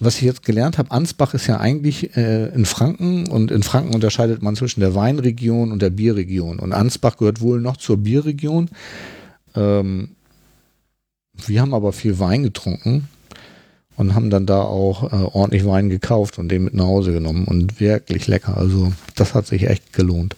[0.00, 3.94] was ich jetzt gelernt habe, Ansbach ist ja eigentlich äh, in Franken und in Franken
[3.94, 6.58] unterscheidet man zwischen der Weinregion und der Bierregion.
[6.58, 8.68] Und Ansbach gehört wohl noch zur Bierregion.
[9.54, 10.13] Ähm,
[11.34, 13.08] wir haben aber viel Wein getrunken
[13.96, 17.44] und haben dann da auch äh, ordentlich Wein gekauft und den mit nach Hause genommen
[17.44, 18.56] und wirklich lecker.
[18.56, 20.36] Also das hat sich echt gelohnt.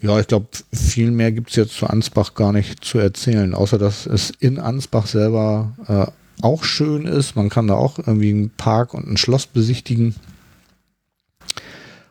[0.00, 3.78] Ja, ich glaube, viel mehr gibt es jetzt zu Ansbach gar nicht zu erzählen, außer
[3.78, 6.06] dass es in Ansbach selber äh,
[6.42, 7.34] auch schön ist.
[7.34, 10.14] Man kann da auch irgendwie einen Park und ein Schloss besichtigen.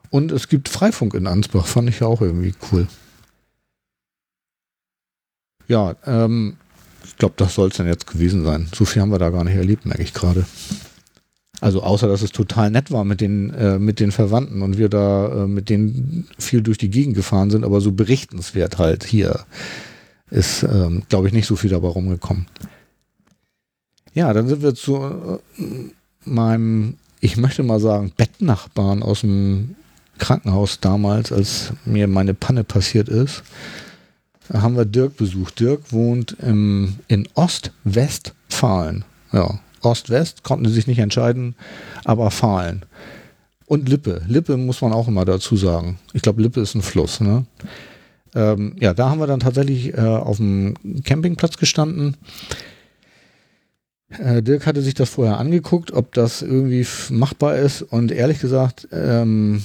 [0.10, 2.88] Und es gibt Freifunk in Ansbach, fand ich auch irgendwie cool.
[5.68, 6.58] Ja, ähm,
[7.06, 8.68] ich glaube, das soll es dann jetzt gewesen sein.
[8.74, 10.46] So viel haben wir da gar nicht erlebt, merke ich gerade.
[11.60, 14.90] Also außer, dass es total nett war mit den, äh, mit den Verwandten und wir
[14.90, 19.40] da äh, mit denen viel durch die Gegend gefahren sind, aber so berichtenswert halt hier
[20.30, 22.46] ist, ähm, glaube ich, nicht so viel dabei rumgekommen.
[24.14, 25.64] Ja, dann sind wir zu äh,
[26.26, 29.76] meinem, ich möchte mal sagen, Bettnachbarn aus dem
[30.20, 33.44] Krankenhaus damals, als mir meine Panne passiert ist
[34.54, 35.60] haben wir Dirk besucht.
[35.60, 39.06] Dirk wohnt im, in Ost-Westfalen.
[39.32, 41.56] Ja, Ost-West konnten sie sich nicht entscheiden,
[42.04, 42.84] aber Fahlen.
[43.66, 44.22] Und Lippe.
[44.28, 46.00] Lippe muss man auch immer dazu sagen.
[46.14, 47.20] Ich glaube, Lippe ist ein Fluss.
[47.20, 47.46] Ne?
[48.34, 50.74] Ähm, ja, da haben wir dann tatsächlich äh, auf dem
[51.04, 52.16] Campingplatz gestanden.
[54.10, 57.82] Äh, Dirk hatte sich das vorher angeguckt, ob das irgendwie machbar ist.
[57.82, 59.64] Und ehrlich gesagt, ähm,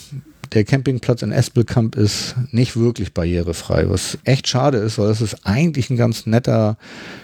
[0.52, 5.46] der Campingplatz in Espelkamp ist nicht wirklich barrierefrei, was echt schade ist, weil es ist
[5.46, 6.76] eigentlich ein ganz netter,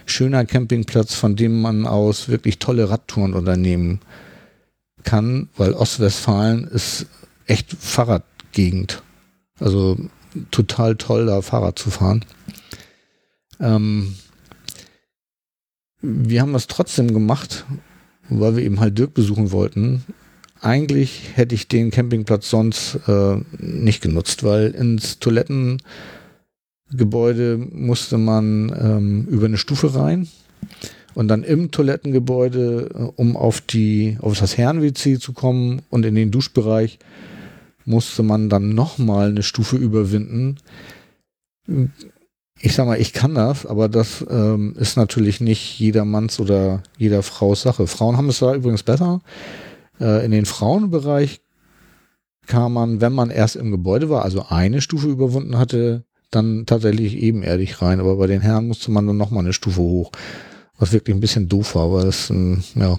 [0.06, 4.00] schöner Campingplatz, von dem man aus wirklich tolle Radtouren unternehmen
[5.04, 7.06] kann, weil Ostwestfalen ist
[7.46, 9.02] echt Fahrradgegend.
[9.60, 9.98] Also
[10.50, 12.24] total toll, da Fahrrad zu fahren.
[13.60, 14.14] Ähm,
[16.00, 17.66] wir haben das trotzdem gemacht,
[18.28, 20.04] weil wir eben halt Dirk besuchen wollten
[20.60, 29.26] eigentlich hätte ich den Campingplatz sonst äh, nicht genutzt, weil ins Toilettengebäude musste man ähm,
[29.28, 30.28] über eine Stufe rein
[31.14, 36.14] und dann im Toilettengebäude, äh, um auf die auf das Herren-WC zu kommen und in
[36.14, 36.98] den Duschbereich
[37.84, 40.58] musste man dann nochmal eine Stufe überwinden.
[42.60, 47.22] ich sag mal, ich kann das, aber das ähm, ist natürlich nicht jedermanns oder jeder
[47.22, 47.86] Frau's Sache.
[47.86, 49.20] Frauen haben es da übrigens besser.
[50.00, 51.40] Äh, in den Frauenbereich
[52.46, 57.16] kam man, wenn man erst im Gebäude war, also eine Stufe überwunden hatte, dann tatsächlich
[57.16, 58.00] ebenerdig rein.
[58.00, 60.10] Aber bei den Herren musste man dann nochmal eine Stufe hoch.
[60.78, 62.98] Was wirklich ein bisschen doof war, weil es, ähm, ja,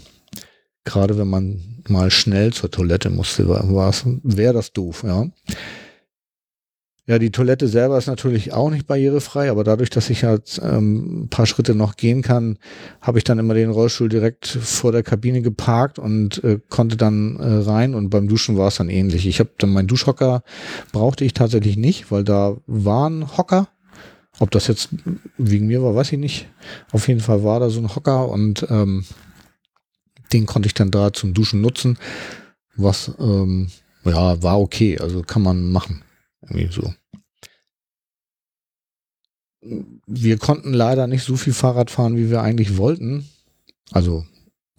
[0.84, 5.28] gerade wenn man mal schnell zur Toilette musste, war es, wäre das doof, ja.
[7.10, 11.24] Ja, die Toilette selber ist natürlich auch nicht barrierefrei, aber dadurch, dass ich halt ähm,
[11.24, 12.60] ein paar Schritte noch gehen kann,
[13.02, 17.38] habe ich dann immer den Rollstuhl direkt vor der Kabine geparkt und äh, konnte dann
[17.38, 19.26] äh, rein und beim Duschen war es dann ähnlich.
[19.26, 20.44] Ich habe dann meinen Duschhocker
[20.92, 23.70] brauchte ich tatsächlich nicht, weil da waren Hocker.
[24.38, 24.90] Ob das jetzt
[25.40, 26.48] wegen mir war, weiß ich nicht.
[26.92, 29.04] Auf jeden Fall war da so ein Hocker und ähm,
[30.32, 31.98] den konnte ich dann da zum Duschen nutzen,
[32.76, 33.72] was ähm,
[34.06, 36.04] ja war okay, also kann man machen.
[36.50, 36.94] Irgendwie so.
[40.08, 43.28] Wir konnten leider nicht so viel Fahrrad fahren, wie wir eigentlich wollten.
[43.92, 44.26] Also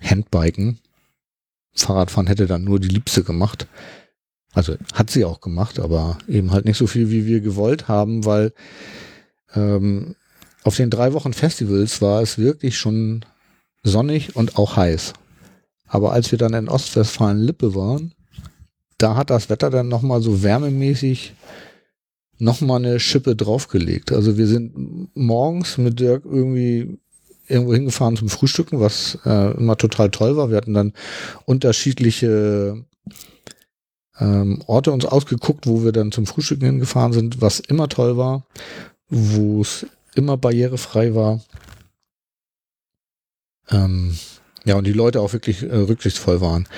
[0.01, 0.81] Handbiken.
[1.75, 3.67] Fahrradfahren hätte dann nur die Liebste gemacht.
[4.53, 8.25] Also hat sie auch gemacht, aber eben halt nicht so viel, wie wir gewollt haben,
[8.25, 8.53] weil
[9.55, 10.17] ähm,
[10.65, 13.25] auf den drei Wochen Festivals war es wirklich schon
[13.83, 15.13] sonnig und auch heiß.
[15.87, 18.15] Aber als wir dann in Ostwestfalen-Lippe waren,
[19.03, 21.35] da hat das Wetter dann nochmal so wärmemäßig
[22.39, 24.13] nochmal eine Schippe draufgelegt.
[24.13, 26.99] Also wir sind morgens mit Dirk irgendwie
[27.47, 30.51] irgendwo hingefahren zum Frühstücken, was äh, immer total toll war.
[30.51, 30.93] Wir hatten dann
[31.45, 32.85] unterschiedliche
[34.19, 38.47] ähm, Orte uns ausgeguckt, wo wir dann zum Frühstücken hingefahren sind, was immer toll war,
[39.09, 41.41] wo es immer barrierefrei war.
[43.71, 44.17] Ähm,
[44.65, 46.69] ja, und die Leute auch wirklich äh, rücksichtsvoll waren.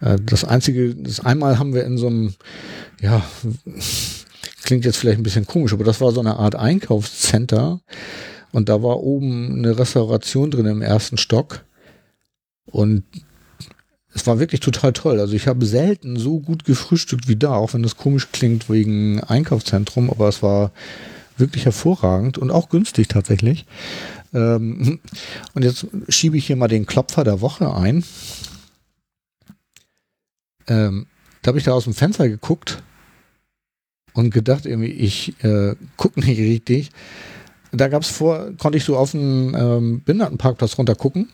[0.00, 2.34] Äh, das einzige, das einmal haben wir in so einem,
[3.00, 3.22] ja,
[4.62, 7.80] klingt jetzt vielleicht ein bisschen komisch, aber das war so eine Art Einkaufscenter
[8.52, 11.64] und da war oben eine Restauration drin im ersten Stock
[12.66, 13.04] und
[14.14, 15.18] es war wirklich total toll.
[15.18, 19.20] Also ich habe selten so gut gefrühstückt wie da, auch wenn das komisch klingt wegen
[19.20, 20.70] Einkaufszentrum, aber es war
[21.36, 23.66] wirklich hervorragend und auch günstig tatsächlich.
[24.32, 25.00] Ähm,
[25.54, 28.04] und jetzt schiebe ich hier mal den Klopfer der Woche ein.
[30.68, 31.06] Ähm,
[31.42, 32.82] da habe ich da aus dem Fenster geguckt
[34.14, 36.90] und gedacht, irgendwie, ich äh, gucke nicht richtig.
[37.72, 41.28] Da gab es vor, konnte ich so auf den ähm, Behindertenparkplatz runter gucken.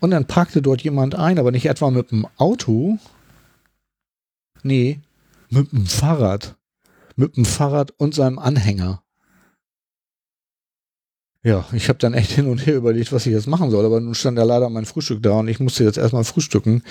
[0.00, 2.98] Und dann parkte dort jemand ein, aber nicht etwa mit dem Auto.
[4.64, 5.00] Nee,
[5.48, 6.56] mit dem Fahrrad.
[7.14, 9.02] Mit dem Fahrrad und seinem Anhänger.
[11.44, 14.00] Ja, ich habe dann echt hin und her überlegt, was ich jetzt machen soll, aber
[14.00, 16.82] nun stand ja leider mein Frühstück da und ich musste jetzt erstmal frühstücken.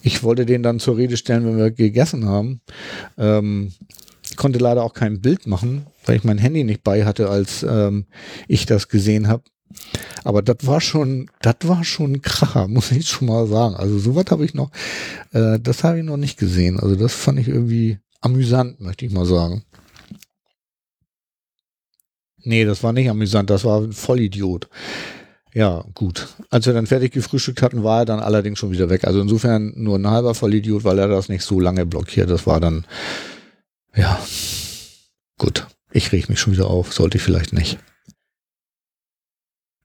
[0.00, 2.62] Ich wollte den dann zur Rede stellen, wenn wir gegessen haben.
[3.18, 3.72] Ähm,
[4.36, 8.06] konnte leider auch kein Bild machen, weil ich mein Handy nicht bei hatte, als ähm,
[8.48, 9.42] ich das gesehen habe.
[10.24, 13.74] Aber das war schon, das war schon ein Kracher, muss ich schon mal sagen.
[13.74, 14.70] Also sowas habe ich noch,
[15.32, 16.80] äh, das habe ich noch nicht gesehen.
[16.80, 19.62] Also das fand ich irgendwie amüsant, möchte ich mal sagen.
[22.42, 24.68] Nee, das war nicht amüsant, das war ein Vollidiot.
[25.52, 26.28] Ja, gut.
[26.50, 29.04] Als wir dann fertig gefrühstückt hatten, war er dann allerdings schon wieder weg.
[29.04, 32.30] Also insofern nur ein halber Vollidiot, weil er das nicht so lange blockiert.
[32.30, 32.86] Das war dann
[33.96, 34.20] ja,
[35.38, 35.66] gut.
[35.92, 36.92] Ich reg mich schon wieder auf.
[36.92, 37.78] Sollte ich vielleicht nicht.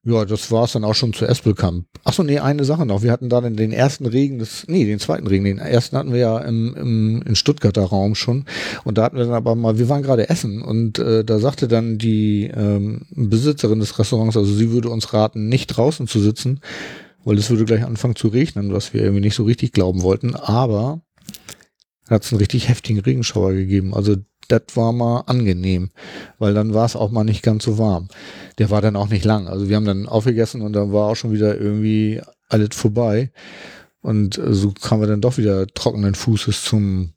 [0.07, 1.87] Ja, das war's dann auch schon zu Espelkamp.
[2.03, 3.01] Achso, nee, eine Sache noch.
[3.01, 5.45] Wir hatten da den ersten Regen des, nee, den zweiten Regen.
[5.45, 8.45] Den ersten hatten wir ja im, im, in Stuttgarter Raum schon.
[8.83, 11.67] Und da hatten wir dann aber mal, wir waren gerade essen und äh, da sagte
[11.67, 16.59] dann die ähm, Besitzerin des Restaurants, also sie würde uns raten, nicht draußen zu sitzen,
[17.23, 20.35] weil es würde gleich anfangen zu regnen, was wir irgendwie nicht so richtig glauben wollten.
[20.35, 21.01] Aber
[22.07, 23.95] hat es einen richtig heftigen Regenschauer gegeben.
[23.95, 25.91] Also das war mal angenehm,
[26.39, 28.07] weil dann war es auch mal nicht ganz so warm.
[28.57, 29.47] Der war dann auch nicht lang.
[29.47, 33.31] Also wir haben dann aufgegessen und dann war auch schon wieder irgendwie alles vorbei.
[34.01, 37.13] Und äh, so kamen wir dann doch wieder trockenen Fußes zum,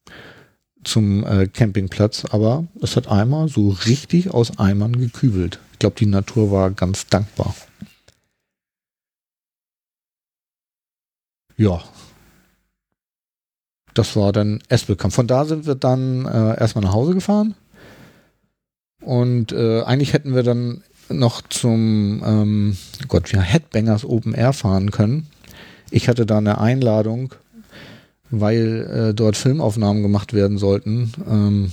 [0.85, 2.25] zum äh, Campingplatz.
[2.31, 5.61] Aber es hat einmal so richtig aus Eimern gekübelt.
[5.73, 7.55] Ich glaube, die Natur war ganz dankbar.
[11.57, 11.83] Ja,
[13.95, 15.13] das war dann Espelkamp.
[15.13, 17.55] Von da sind wir dann äh, erstmal nach Hause gefahren.
[19.01, 22.77] Und äh, eigentlich hätten wir dann noch zum ähm,
[23.09, 25.27] Gott, ja, Headbangers Open Air fahren können.
[25.91, 27.35] Ich hatte da eine Einladung,
[28.31, 31.13] weil äh, dort Filmaufnahmen gemacht werden sollten.
[31.29, 31.73] Ähm,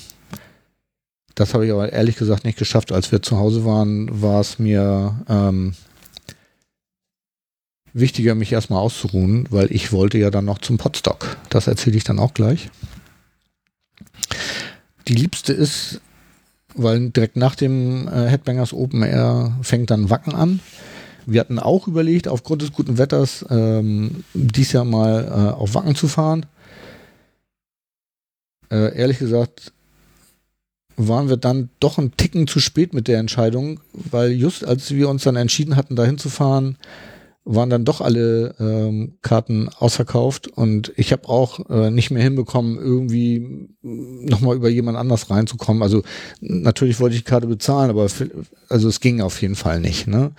[1.35, 2.93] das habe ich aber ehrlich gesagt nicht geschafft.
[2.93, 5.73] Als wir zu Hause waren, war es mir ähm,
[7.95, 11.37] wichtiger, mich erstmal auszuruhen, weil ich wollte ja dann noch zum Podstock.
[11.49, 12.69] Das erzähle ich dann auch gleich.
[15.07, 16.01] Die Liebste ist
[16.75, 20.59] weil direkt nach dem äh, Headbangers Open Air fängt dann Wacken an.
[21.25, 25.95] Wir hatten auch überlegt, aufgrund des guten Wetters ähm, dies Jahr mal äh, auf Wacken
[25.95, 26.45] zu fahren.
[28.69, 29.71] Äh, ehrlich gesagt
[30.97, 35.09] waren wir dann doch ein Ticken zu spät mit der Entscheidung, weil just als wir
[35.09, 36.77] uns dann entschieden hatten, dahin zu fahren,
[37.45, 42.77] waren dann doch alle ähm, Karten ausverkauft und ich habe auch äh, nicht mehr hinbekommen,
[42.77, 45.83] irgendwie nochmal über jemand anders reinzukommen.
[45.83, 46.01] Also
[46.41, 48.07] natürlich wollte ich die Karte bezahlen, aber
[48.69, 50.07] also es ging auf jeden Fall nicht.
[50.07, 50.31] Ne?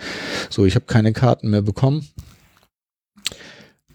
[0.51, 2.07] So, ich habe keine Karten mehr bekommen.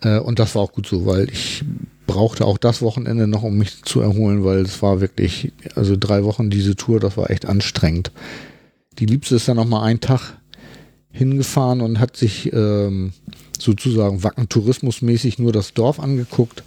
[0.01, 1.65] Äh, und das war auch gut so, weil ich
[2.07, 6.23] brauchte auch das Wochenende noch, um mich zu erholen, weil es war wirklich, also drei
[6.23, 8.11] Wochen diese Tour, das war echt anstrengend.
[8.99, 10.37] Die Liebste ist dann nochmal einen Tag
[11.11, 13.13] hingefahren und hat sich ähm,
[13.59, 16.63] sozusagen Wacken tourismusmäßig nur das Dorf angeguckt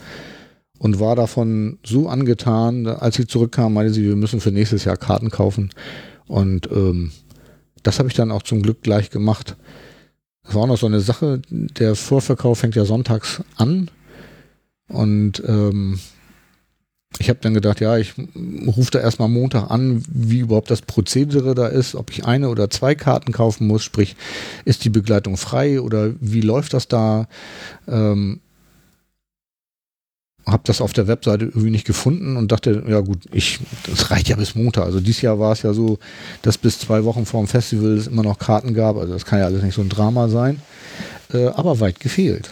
[0.78, 4.96] und war davon so angetan, als sie zurückkam, meinte sie, wir müssen für nächstes Jahr
[4.96, 5.70] Karten kaufen.
[6.26, 7.12] Und ähm,
[7.82, 9.56] das habe ich dann auch zum Glück gleich gemacht.
[10.42, 13.90] Das war auch noch so eine Sache, der Vorverkauf fängt ja sonntags an.
[14.88, 15.98] Und ähm,
[17.18, 18.14] ich habe dann gedacht, ja, ich
[18.66, 22.70] rufe da erstmal Montag an, wie überhaupt das Prozedere da ist, ob ich eine oder
[22.70, 24.16] zwei Karten kaufen muss, sprich,
[24.64, 27.28] ist die Begleitung frei oder wie läuft das da?
[27.86, 28.40] Ähm,
[30.46, 34.28] habe das auf der Webseite irgendwie nicht gefunden und dachte, ja gut, ich, das reicht
[34.28, 34.84] ja bis Montag.
[34.84, 35.98] Also dieses Jahr war es ja so,
[36.42, 38.96] dass bis zwei Wochen vor dem Festival es immer noch Karten gab.
[38.96, 40.60] Also das kann ja alles nicht so ein Drama sein.
[41.32, 42.50] Äh, aber weit gefehlt.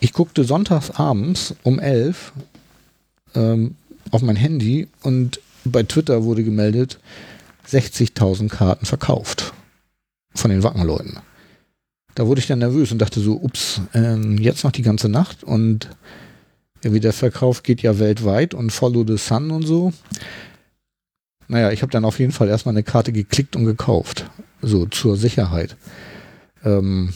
[0.00, 2.32] Ich guckte sonntags abends um elf
[3.34, 3.74] ähm,
[4.10, 6.98] auf mein Handy und bei Twitter wurde gemeldet,
[7.68, 9.52] 60.000 Karten verkauft
[10.34, 11.18] von den Wackenleuten.
[12.14, 15.44] Da wurde ich dann nervös und dachte so, ups, ähm, jetzt noch die ganze Nacht
[15.44, 15.90] und
[16.82, 19.92] irgendwie der Verkauf geht ja weltweit und Follow the Sun und so.
[21.48, 24.30] Naja, ich habe dann auf jeden Fall erstmal eine Karte geklickt und gekauft.
[24.62, 25.76] So zur Sicherheit.
[26.64, 27.14] Ähm,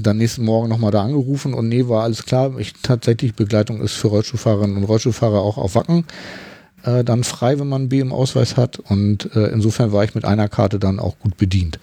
[0.00, 2.58] dann nächsten Morgen nochmal da angerufen und nee, war alles klar.
[2.58, 6.04] Ich, tatsächlich Begleitung ist für Rollstuhlfahrerinnen und Rollstuhlfahrer auch auf Wacken
[6.84, 8.78] äh, dann frei, wenn man einen B im Ausweis hat.
[8.78, 11.78] Und äh, insofern war ich mit einer Karte dann auch gut bedient.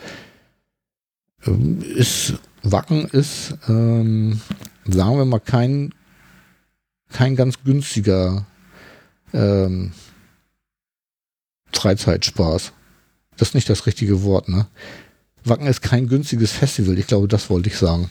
[1.46, 4.42] Ähm, ist, Wacken ist, ähm,
[4.86, 5.94] sagen wir mal, kein,
[7.10, 8.46] kein ganz günstiger
[9.34, 9.94] ähm,
[11.74, 12.74] Freizeitspaß.
[13.38, 14.68] Das ist nicht das richtige Wort, ne?
[15.44, 18.10] Wacken ist kein günstiges Festival, ich glaube, das wollte ich sagen.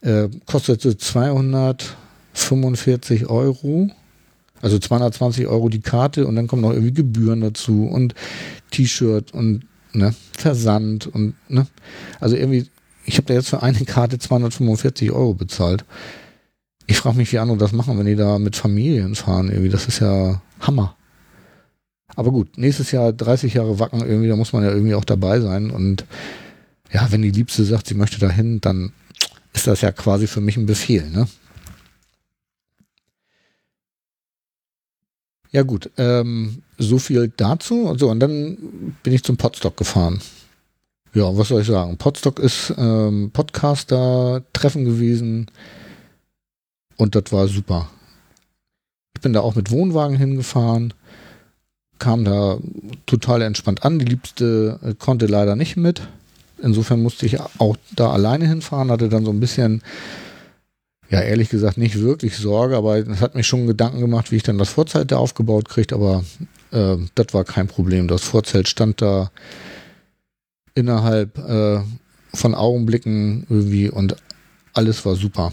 [0.00, 3.90] Äh, kostete 245 Euro,
[4.62, 8.14] also 220 Euro die Karte und dann kommen noch irgendwie Gebühren dazu und
[8.70, 11.66] T-Shirt und ne, Versand und ne.
[12.20, 12.66] Also irgendwie,
[13.04, 15.84] ich habe da jetzt für eine Karte 245 Euro bezahlt.
[16.86, 19.50] Ich frage mich, wie andere das machen, wenn die da mit Familien fahren.
[19.50, 20.96] Irgendwie, das ist ja Hammer.
[22.16, 25.40] Aber gut, nächstes Jahr 30 Jahre Wacken irgendwie, da muss man ja irgendwie auch dabei
[25.40, 25.70] sein.
[25.70, 26.04] Und
[26.92, 28.92] ja, wenn die Liebste sagt, sie möchte dahin, dann
[29.52, 31.28] ist das ja quasi für mich ein Befehl, ne?
[35.50, 37.82] Ja gut, ähm, so viel dazu.
[37.82, 40.20] Und so, und dann bin ich zum Podstock gefahren.
[41.14, 41.96] Ja, was soll ich sagen?
[41.96, 45.50] Podstock ist ähm, Podcaster-Treffen gewesen
[46.96, 47.88] und das war super.
[49.16, 50.92] Ich bin da auch mit Wohnwagen hingefahren
[51.98, 52.58] kam da
[53.06, 53.98] total entspannt an.
[53.98, 56.02] Die Liebste äh, konnte leider nicht mit.
[56.60, 59.82] Insofern musste ich auch da alleine hinfahren, hatte dann so ein bisschen,
[61.08, 64.42] ja, ehrlich gesagt, nicht wirklich Sorge, aber es hat mich schon Gedanken gemacht, wie ich
[64.42, 66.24] dann das Vorzelt da aufgebaut kriege, aber
[66.72, 68.08] äh, das war kein Problem.
[68.08, 69.30] Das Vorzelt stand da
[70.74, 71.80] innerhalb äh,
[72.34, 74.16] von Augenblicken irgendwie und
[74.72, 75.52] alles war super.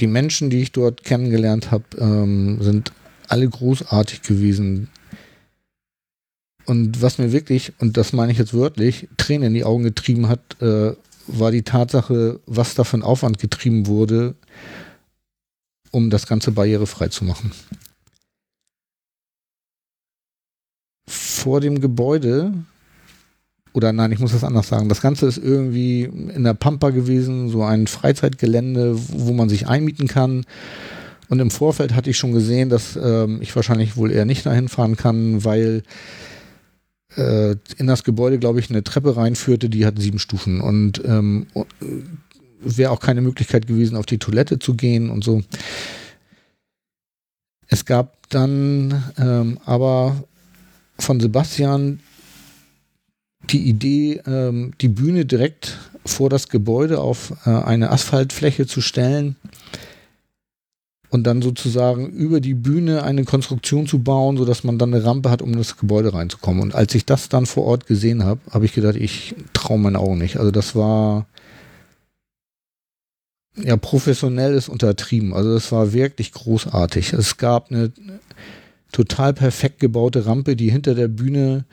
[0.00, 2.92] Die Menschen, die ich dort kennengelernt habe, ähm, sind
[3.28, 4.88] alle großartig gewesen.
[6.66, 10.28] Und was mir wirklich, und das meine ich jetzt wörtlich, Tränen in die Augen getrieben
[10.28, 10.94] hat, äh,
[11.26, 14.34] war die Tatsache, was da für ein Aufwand getrieben wurde,
[15.90, 17.52] um das Ganze barrierefrei zu machen.
[21.08, 22.52] Vor dem Gebäude
[23.72, 24.88] oder nein, ich muss das anders sagen.
[24.88, 30.08] Das Ganze ist irgendwie in der Pampa gewesen, so ein Freizeitgelände, wo man sich einmieten
[30.08, 30.44] kann.
[31.28, 34.68] Und im Vorfeld hatte ich schon gesehen, dass ähm, ich wahrscheinlich wohl eher nicht dahin
[34.68, 35.82] fahren kann, weil
[37.16, 40.60] äh, in das Gebäude, glaube ich, eine Treppe reinführte, die hat sieben Stufen.
[40.60, 41.46] Und ähm,
[42.60, 45.42] wäre auch keine Möglichkeit gewesen, auf die Toilette zu gehen und so.
[47.68, 50.24] Es gab dann ähm, aber
[50.98, 52.00] von Sebastian
[53.52, 59.36] die Idee, ähm, die Bühne direkt vor das Gebäude auf äh, eine Asphaltfläche zu stellen,
[61.10, 65.30] und dann sozusagen über die Bühne eine Konstruktion zu bauen, sodass man dann eine Rampe
[65.30, 66.62] hat, um in das Gebäude reinzukommen.
[66.62, 69.96] Und als ich das dann vor Ort gesehen habe, habe ich gedacht, ich traue meinen
[69.96, 70.38] Augen nicht.
[70.38, 71.26] Also das war
[73.56, 75.34] ja professionell ist untertrieben.
[75.34, 77.12] Also das war wirklich großartig.
[77.12, 77.92] Es gab eine
[78.92, 81.64] total perfekt gebaute Rampe, die hinter der Bühne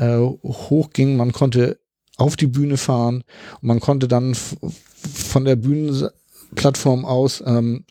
[0.00, 1.16] äh, hochging.
[1.16, 1.78] Man konnte
[2.16, 3.22] auf die Bühne fahren
[3.60, 7.84] und man konnte dann von der Bühnenplattform aus ähm,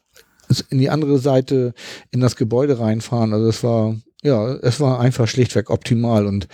[0.70, 1.74] in die andere Seite
[2.12, 3.34] in das Gebäude reinfahren.
[3.34, 6.48] Also es war, ja, es war einfach schlichtweg optimal und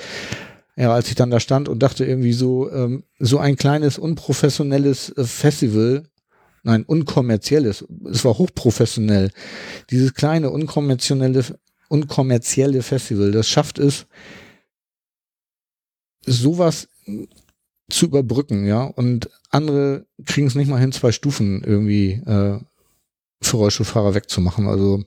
[0.78, 5.10] ja, als ich dann da stand und dachte irgendwie so, ähm, so ein kleines unprofessionelles
[5.18, 6.04] äh, Festival,
[6.64, 9.32] nein, unkommerzielles, es war hochprofessionell.
[9.90, 11.44] Dieses kleine unkommerzielle,
[11.88, 14.06] unkommerzielle Festival, das schafft es,
[16.26, 16.88] sowas
[17.90, 22.60] zu überbrücken, ja, und andere kriegen es nicht mal hin, zwei Stufen irgendwie äh,
[23.42, 24.68] für Rollstuhlfahrer wegzumachen.
[24.68, 25.04] Also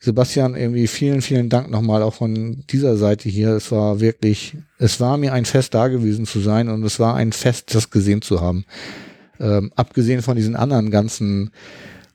[0.00, 3.50] Sebastian, irgendwie vielen, vielen Dank nochmal auch von dieser Seite hier.
[3.50, 7.14] Es war wirklich, es war mir ein Fest da gewesen zu sein und es war
[7.14, 8.64] ein Fest, das gesehen zu haben.
[9.38, 11.50] Ähm, abgesehen von diesen anderen ganzen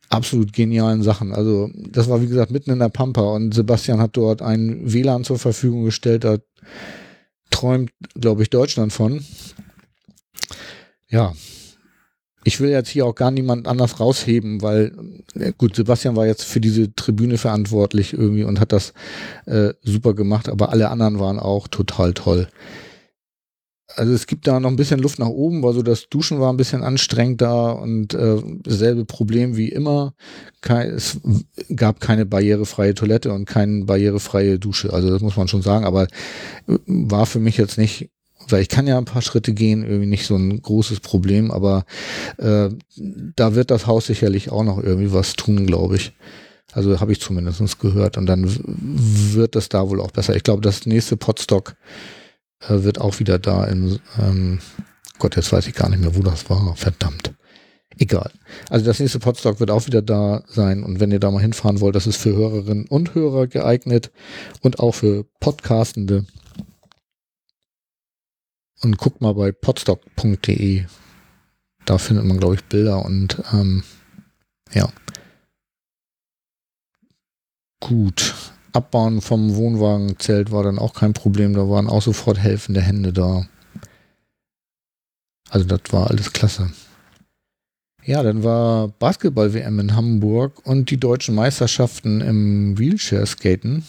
[0.10, 1.34] absolut genialen Sachen.
[1.34, 5.24] Also das war wie gesagt mitten in der Pampa und Sebastian hat dort ein WLAN
[5.24, 6.24] zur Verfügung gestellt.
[6.24, 6.38] Da
[7.50, 9.24] träumt, glaube ich, Deutschland von.
[11.08, 11.34] Ja,
[12.48, 14.94] ich will jetzt hier auch gar niemand anders rausheben, weil
[15.34, 18.94] äh, gut, Sebastian war jetzt für diese Tribüne verantwortlich irgendwie und hat das
[19.48, 22.48] äh, super gemacht, aber alle anderen waren auch total toll.
[23.96, 26.52] Also es gibt da noch ein bisschen Luft nach oben, weil so das Duschen war
[26.52, 30.14] ein bisschen anstrengend da und äh, dasselbe Problem wie immer.
[30.62, 31.20] Kein, es
[31.76, 34.94] gab keine barrierefreie Toilette und keine barrierefreie Dusche.
[34.94, 36.04] Also das muss man schon sagen, aber
[36.68, 38.10] äh, war für mich jetzt nicht
[38.48, 41.86] weil ich kann ja ein paar Schritte gehen, irgendwie nicht so ein großes Problem, aber
[42.38, 42.70] äh,
[43.36, 46.14] da wird das Haus sicherlich auch noch irgendwie was tun, glaube ich.
[46.72, 48.18] Also habe ich zumindest gehört.
[48.18, 50.36] Und dann wird das da wohl auch besser.
[50.36, 51.76] Ich glaube, das nächste Potstock
[52.68, 54.60] äh, wird auch wieder da in, ähm,
[55.20, 56.76] Gott, jetzt weiß ich gar nicht mehr, wo das war.
[56.76, 57.34] Verdammt.
[57.98, 58.32] Egal.
[58.70, 60.84] Also das nächste Podstock wird auch wieder da sein.
[60.84, 64.12] Und wenn ihr da mal hinfahren wollt, das ist für Hörerinnen und Hörer geeignet
[64.62, 66.26] und auch für Podcastende
[68.82, 70.86] und guckt mal bei podstock.de.
[71.86, 73.84] Da findet man, glaube ich, Bilder und ähm,
[74.74, 74.90] ja.
[77.80, 78.34] Gut.
[78.76, 81.54] Abbauen vom Wohnwagenzelt war dann auch kein Problem.
[81.54, 83.48] Da waren auch sofort helfende Hände da.
[85.50, 86.72] Also das war alles klasse.
[88.04, 93.84] Ja, dann war Basketball-WM in Hamburg und die deutschen Meisterschaften im Wheelchair-Skaten.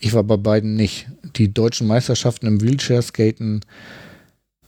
[0.00, 1.06] Ich war bei beiden nicht.
[1.36, 3.60] Die deutschen Meisterschaften im Wheelchair-Skaten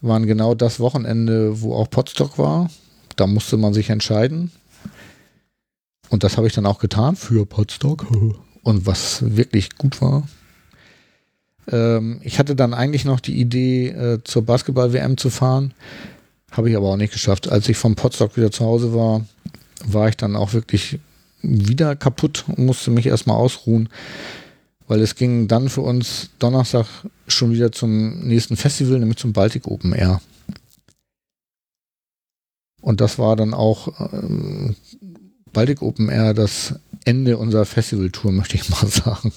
[0.01, 2.70] waren genau das Wochenende, wo auch Potstock war.
[3.16, 4.53] Da musste man sich entscheiden.
[6.11, 8.06] Und das habe ich dann auch getan für Potstock.
[8.62, 10.28] Und was wirklich gut war.
[11.70, 15.74] Ähm, ich hatte dann eigentlich noch die Idee, äh, zur Basketball-WM zu fahren.
[16.50, 17.50] Habe ich aber auch nicht geschafft.
[17.50, 19.24] Als ich vom Potstock wieder zu Hause war,
[19.84, 20.98] war ich dann auch wirklich
[21.40, 23.88] wieder kaputt und musste mich erstmal ausruhen
[24.88, 26.86] weil es ging dann für uns Donnerstag
[27.28, 30.20] schon wieder zum nächsten Festival, nämlich zum Baltic Open Air.
[32.80, 34.76] Und das war dann auch ähm,
[35.53, 36.74] Baltic Open Air das
[37.05, 39.32] Ende unserer Festivaltour, möchte ich mal sagen.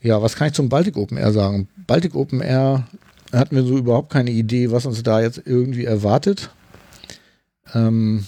[0.00, 1.68] Ja, was kann ich zum Baltic Open Air sagen?
[1.86, 2.88] Baltic Open Air
[3.32, 6.50] hatten wir so überhaupt keine Idee, was uns da jetzt irgendwie erwartet.
[7.72, 8.26] Ähm,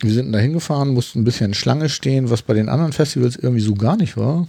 [0.00, 3.62] wir sind da hingefahren, mussten ein bisschen Schlange stehen, was bei den anderen Festivals irgendwie
[3.62, 4.48] so gar nicht war.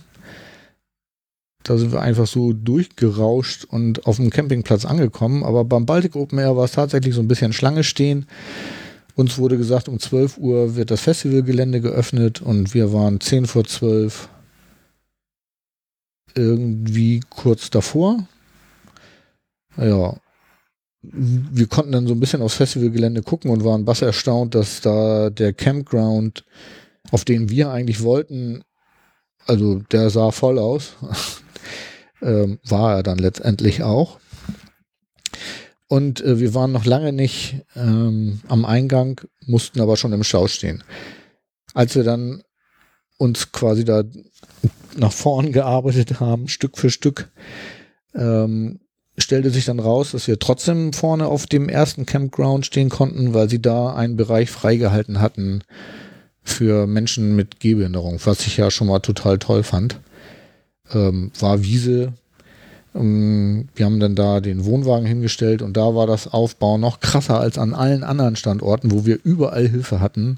[1.63, 5.43] Da sind wir einfach so durchgerauscht und auf dem Campingplatz angekommen.
[5.43, 8.25] Aber beim Baltic Open Air war es tatsächlich so ein bisschen Schlange stehen.
[9.15, 13.63] Uns wurde gesagt, um 12 Uhr wird das Festivalgelände geöffnet und wir waren 10 vor
[13.63, 14.29] 12
[16.35, 18.27] irgendwie kurz davor.
[19.77, 20.15] Ja,
[21.03, 25.29] wir konnten dann so ein bisschen aufs Festivalgelände gucken und waren bass erstaunt, dass da
[25.29, 26.45] der Campground,
[27.11, 28.63] auf den wir eigentlich wollten,
[29.45, 30.95] also der sah voll aus.
[32.21, 34.19] ähm, war er dann letztendlich auch.
[35.93, 40.47] Und äh, wir waren noch lange nicht ähm, am Eingang, mussten aber schon im Schau
[40.47, 40.83] stehen.
[41.75, 42.41] Als wir dann
[43.19, 44.01] uns quasi da
[44.97, 47.29] nach vorn gearbeitet haben, Stück für Stück,
[48.15, 48.79] ähm,
[49.19, 53.47] stellte sich dann raus, dass wir trotzdem vorne auf dem ersten Campground stehen konnten, weil
[53.47, 55.61] sie da einen Bereich freigehalten hatten
[56.41, 59.99] für Menschen mit Gehbehinderung, was ich ja schon mal total toll fand.
[60.91, 62.13] Ähm, war Wiese,
[62.93, 67.57] wir haben dann da den Wohnwagen hingestellt und da war das Aufbau noch krasser als
[67.57, 70.37] an allen anderen Standorten, wo wir überall Hilfe hatten.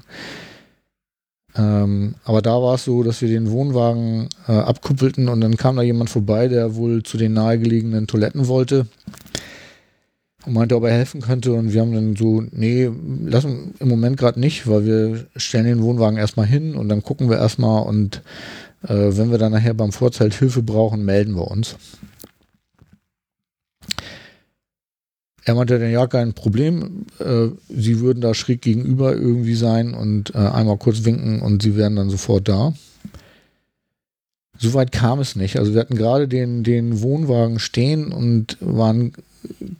[1.54, 5.76] Ähm, aber da war es so, dass wir den Wohnwagen äh, abkuppelten und dann kam
[5.76, 8.86] da jemand vorbei, der wohl zu den nahegelegenen Toiletten wollte
[10.46, 11.52] und meinte, ob er helfen könnte.
[11.52, 12.90] Und wir haben dann so, nee,
[13.24, 17.28] lassen im Moment gerade nicht, weil wir stellen den Wohnwagen erstmal hin und dann gucken
[17.28, 18.22] wir erstmal und
[18.82, 21.76] äh, wenn wir dann nachher beim Vorzelt Hilfe brauchen, melden wir uns.
[25.46, 27.06] Er meinte dann, ja, kein Problem.
[27.20, 31.76] Äh, sie würden da schräg gegenüber irgendwie sein und äh, einmal kurz winken und sie
[31.76, 32.74] wären dann sofort da.
[34.58, 35.56] Soweit kam es nicht.
[35.56, 39.12] Also wir hatten gerade den, den Wohnwagen stehen und waren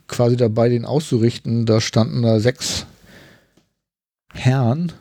[0.07, 1.65] quasi dabei, den auszurichten.
[1.65, 2.85] Da standen da sechs
[4.33, 4.93] Herren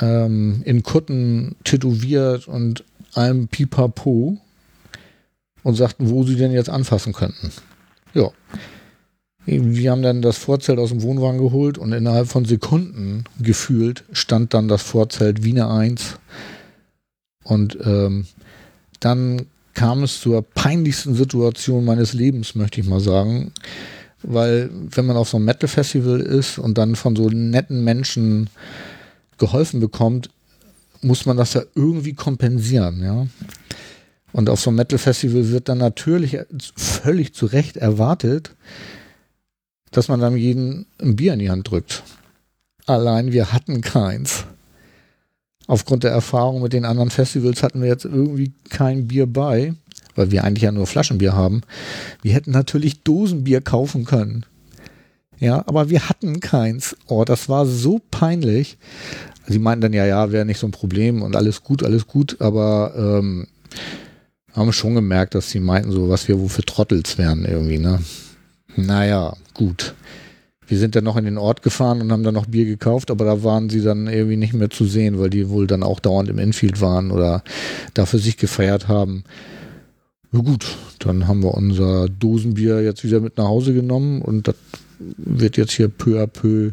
[0.00, 2.82] ähm, in Kutten tätowiert und
[3.14, 4.36] einem Pipapo
[5.62, 7.52] und sagten, wo sie denn jetzt anfassen könnten.
[8.14, 8.30] Ja.
[9.46, 14.52] Wir haben dann das Vorzelt aus dem Wohnwagen geholt und innerhalb von Sekunden gefühlt stand
[14.52, 16.18] dann das Vorzelt Wiener 1.
[17.44, 18.26] Und ähm,
[19.00, 23.52] dann kam es zur peinlichsten Situation meines Lebens, möchte ich mal sagen.
[24.22, 28.50] Weil wenn man auf so einem Metal-Festival ist und dann von so netten Menschen
[29.38, 30.30] geholfen bekommt,
[31.00, 33.26] muss man das ja irgendwie kompensieren, ja.
[34.32, 36.38] Und auf so einem Metal-Festival wird dann natürlich
[36.76, 38.54] völlig zu Recht erwartet,
[39.90, 42.02] dass man dann jeden ein Bier in die Hand drückt.
[42.86, 44.44] Allein wir hatten keins.
[45.66, 49.74] Aufgrund der Erfahrung mit den anderen Festivals hatten wir jetzt irgendwie kein Bier bei,
[50.14, 51.60] weil wir eigentlich ja nur Flaschenbier haben.
[52.22, 54.46] Wir hätten natürlich Dosenbier kaufen können.
[55.38, 56.96] Ja, aber wir hatten keins.
[57.06, 58.78] Oh, das war so peinlich.
[59.46, 62.40] Sie meinten dann, ja, ja, wäre nicht so ein Problem und alles gut, alles gut,
[62.40, 63.46] aber ähm,
[64.54, 68.00] haben schon gemerkt, dass sie meinten, so was wir wofür Trottels wären irgendwie, ne?
[68.76, 69.94] Naja, gut.
[70.66, 73.24] Wir sind dann noch in den Ort gefahren und haben dann noch Bier gekauft, aber
[73.24, 76.28] da waren sie dann irgendwie nicht mehr zu sehen, weil die wohl dann auch dauernd
[76.28, 77.42] im Infield waren oder
[77.94, 79.24] da für sich gefeiert haben.
[80.30, 84.56] Na gut, dann haben wir unser Dosenbier jetzt wieder mit nach Hause genommen und das
[85.16, 86.72] wird jetzt hier peu à peu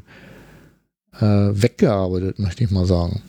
[1.20, 3.22] äh, weggearbeitet, möchte ich mal sagen.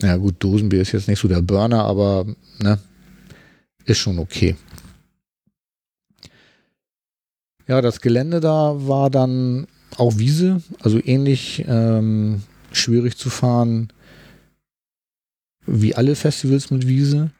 [0.00, 2.26] Ja gut, Dosenbier ist jetzt nicht so der Burner, aber
[2.60, 2.78] ne,
[3.84, 4.56] ist schon okay.
[7.68, 9.66] Ja, das Gelände da war dann
[9.96, 13.92] auch Wiese, also ähnlich ähm, schwierig zu fahren
[15.64, 17.30] wie alle Festivals mit Wiese.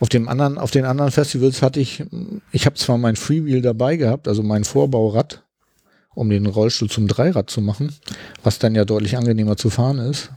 [0.00, 2.04] Auf dem anderen, auf den anderen Festivals hatte ich,
[2.50, 5.44] ich habe zwar mein Freewheel dabei gehabt, also mein Vorbaurad,
[6.14, 7.94] um den Rollstuhl zum Dreirad zu machen,
[8.42, 10.30] was dann ja deutlich angenehmer zu fahren ist.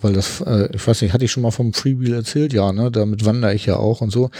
[0.00, 2.52] Weil das, äh, ich weiß nicht, hatte ich schon mal vom Freewheel erzählt?
[2.52, 2.90] Ja, ne?
[2.90, 4.30] Damit wandere ich ja auch und so.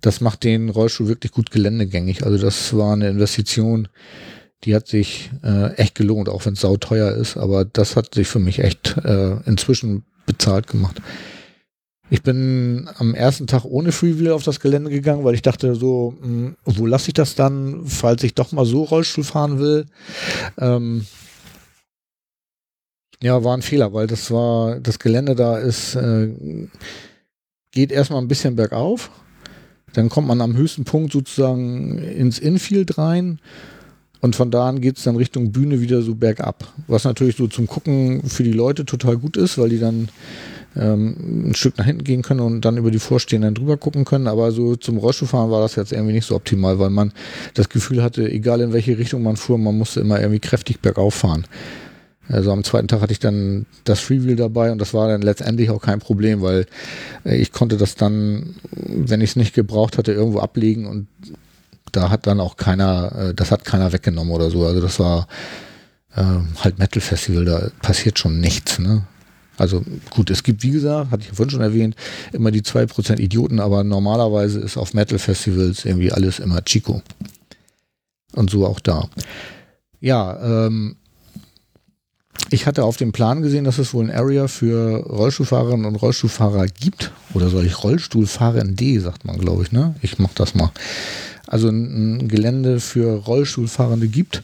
[0.00, 2.24] Das macht den Rollstuhl wirklich gut geländegängig.
[2.24, 3.88] Also das war eine Investition,
[4.64, 7.36] die hat sich äh, echt gelohnt, auch wenn es sauteuer ist.
[7.36, 11.00] Aber das hat sich für mich echt äh, inzwischen bezahlt gemacht.
[12.10, 16.14] Ich bin am ersten Tag ohne Freewheel auf das Gelände gegangen, weil ich dachte so,
[16.20, 19.86] mh, hm, wo lasse ich das dann, falls ich doch mal so Rollstuhl fahren will?
[20.58, 21.06] Ähm,
[23.22, 26.28] ja, war ein Fehler, weil das war, das Gelände da ist, äh,
[27.70, 29.10] geht erstmal ein bisschen bergauf.
[29.92, 33.40] Dann kommt man am höchsten Punkt sozusagen ins Infield rein.
[34.20, 36.72] Und von da an geht es dann Richtung Bühne wieder so bergab.
[36.86, 40.08] Was natürlich so zum Gucken für die Leute total gut ist, weil die dann
[40.76, 44.26] ähm, ein Stück nach hinten gehen können und dann über die Vorstehenden drüber gucken können.
[44.26, 47.12] Aber so zum Rollstuhlfahren war das jetzt irgendwie nicht so optimal, weil man
[47.52, 51.14] das Gefühl hatte, egal in welche Richtung man fuhr, man musste immer irgendwie kräftig bergauf
[51.14, 51.46] fahren.
[52.28, 55.70] Also am zweiten Tag hatte ich dann das Freewheel dabei und das war dann letztendlich
[55.70, 56.66] auch kein Problem, weil
[57.24, 61.06] äh, ich konnte das dann, wenn ich es nicht gebraucht hatte, irgendwo ablegen und
[61.92, 64.64] da hat dann auch keiner, äh, das hat keiner weggenommen oder so.
[64.64, 65.28] Also das war
[66.14, 66.22] äh,
[66.62, 68.78] halt Metal Festival, da passiert schon nichts.
[68.78, 69.02] Ne?
[69.56, 71.94] Also gut, es gibt, wie gesagt, hatte ich vorhin schon erwähnt,
[72.32, 77.02] immer die zwei Prozent Idioten, aber normalerweise ist auf Metal Festivals irgendwie alles immer Chico.
[78.32, 79.08] Und so auch da.
[80.00, 80.96] Ja, ähm,
[82.50, 86.66] ich hatte auf dem Plan gesehen, dass es wohl ein Area für Rollstuhlfahrerinnen und Rollstuhlfahrer
[86.66, 87.12] gibt.
[87.32, 89.94] Oder soll ich Rollstuhlfahrende, sagt man, glaube ich, ne?
[90.02, 90.70] Ich mach das mal.
[91.46, 94.42] Also ein, ein Gelände für Rollstuhlfahrende gibt.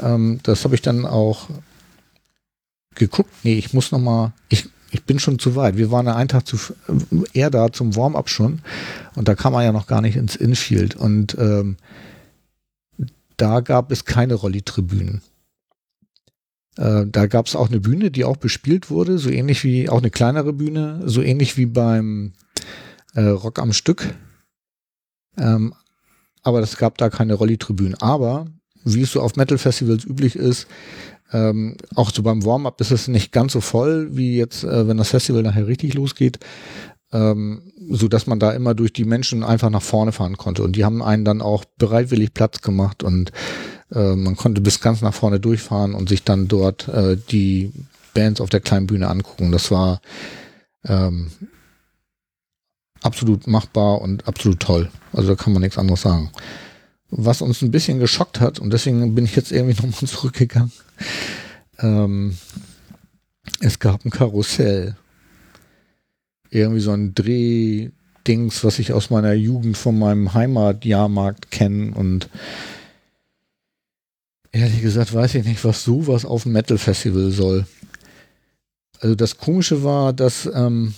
[0.00, 1.48] Ähm, das habe ich dann auch
[2.94, 3.30] geguckt.
[3.42, 5.76] Nee, ich muss noch mal, ich, ich bin schon zu weit.
[5.76, 6.56] Wir waren ja einen Tag zu,
[7.32, 8.60] eher da zum Warm-up schon.
[9.14, 10.96] Und da kam man ja noch gar nicht ins Infield.
[10.96, 11.76] Und ähm,
[13.36, 15.22] da gab es keine Rolli-Tribünen.
[16.80, 19.98] Äh, da gab es auch eine Bühne, die auch bespielt wurde, so ähnlich wie auch
[19.98, 22.32] eine kleinere Bühne, so ähnlich wie beim
[23.14, 24.14] äh, Rock am Stück.
[25.36, 25.74] Ähm,
[26.42, 28.00] aber es gab da keine Rolli-Tribünen.
[28.00, 28.46] Aber
[28.82, 30.66] wie es so auf Metal-Festivals üblich ist,
[31.32, 34.96] ähm, auch so beim Warm-up ist es nicht ganz so voll, wie jetzt, äh, wenn
[34.96, 36.38] das Festival nachher richtig losgeht,
[37.12, 40.62] ähm, so dass man da immer durch die Menschen einfach nach vorne fahren konnte.
[40.62, 43.32] Und die haben einen dann auch bereitwillig Platz gemacht und
[43.92, 47.72] äh, man konnte bis ganz nach vorne durchfahren und sich dann dort äh, die
[48.14, 49.52] Bands auf der kleinen Bühne angucken.
[49.52, 50.00] Das war
[50.84, 51.30] ähm,
[53.02, 54.90] absolut machbar und absolut toll.
[55.12, 56.30] Also da kann man nichts anderes sagen.
[57.10, 60.72] Was uns ein bisschen geschockt hat, und deswegen bin ich jetzt irgendwie nochmal zurückgegangen,
[61.78, 62.36] ähm,
[63.60, 64.96] es gab ein Karussell.
[66.50, 72.28] Irgendwie so ein Drehdings, was ich aus meiner Jugend von meinem Heimatjahrmarkt kenne und
[74.52, 77.66] ehrlich gesagt weiß ich nicht, was sowas auf dem Metal Festival soll.
[79.00, 80.94] Also das Komische war, dass ähm,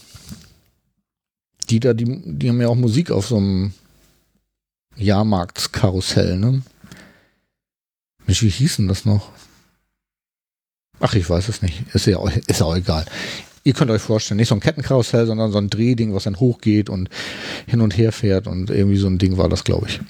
[1.71, 3.73] die da, die, die haben ja auch Musik auf so einem
[4.97, 6.63] Jahrmarktskarussell, ne?
[8.27, 9.31] Mensch, wie hieß denn das noch?
[11.01, 11.83] Ach, ich weiß es nicht.
[11.95, 13.05] Ist ja auch, ist auch egal.
[13.65, 16.91] Ihr könnt euch vorstellen, nicht so ein Kettenkarussell, sondern so ein Drehding, was dann hochgeht
[16.91, 17.09] und
[17.67, 20.01] hin und her fährt und irgendwie so ein Ding war das, glaube ich.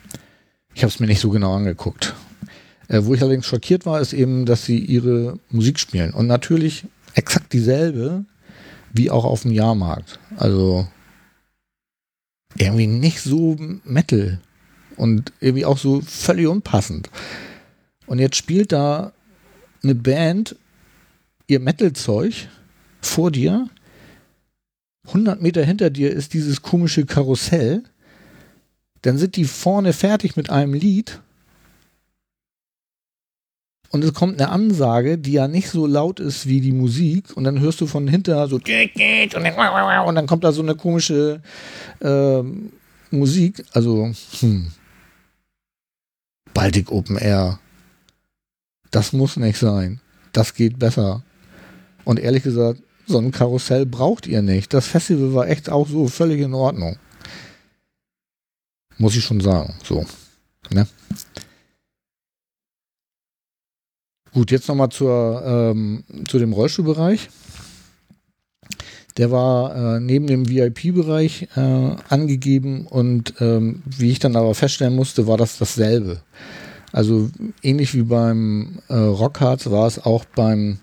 [0.75, 2.15] Ich habe es mir nicht so genau angeguckt.
[2.93, 6.13] Äh, wo ich allerdings schockiert war, ist eben, dass sie ihre Musik spielen.
[6.13, 8.27] Und natürlich exakt dieselbe
[8.93, 10.21] wie auch auf dem Jahrmarkt.
[10.37, 10.87] Also
[12.59, 14.41] irgendwie nicht so Metal
[14.97, 17.09] und irgendwie auch so völlig unpassend.
[18.07, 19.13] Und jetzt spielt da
[19.83, 20.55] eine Band
[21.47, 22.49] ihr Metal-Zeug
[23.01, 23.71] vor dir.
[25.07, 27.85] 100 Meter hinter dir ist dieses komische Karussell.
[29.01, 31.23] Dann sind die vorne fertig mit einem Lied
[33.93, 37.45] und es kommt eine Ansage, die ja nicht so laut ist wie die Musik und
[37.45, 38.59] dann hörst du von hinter so
[40.07, 41.43] und dann kommt da so eine komische
[42.01, 42.43] äh,
[43.11, 44.11] Musik, also
[44.41, 44.73] hm.
[46.55, 47.59] Baltic Open Air.
[48.91, 50.01] Das muss nicht sein.
[50.33, 51.23] Das geht besser.
[52.05, 54.73] Und ehrlich gesagt, so ein Karussell braucht ihr nicht.
[54.73, 56.97] Das Festival war echt auch so völlig in Ordnung.
[58.99, 59.75] Muss ich schon sagen.
[59.85, 60.07] So.
[60.71, 60.87] Ne?
[64.33, 67.29] Gut, jetzt nochmal ähm, zu dem Rollstuhlbereich.
[69.19, 71.61] Der war äh, neben dem VIP-Bereich äh,
[72.09, 76.23] angegeben und ähm, wie ich dann aber feststellen musste, war das dasselbe.
[76.93, 77.29] Also
[77.63, 80.79] ähnlich wie beim äh, Rockharz war es auch beim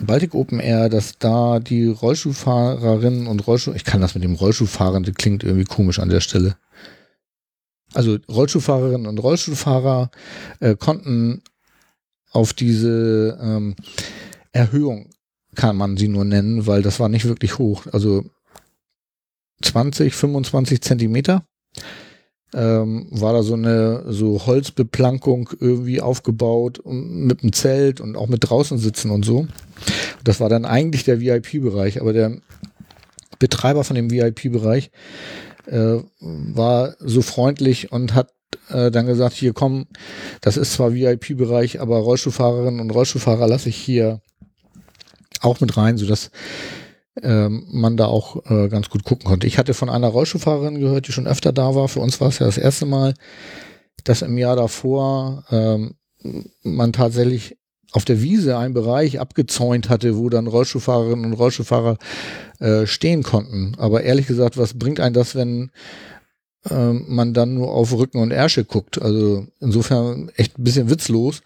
[0.00, 5.02] Baltic Open Air, dass da die Rollstuhlfahrerinnen und Rollstuhl, ich kann das mit dem Rollstuhlfahrern,
[5.02, 6.56] das klingt irgendwie komisch an der Stelle.
[7.92, 10.10] Also Rollstuhlfahrerinnen und Rollstuhlfahrer
[10.60, 11.42] äh, konnten
[12.38, 13.74] auf diese ähm,
[14.52, 15.10] Erhöhung
[15.56, 17.86] kann man sie nur nennen, weil das war nicht wirklich hoch.
[17.92, 18.24] Also
[19.62, 21.42] 20, 25 Zentimeter
[22.54, 28.48] ähm, war da so eine so Holzbeplankung irgendwie aufgebaut mit einem Zelt und auch mit
[28.48, 29.48] draußen sitzen und so.
[30.22, 32.38] Das war dann eigentlich der VIP-Bereich, aber der
[33.40, 34.92] Betreiber von dem VIP-Bereich
[35.66, 38.32] äh, war so freundlich und hat
[38.68, 39.86] äh, dann gesagt, hier komm,
[40.40, 44.20] das ist zwar VIP-Bereich, aber Rollstuhlfahrerinnen und Rollstuhlfahrer lasse ich hier
[45.40, 46.30] auch mit rein, sodass
[47.22, 49.46] ähm, man da auch äh, ganz gut gucken konnte.
[49.46, 51.88] Ich hatte von einer Rollstuhlfahrerin gehört, die schon öfter da war.
[51.88, 53.14] Für uns war es ja das erste Mal,
[54.04, 55.94] dass im Jahr davor ähm,
[56.62, 57.56] man tatsächlich
[57.92, 61.96] auf der Wiese einen Bereich abgezäunt hatte, wo dann Rollstuhlfahrerinnen und Rollstuhlfahrer
[62.58, 63.74] äh, stehen konnten.
[63.78, 65.70] Aber ehrlich gesagt, was bringt ein das, wenn
[66.70, 69.00] äh, man dann nur auf Rücken und Ärsche guckt.
[69.00, 71.42] Also insofern echt ein bisschen witzlos.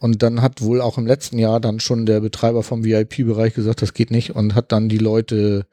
[0.00, 3.82] Und dann hat wohl auch im letzten Jahr dann schon der Betreiber vom VIP-Bereich gesagt,
[3.82, 5.66] das geht nicht und hat dann die Leute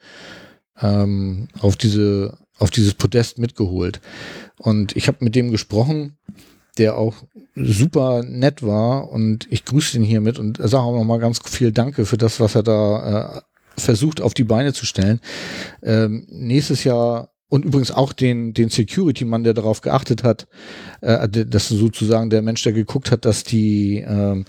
[0.82, 4.00] ähm, auf diese auf dieses Podest mitgeholt.
[4.58, 6.18] Und ich habe mit dem gesprochen,
[6.78, 7.16] der auch
[7.56, 12.06] super nett war und ich grüße ihn hiermit und sage auch nochmal ganz viel Danke
[12.06, 13.42] für das, was er da äh,
[13.80, 15.20] versucht auf die Beine zu stellen.
[15.84, 20.46] Ähm, nächstes Jahr und übrigens auch den, den Security-Mann, der darauf geachtet hat,
[21.00, 24.44] äh, dass sozusagen der Mensch, der geguckt hat, dass die ähm,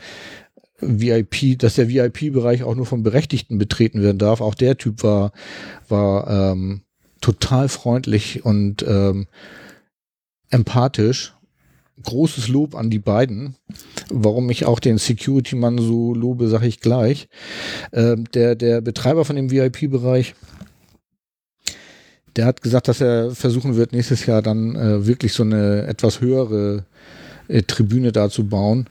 [0.80, 4.40] VIP, dass der VIP-Bereich auch nur von Berechtigten betreten werden darf.
[4.40, 5.30] Auch der Typ war,
[5.88, 6.80] war ähm,
[7.20, 9.28] total freundlich und ähm,
[10.50, 11.32] empathisch.
[12.02, 13.54] Großes Lob an die beiden.
[14.10, 17.28] Warum ich auch den Security-Mann so lobe, sage ich gleich.
[17.92, 20.34] Ähm, der, der Betreiber von dem VIP-Bereich
[22.36, 26.20] der hat gesagt, dass er versuchen wird, nächstes Jahr dann äh, wirklich so eine etwas
[26.20, 26.84] höhere
[27.48, 28.86] äh, Tribüne da zu bauen,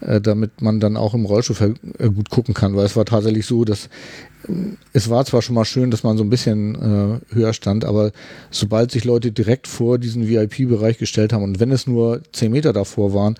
[0.00, 3.46] äh, damit man dann auch im Rollstuhl äh, gut gucken kann, weil es war tatsächlich
[3.46, 3.86] so, dass
[4.48, 4.52] äh,
[4.92, 8.12] es war zwar schon mal schön, dass man so ein bisschen äh, höher stand, aber
[8.50, 12.72] sobald sich Leute direkt vor diesen VIP-Bereich gestellt haben und wenn es nur zehn Meter
[12.72, 13.36] davor waren,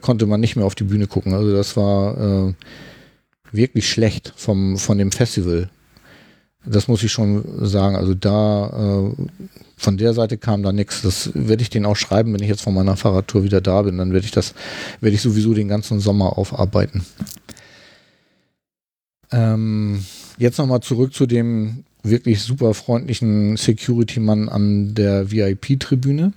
[0.00, 1.34] konnte man nicht mehr auf die Bühne gucken.
[1.34, 2.54] Also das war
[3.52, 5.68] wirklich schlecht vom, von dem Festival.
[6.66, 7.96] Das muss ich schon sagen.
[7.96, 9.24] Also da äh,
[9.76, 11.02] von der Seite kam da nichts.
[11.02, 13.98] Das werde ich denen auch schreiben, wenn ich jetzt von meiner Fahrradtour wieder da bin.
[13.98, 14.54] Dann werde ich das,
[15.00, 17.04] werde ich sowieso den ganzen Sommer aufarbeiten.
[19.30, 20.04] Ähm,
[20.38, 26.32] jetzt nochmal zurück zu dem wirklich super freundlichen Security-Mann an der VIP-Tribüne.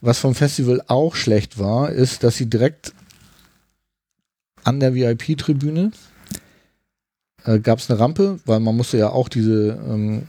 [0.00, 2.92] Was vom Festival auch schlecht war, ist, dass sie direkt
[4.64, 5.92] an der VIP-Tribüne
[7.46, 10.28] äh, gab es eine Rampe, weil man musste ja auch diese ähm,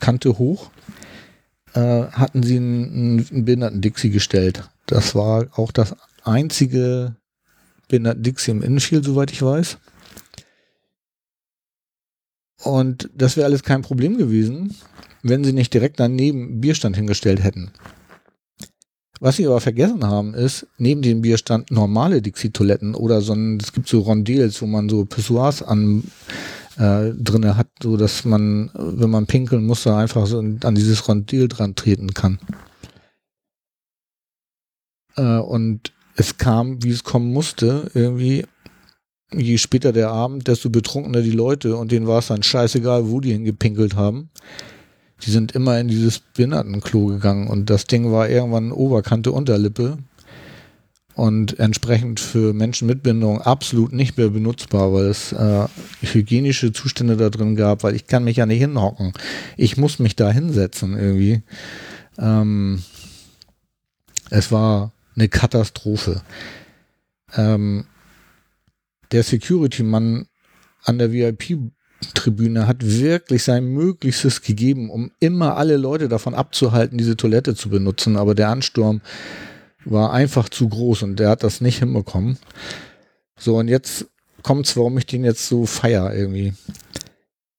[0.00, 0.70] Kante hoch.
[1.74, 4.68] Äh, hatten sie einen, einen Behinderten-Dixie gestellt.
[4.86, 7.16] Das war auch das einzige
[7.88, 9.78] Behinderten-Dixie im Infield, soweit ich weiß.
[12.64, 14.74] Und das wäre alles kein Problem gewesen,
[15.22, 17.70] wenn sie nicht direkt daneben Bierstand hingestellt hätten.
[19.20, 23.72] Was sie aber vergessen haben, ist, neben dem Bierstand normale Dixie-Toiletten oder so ein, es
[23.72, 26.04] gibt so Rondels, wo man so Pissoirs an
[26.76, 31.08] äh, drinne hat, so dass man, wenn man pinkeln muss, da einfach so an dieses
[31.08, 32.38] Rondel dran treten kann.
[35.16, 38.46] Äh, und es kam, wie es kommen musste, irgendwie,
[39.32, 43.20] je später der Abend, desto betrunkener die Leute und denen war es dann scheißegal, wo
[43.20, 44.30] die hingepinkelt haben
[45.24, 49.98] die sind immer in dieses Behindertenklo gegangen und das Ding war irgendwann Oberkante Unterlippe
[51.18, 55.66] und entsprechend für Menschen mit Behinderung absolut nicht mehr benutzbar, weil es äh,
[56.00, 59.12] hygienische Zustände da drin gab, weil ich kann mich ja nicht hinhocken.
[59.56, 61.42] Ich muss mich da hinsetzen irgendwie.
[62.18, 62.84] Ähm,
[64.30, 66.22] es war eine Katastrophe.
[67.34, 67.86] Ähm,
[69.10, 70.28] der Security-Mann
[70.84, 71.58] an der VIP
[72.14, 77.68] Tribüne hat wirklich sein Möglichstes gegeben, um immer alle Leute davon abzuhalten, diese Toilette zu
[77.68, 78.16] benutzen.
[78.16, 79.00] Aber der Ansturm
[79.84, 82.38] war einfach zu groß und der hat das nicht hinbekommen.
[83.38, 84.06] So, und jetzt
[84.42, 86.54] kommt's, warum ich den jetzt so feier irgendwie.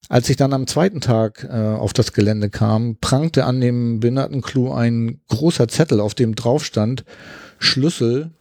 [0.07, 4.74] Als ich dann am zweiten Tag äh, auf das Gelände kam, prangte an dem Behindertenklo
[4.74, 7.06] ein großer Zettel, auf dem drauf stand
[7.60, 8.32] Schlüssel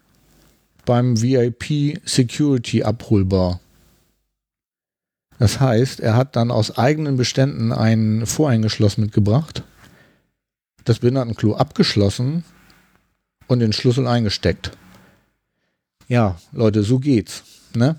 [0.87, 3.61] beim VIP Security abholbar.
[5.39, 9.62] Das heißt, er hat dann aus eigenen Beständen ein Vorhängeschloss mitgebracht,
[10.85, 12.44] das Behindertenklo abgeschlossen
[13.47, 14.73] und den Schlüssel eingesteckt.
[16.09, 17.44] Ja, Leute, so geht's.
[17.74, 17.97] Ne?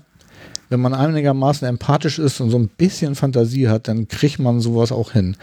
[0.68, 4.92] Wenn man einigermaßen empathisch ist und so ein bisschen Fantasie hat, dann kriegt man sowas
[4.92, 5.36] auch hin.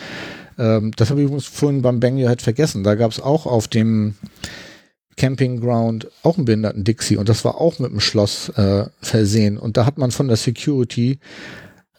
[0.58, 2.84] Ähm, das habe ich übrigens vorhin beim Bang halt vergessen.
[2.84, 4.16] Da gab es auch auf dem
[5.16, 9.58] Campingground auch einen Behinderten-Dixie und das war auch mit einem Schloss äh, versehen.
[9.58, 11.20] Und da hat man von der Security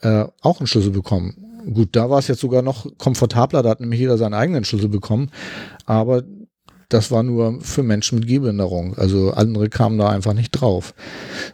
[0.02, 1.34] äh, auch einen Schlüssel bekommen.
[1.72, 4.88] Gut, da war es jetzt sogar noch komfortabler, da hat nämlich jeder seinen eigenen Schlüssel
[4.88, 5.30] bekommen,
[5.86, 6.22] aber
[6.88, 8.96] das war nur für Menschen mit Gehbehinderung.
[8.96, 10.94] Also andere kamen da einfach nicht drauf.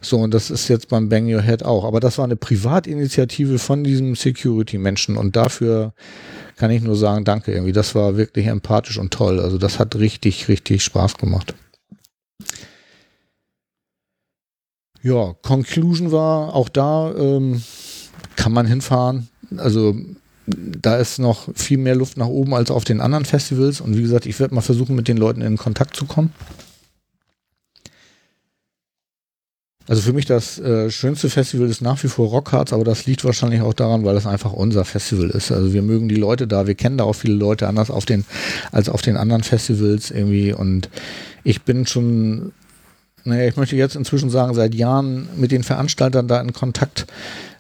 [0.01, 1.85] So, und das ist jetzt beim Bang Your Head auch.
[1.85, 5.93] Aber das war eine Privatinitiative von diesem Security-Menschen und dafür
[6.57, 7.73] kann ich nur sagen, danke irgendwie.
[7.73, 9.41] Das war wirklich empathisch und toll.
[9.41, 11.55] Also das hat richtig, richtig Spaß gemacht.
[15.03, 17.61] Ja, Conclusion war auch da, ähm,
[18.45, 19.29] kann man hinfahren.
[19.57, 19.97] Also
[20.47, 23.81] da ist noch viel mehr Luft nach oben als auf den anderen Festivals.
[23.81, 26.31] Und wie gesagt, ich werde mal versuchen, mit den Leuten in Kontakt zu kommen.
[29.89, 33.25] Also für mich das äh, schönste Festival ist nach wie vor Rockharz, aber das liegt
[33.25, 35.51] wahrscheinlich auch daran, weil das einfach unser Festival ist.
[35.51, 38.27] Also wir mögen die Leute da, wir kennen da auch viele Leute anders auf den,
[38.73, 40.53] als auf den anderen Festivals irgendwie.
[40.53, 40.91] Und
[41.45, 42.53] ich bin schon,
[43.25, 47.07] naja, ich möchte jetzt inzwischen sagen, seit Jahren mit den Veranstaltern da in Kontakt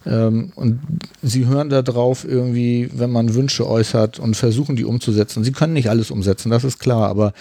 [0.06, 0.80] ähm, und
[1.22, 5.44] sie hören darauf irgendwie, wenn man Wünsche äußert und versuchen, die umzusetzen.
[5.44, 7.32] Sie können nicht alles umsetzen, das ist klar, aber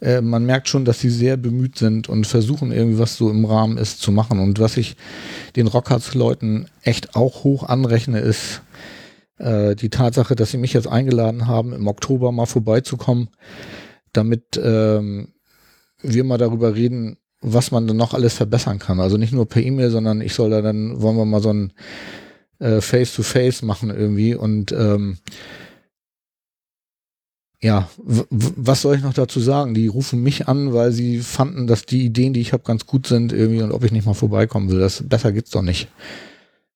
[0.00, 3.44] äh, man merkt schon, dass sie sehr bemüht sind und versuchen irgendwie, was so im
[3.44, 4.38] Rahmen ist, zu machen.
[4.38, 4.96] Und was ich
[5.56, 8.62] den Rockharts-Leuten echt auch hoch anrechne, ist
[9.38, 13.28] äh, die Tatsache, dass sie mich jetzt eingeladen haben, im Oktober mal vorbeizukommen,
[14.12, 15.28] damit ähm,
[16.00, 19.00] wir mal darüber reden, was man dann noch alles verbessern kann.
[19.00, 21.72] Also nicht nur per E-Mail, sondern ich soll da dann, wollen wir mal so ein
[22.58, 25.18] äh, Face-to-Face machen irgendwie und ähm,
[27.60, 29.74] ja, was soll ich noch dazu sagen?
[29.74, 33.06] Die rufen mich an, weil sie fanden, dass die Ideen, die ich habe, ganz gut
[33.06, 34.78] sind irgendwie und ob ich nicht mal vorbeikommen will.
[34.78, 35.88] Das besser geht's doch nicht.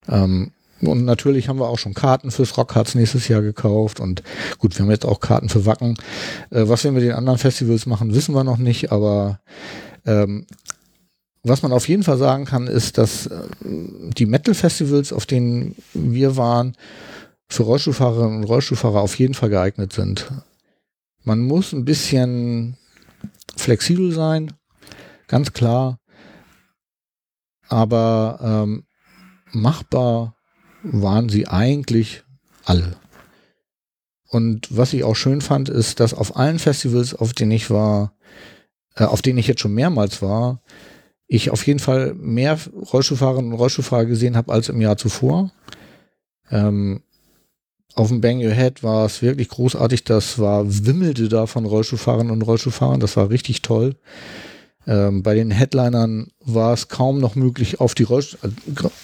[0.09, 4.23] Ähm, und natürlich haben wir auch schon Karten fürs Rockharz nächstes Jahr gekauft und
[4.59, 5.97] gut, wir haben jetzt auch Karten für Wacken.
[6.51, 9.41] Äh, was wir mit den anderen Festivals machen, wissen wir noch nicht, aber
[10.07, 10.47] ähm,
[11.43, 16.37] was man auf jeden Fall sagen kann, ist, dass äh, die Metal-Festivals, auf denen wir
[16.37, 16.77] waren,
[17.49, 20.31] für Rollstuhlfahrerinnen und Rollstuhlfahrer auf jeden Fall geeignet sind.
[21.25, 22.77] Man muss ein bisschen
[23.57, 24.53] flexibel sein,
[25.27, 25.99] ganz klar,
[27.69, 28.85] aber ähm,
[29.53, 30.37] machbar
[30.83, 32.25] waren sie eigentlich
[32.65, 32.97] alle.
[34.29, 38.15] Und was ich auch schön fand, ist, dass auf allen Festivals, auf denen ich war,
[38.97, 40.61] auf denen ich jetzt schon mehrmals war,
[41.27, 42.59] ich auf jeden Fall mehr
[42.93, 45.53] Rollstuhlfahrerinnen und Rollstuhlfahrer gesehen habe als im Jahr zuvor.
[46.51, 47.03] Ähm,
[47.95, 50.05] auf dem Bang Your Head war es wirklich großartig.
[50.05, 53.01] Das war, wimmelte da von Rollstuhlfahrern und Rollstuhlfahrern.
[53.01, 53.95] Das war richtig toll.
[54.87, 58.49] Ähm, bei den Headlinern war es kaum noch möglich, auf die, Rollst äh,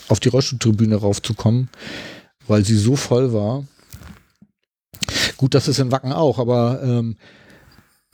[0.08, 1.68] auf die Rollstuhltribüne raufzukommen,
[2.48, 3.64] weil sie so voll war.
[5.36, 7.16] Gut, das ist in Wacken auch, aber ähm,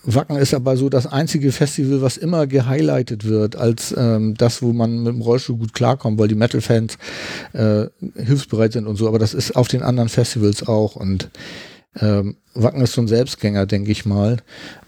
[0.05, 4.73] Wacken ist aber so das einzige Festival, was immer gehighlightet wird als ähm, das, wo
[4.73, 6.99] man mit dem Rollstuhl gut klarkommt, weil die Metal-Fans
[7.53, 9.07] äh, hilfsbereit sind und so.
[9.07, 10.97] Aber das ist auf den anderen Festivals auch.
[10.97, 11.31] Und
[12.01, 14.39] ähm, Wacken ist so ein Selbstgänger, denke ich mal.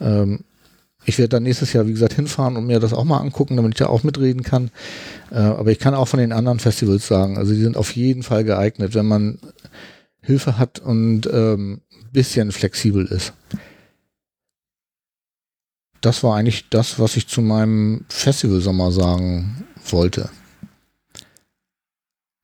[0.01, 0.41] Ähm,
[1.05, 3.74] ich werde dann nächstes Jahr, wie gesagt, hinfahren und mir das auch mal angucken, damit
[3.74, 4.70] ich da auch mitreden kann.
[5.31, 8.23] Äh, aber ich kann auch von den anderen Festivals sagen, also die sind auf jeden
[8.23, 9.39] Fall geeignet, wenn man
[10.23, 13.32] Hilfe hat und ähm, bisschen flexibel ist
[16.05, 20.28] das war eigentlich das, was ich zu meinem Festivalsommer sagen wollte.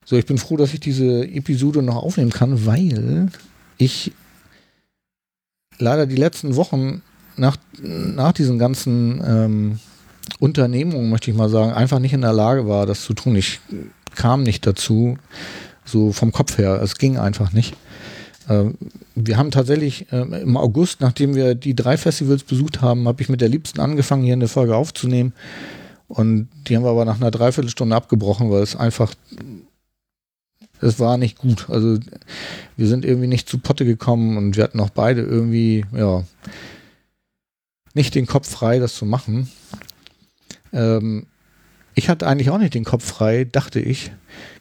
[0.05, 3.29] So, ich bin froh, dass ich diese Episode noch aufnehmen kann, weil
[3.77, 4.11] ich
[5.77, 7.01] leider die letzten Wochen
[7.37, 9.79] nach, nach diesen ganzen ähm,
[10.39, 13.35] Unternehmungen, möchte ich mal sagen, einfach nicht in der Lage war, das zu tun.
[13.35, 13.59] Ich
[14.15, 15.17] kam nicht dazu,
[15.85, 16.81] so vom Kopf her.
[16.81, 17.75] Es ging einfach nicht.
[18.49, 18.75] Ähm,
[19.15, 23.29] wir haben tatsächlich äh, im August, nachdem wir die drei Festivals besucht haben, habe ich
[23.29, 25.33] mit der Liebsten angefangen, hier eine Folge aufzunehmen.
[26.07, 29.13] Und die haben wir aber nach einer Dreiviertelstunde abgebrochen, weil es einfach,
[30.81, 31.69] es war nicht gut.
[31.69, 31.99] Also
[32.75, 36.23] wir sind irgendwie nicht zu Potte gekommen und wir hatten auch beide irgendwie, ja,
[37.93, 39.49] nicht den Kopf frei, das zu machen.
[40.73, 41.27] Ähm,
[41.93, 44.11] ich hatte eigentlich auch nicht den Kopf frei, dachte ich,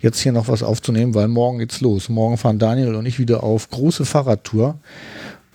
[0.01, 2.09] jetzt hier noch was aufzunehmen, weil morgen geht's los.
[2.09, 4.79] Morgen fahren Daniel und ich wieder auf große Fahrradtour,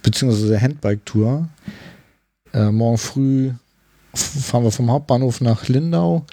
[0.02, 1.48] beziehungsweise Handbike-Tour.
[2.54, 3.52] Äh, morgen früh
[4.14, 6.26] fahren wir vom Hauptbahnhof nach Lindau,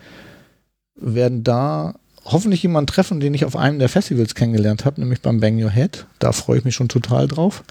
[0.94, 1.94] werden da
[2.24, 5.70] hoffentlich jemanden treffen, den ich auf einem der Festivals kennengelernt habe, nämlich beim Bang Your
[5.70, 6.06] Head.
[6.18, 7.64] Da freue ich mich schon total drauf.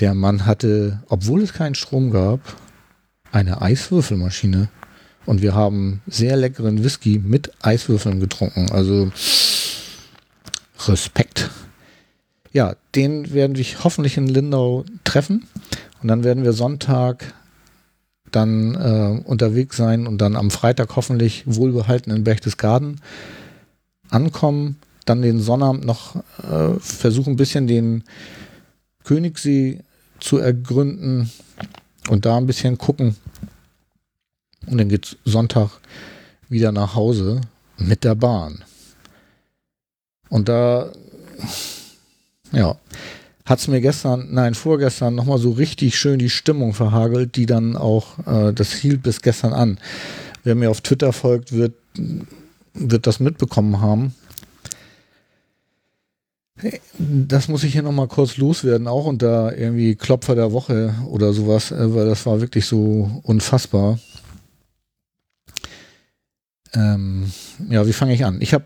[0.00, 2.40] Der Mann hatte, obwohl es keinen Strom gab,
[3.30, 4.68] eine Eiswürfelmaschine.
[5.24, 8.70] Und wir haben sehr leckeren Whisky mit Eiswürfeln getrunken.
[8.72, 9.10] Also
[10.88, 11.50] Respekt.
[12.52, 15.46] Ja, den werden wir hoffentlich in Lindau treffen.
[16.02, 17.34] Und dann werden wir Sonntag
[18.30, 23.00] dann äh, unterwegs sein und dann am Freitag hoffentlich wohlbehalten in Berchtesgaden
[24.10, 24.78] ankommen.
[25.04, 28.04] Dann den Sonnabend noch äh, versuchen, ein bisschen den
[29.04, 29.80] Königssee
[30.20, 31.30] zu ergründen
[32.08, 33.16] und da ein bisschen gucken,
[34.66, 35.70] und dann geht's Sonntag
[36.48, 37.40] wieder nach Hause
[37.78, 38.64] mit der Bahn.
[40.28, 40.90] Und da,
[42.52, 42.76] ja,
[43.44, 48.18] hat's mir gestern, nein, vorgestern nochmal so richtig schön die Stimmung verhagelt, die dann auch,
[48.26, 49.78] äh, das hielt bis gestern an.
[50.44, 51.74] Wer mir auf Twitter folgt, wird,
[52.74, 54.14] wird das mitbekommen haben.
[56.98, 61.72] Das muss ich hier nochmal kurz loswerden, auch unter irgendwie Klopfer der Woche oder sowas,
[61.72, 63.98] äh, weil das war wirklich so unfassbar.
[66.74, 67.30] Ähm,
[67.68, 68.40] ja, wie fange ich an?
[68.40, 68.64] Ich habe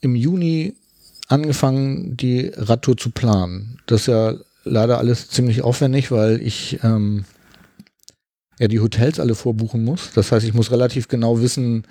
[0.00, 0.74] im Juni
[1.28, 3.78] angefangen, die Radtour zu planen.
[3.86, 4.34] Das ist ja
[4.64, 7.24] leider alles ziemlich aufwendig, weil ich ähm,
[8.58, 10.12] ja die Hotels alle vorbuchen muss.
[10.14, 11.84] Das heißt, ich muss relativ genau wissen,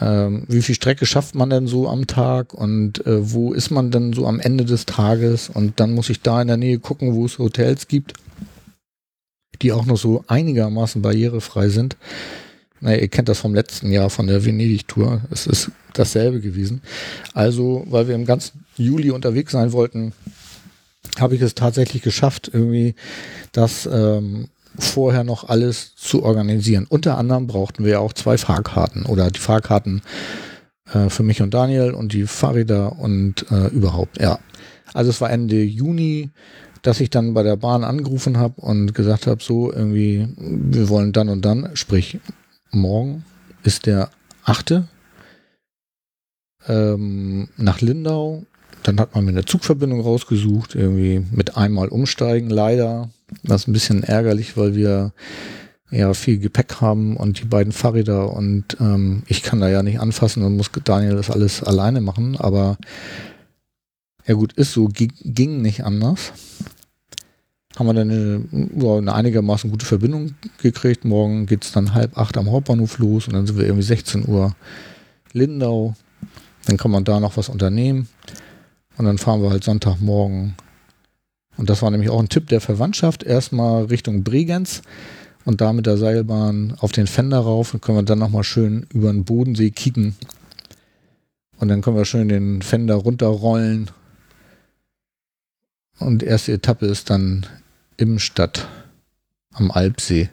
[0.00, 3.90] ähm, wie viel Strecke schafft man denn so am Tag und äh, wo ist man
[3.90, 7.14] denn so am Ende des Tages und dann muss ich da in der Nähe gucken,
[7.14, 8.12] wo es Hotels gibt,
[9.62, 11.96] die auch noch so einigermaßen barrierefrei sind.
[12.80, 15.22] Naja, ihr kennt das vom letzten Jahr von der Venedig-Tour.
[15.30, 16.82] Es ist dasselbe gewesen.
[17.32, 20.12] Also, weil wir im ganzen Juli unterwegs sein wollten,
[21.18, 22.94] habe ich es tatsächlich geschafft, irgendwie
[23.52, 24.48] das ähm,
[24.78, 26.86] vorher noch alles zu organisieren.
[26.88, 30.02] Unter anderem brauchten wir auch zwei Fahrkarten oder die Fahrkarten
[30.92, 34.38] äh, für mich und Daniel und die Fahrräder und äh, überhaupt, ja.
[34.92, 36.30] Also es war Ende Juni,
[36.82, 41.12] dass ich dann bei der Bahn angerufen habe und gesagt habe, so irgendwie, wir wollen
[41.12, 42.18] dann und dann, sprich
[42.70, 43.24] morgen
[43.62, 44.10] ist der
[44.44, 44.88] achte.
[46.68, 48.44] ähm, nach Lindau.
[48.82, 53.10] Dann hat man mir eine Zugverbindung rausgesucht, irgendwie mit einmal umsteigen, leider.
[53.42, 55.12] Das ist ein bisschen ärgerlich, weil wir
[55.90, 60.00] ja viel Gepäck haben und die beiden Fahrräder und ähm, ich kann da ja nicht
[60.00, 62.76] anfassen und muss Daniel das alles alleine machen, aber
[64.26, 66.32] ja gut, ist so, ging nicht anders.
[67.76, 71.04] Haben wir dann eine, eine einigermaßen gute Verbindung gekriegt.
[71.04, 74.26] Morgen geht es dann halb acht am Hauptbahnhof los und dann sind wir irgendwie 16
[74.26, 74.56] Uhr
[75.32, 75.94] Lindau.
[76.64, 78.08] Dann kann man da noch was unternehmen.
[78.96, 80.54] Und dann fahren wir halt Sonntagmorgen.
[81.58, 83.22] Und das war nämlich auch ein Tipp der Verwandtschaft.
[83.22, 84.82] Erstmal Richtung Bregenz
[85.44, 87.72] und da mit der Seilbahn auf den Fender rauf.
[87.72, 90.16] Dann können wir dann nochmal schön über den Bodensee kicken.
[91.58, 93.90] Und dann können wir schön den Fender runterrollen.
[95.98, 97.46] Und erste Etappe ist dann
[97.96, 98.68] im Stadt
[99.52, 100.28] am Alpsee.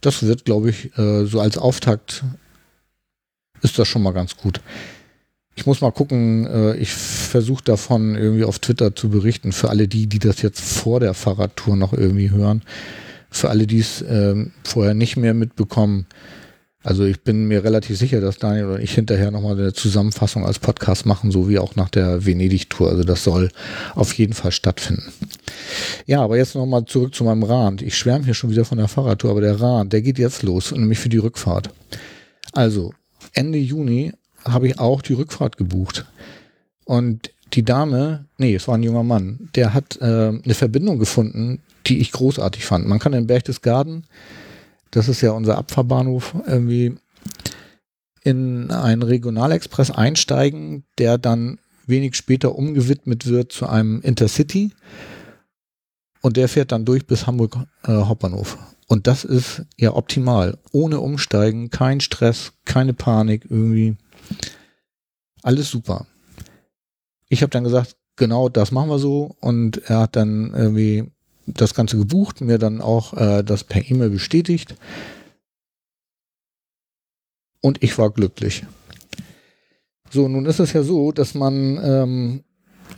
[0.00, 2.24] Das wird, glaube ich, äh, so als Auftakt
[3.62, 4.60] ist das schon mal ganz gut.
[5.56, 9.88] Ich muss mal gucken, äh, ich versuche davon irgendwie auf Twitter zu berichten, für alle
[9.88, 12.62] die, die das jetzt vor der Fahrradtour noch irgendwie hören.
[13.30, 16.06] Für alle, die es ähm, vorher nicht mehr mitbekommen,
[16.86, 20.60] also ich bin mir relativ sicher, dass Daniel und ich hinterher nochmal eine Zusammenfassung als
[20.60, 22.88] Podcast machen, so wie auch nach der Venedig-Tour.
[22.88, 23.50] Also das soll
[23.96, 25.12] auf jeden Fall stattfinden.
[26.06, 27.78] Ja, aber jetzt nochmal zurück zu meinem Rahn.
[27.82, 30.70] Ich schwärme hier schon wieder von der Fahrradtour, aber der Rahn, der geht jetzt los,
[30.70, 31.70] nämlich für die Rückfahrt.
[32.52, 32.94] Also
[33.32, 34.12] Ende Juni
[34.44, 36.06] habe ich auch die Rückfahrt gebucht.
[36.84, 41.62] Und die Dame, nee, es war ein junger Mann, der hat äh, eine Verbindung gefunden,
[41.88, 42.86] die ich großartig fand.
[42.86, 44.04] Man kann in Berchtesgaden
[44.90, 46.96] das ist ja unser Abfahrbahnhof, irgendwie
[48.22, 54.72] in einen Regionalexpress einsteigen, der dann wenig später umgewidmet wird zu einem Intercity.
[56.22, 58.58] Und der fährt dann durch bis Hamburg äh, Hauptbahnhof.
[58.88, 60.58] Und das ist ja optimal.
[60.72, 63.96] Ohne Umsteigen, kein Stress, keine Panik, irgendwie.
[65.42, 66.06] Alles super.
[67.28, 69.36] Ich habe dann gesagt, genau das machen wir so.
[69.40, 71.12] Und er hat dann irgendwie
[71.46, 74.74] das Ganze gebucht, mir dann auch äh, das per E-Mail bestätigt.
[77.60, 78.64] Und ich war glücklich.
[80.10, 82.44] So, nun ist es ja so, dass man, ähm,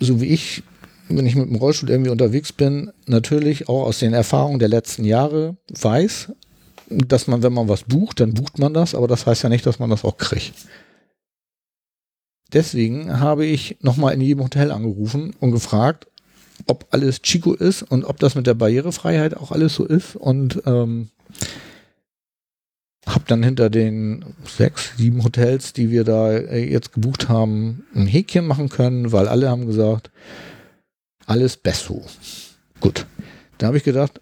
[0.00, 0.62] so wie ich,
[1.08, 5.04] wenn ich mit dem Rollstuhl irgendwie unterwegs bin, natürlich auch aus den Erfahrungen der letzten
[5.04, 6.32] Jahre weiß,
[6.90, 9.66] dass man, wenn man was bucht, dann bucht man das, aber das heißt ja nicht,
[9.66, 10.54] dass man das auch kriegt.
[12.52, 16.06] Deswegen habe ich nochmal in jedem Hotel angerufen und gefragt,
[16.68, 20.62] ob alles Chico ist und ob das mit der Barrierefreiheit auch alles so ist und
[20.66, 21.10] ähm,
[23.06, 28.06] habe dann hinter den sechs, sieben Hotels, die wir da äh, jetzt gebucht haben, ein
[28.06, 30.10] Häkchen machen können, weil alle haben gesagt,
[31.26, 32.04] alles Besso.
[32.80, 33.06] Gut.
[33.58, 34.20] Da habe ich gedacht,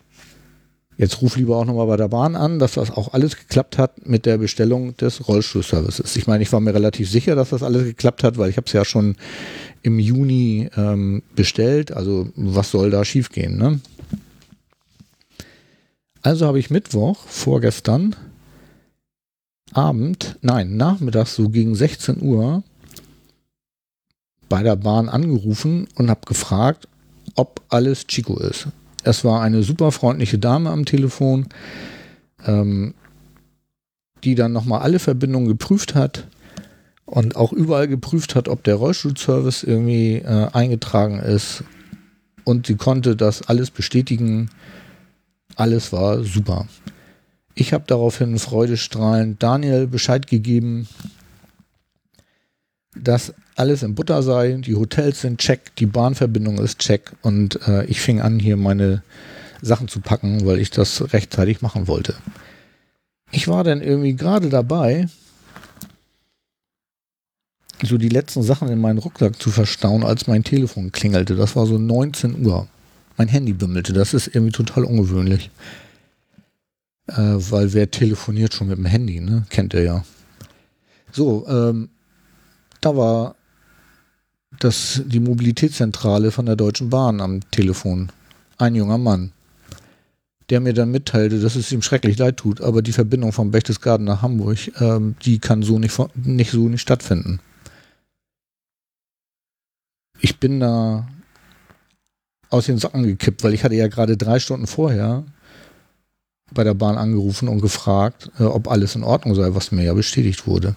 [0.97, 4.07] jetzt ruf lieber auch nochmal bei der Bahn an, dass das auch alles geklappt hat
[4.07, 6.17] mit der Bestellung des Rollstuhlservices.
[6.17, 8.67] Ich meine, ich war mir relativ sicher, dass das alles geklappt hat, weil ich habe
[8.67, 9.17] es ja schon
[9.83, 11.93] im Juni ähm, bestellt.
[11.93, 13.57] Also was soll da schiefgehen?
[13.57, 13.81] Ne?
[16.23, 18.17] Also habe ich Mittwoch, vorgestern,
[19.73, 22.63] Abend, nein, nachmittags so gegen 16 Uhr
[24.49, 26.89] bei der Bahn angerufen und habe gefragt,
[27.35, 28.69] ob alles Chico ist.
[29.03, 31.47] Es war eine super freundliche Dame am Telefon,
[32.45, 32.95] ähm,
[34.25, 36.27] die dann nochmal alle Verbindungen geprüft hat
[37.07, 41.65] und auch überall geprüft hat, ob der Rollstuhlservice irgendwie äh, eingetragen ist.
[42.45, 44.51] Und sie konnte das alles bestätigen.
[45.55, 46.67] Alles war super.
[47.55, 50.89] Ich habe daraufhin freudestrahlend Daniel Bescheid gegeben,
[52.95, 57.85] dass alles in Butter sei, die Hotels sind check, die Bahnverbindung ist check und äh,
[57.87, 59.03] ich fing an, hier meine
[59.63, 62.15] Sachen zu packen, weil ich das rechtzeitig machen wollte.
[63.31, 65.09] Ich war dann irgendwie gerade dabei,
[67.83, 71.37] so die letzten Sachen in meinen Rucksack zu verstauen, als mein Telefon klingelte.
[71.37, 72.67] Das war so 19 Uhr.
[73.17, 73.93] Mein Handy bimmelte.
[73.93, 75.51] Das ist irgendwie total ungewöhnlich.
[77.09, 79.47] Äh, weil wer telefoniert schon mit dem Handy, ne?
[79.49, 80.05] Kennt ihr ja.
[81.13, 81.89] So, ähm,
[82.81, 83.37] da war
[84.59, 88.11] das, die Mobilitätszentrale von der Deutschen Bahn am Telefon.
[88.59, 89.33] Ein junger Mann,
[90.51, 94.07] der mir dann mitteilte, dass es ihm schrecklich leid tut, aber die Verbindung von Berchtesgaden
[94.07, 97.41] nach Hamburg, ähm, die kann so nicht, nicht so nicht stattfinden
[100.27, 101.07] ich bin da
[102.51, 105.25] aus den Socken gekippt, weil ich hatte ja gerade drei Stunden vorher
[106.53, 109.95] bei der Bahn angerufen und gefragt, äh, ob alles in Ordnung sei, was mir ja
[109.95, 110.75] bestätigt wurde.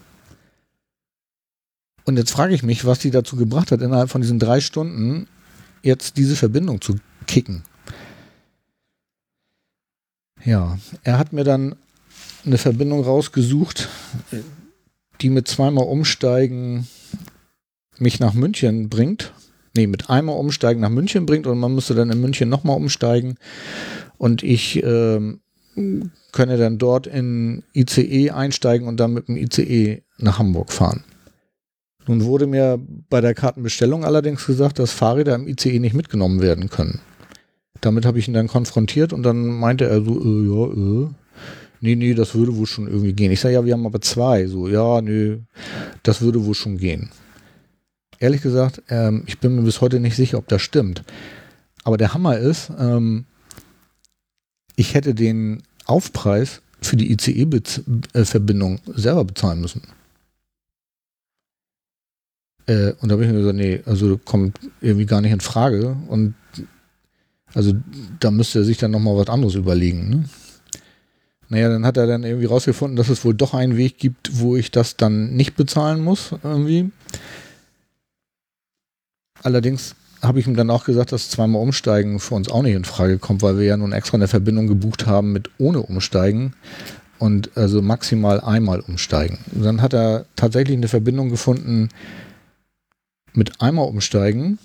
[2.05, 5.27] Und jetzt frage ich mich, was die dazu gebracht hat, innerhalb von diesen drei Stunden
[5.81, 7.63] jetzt diese Verbindung zu kicken.
[10.45, 11.75] Ja, er hat mir dann
[12.45, 13.89] eine Verbindung rausgesucht,
[15.21, 16.87] die mit zweimal Umsteigen
[18.01, 19.33] mich nach München bringt.
[19.75, 23.35] Nee, mit einmal umsteigen nach München bringt und man müsste dann in München nochmal umsteigen.
[24.17, 25.41] Und ich ähm,
[26.31, 31.03] könne dann dort in ICE einsteigen und dann mit dem ICE nach Hamburg fahren.
[32.07, 36.69] Nun wurde mir bei der Kartenbestellung allerdings gesagt, dass Fahrräder im ICE nicht mitgenommen werden
[36.69, 37.01] können.
[37.81, 41.09] Damit habe ich ihn dann konfrontiert und dann meinte er so, äh, ja, äh,
[41.81, 43.31] nee, nee, das würde wohl schon irgendwie gehen.
[43.31, 44.47] Ich sage, ja, wir haben aber zwei.
[44.47, 45.37] So, ja, nee,
[46.03, 47.09] das würde wohl schon gehen.
[48.19, 51.03] Ehrlich gesagt, ähm, ich bin mir bis heute nicht sicher, ob das stimmt.
[51.83, 53.25] Aber der Hammer ist, ähm,
[54.75, 59.81] ich hätte den Aufpreis für die ICE-Verbindung selber bezahlen müssen.
[62.67, 65.97] Äh, und da bin ich mir gesagt, nee, also kommt irgendwie gar nicht in Frage.
[66.07, 66.35] Und
[67.53, 67.73] also
[68.19, 70.09] da müsste er sich dann nochmal was anderes überlegen.
[70.09, 70.29] Ne?
[71.49, 74.55] Naja, dann hat er dann irgendwie rausgefunden, dass es wohl doch einen Weg gibt, wo
[74.55, 76.91] ich das dann nicht bezahlen muss, irgendwie.
[79.43, 82.85] Allerdings habe ich ihm dann auch gesagt, dass zweimal Umsteigen für uns auch nicht in
[82.85, 86.53] Frage kommt, weil wir ja nun extra eine Verbindung gebucht haben mit ohne Umsteigen
[87.19, 89.39] und also maximal einmal umsteigen.
[89.53, 91.89] Und dann hat er tatsächlich eine Verbindung gefunden
[93.33, 94.59] mit einmal umsteigen,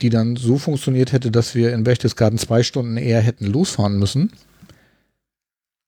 [0.00, 4.32] die dann so funktioniert hätte, dass wir in Berchtesgaden zwei Stunden eher hätten losfahren müssen.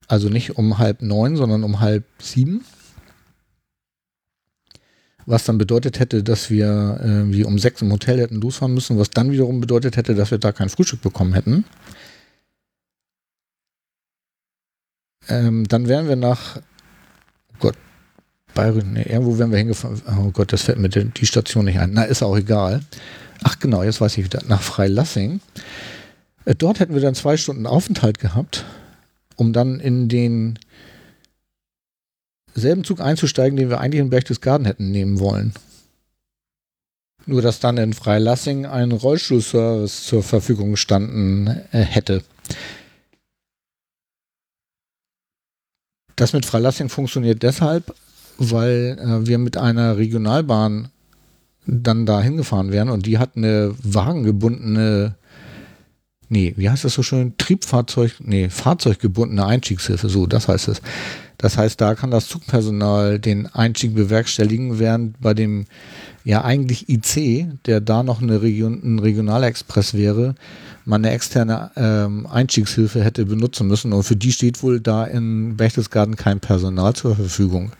[0.06, 2.64] Also nicht um halb neun, sondern um halb sieben
[5.28, 8.98] was dann bedeutet hätte, dass wir äh, wie um sechs im Hotel hätten losfahren müssen,
[8.98, 11.64] was dann wiederum bedeutet hätte, dass wir da kein Frühstück bekommen hätten.
[15.28, 16.56] Ähm, dann wären wir nach,
[17.52, 17.76] oh Gott,
[18.54, 20.00] Bayern, nee, irgendwo wären wir hingefahren.
[20.18, 21.92] Oh Gott, das fällt mir die Station nicht ein.
[21.92, 22.80] Na, ist auch egal.
[23.44, 24.42] Ach genau, jetzt weiß ich wieder.
[24.48, 25.40] Nach Freilassing.
[26.46, 28.64] Äh, dort hätten wir dann zwei Stunden Aufenthalt gehabt,
[29.36, 30.58] um dann in den
[32.58, 35.52] selben Zug einzusteigen, den wir eigentlich in Berchtesgaden hätten nehmen wollen.
[37.26, 42.22] Nur, dass dann in Freilassing ein Rollstuhlservice zur Verfügung gestanden äh, hätte.
[46.16, 47.94] Das mit Freilassing funktioniert deshalb,
[48.38, 50.90] weil äh, wir mit einer Regionalbahn
[51.66, 55.16] dann da hingefahren wären und die hat eine wagengebundene,
[56.28, 57.36] nee, wie heißt das so schön?
[57.36, 60.80] Triebfahrzeug, nee, fahrzeuggebundene Einstiegshilfe, so, das heißt es.
[61.38, 65.66] Das heißt, da kann das Zugpersonal den Einstieg bewerkstelligen, während bei dem
[66.24, 70.34] ja eigentlich IC, der da noch eine Region, ein Regionalexpress wäre,
[70.84, 73.92] man eine externe ähm, Einstiegshilfe hätte benutzen müssen.
[73.92, 77.70] Und für die steht wohl da in Berchtesgaden kein Personal zur Verfügung.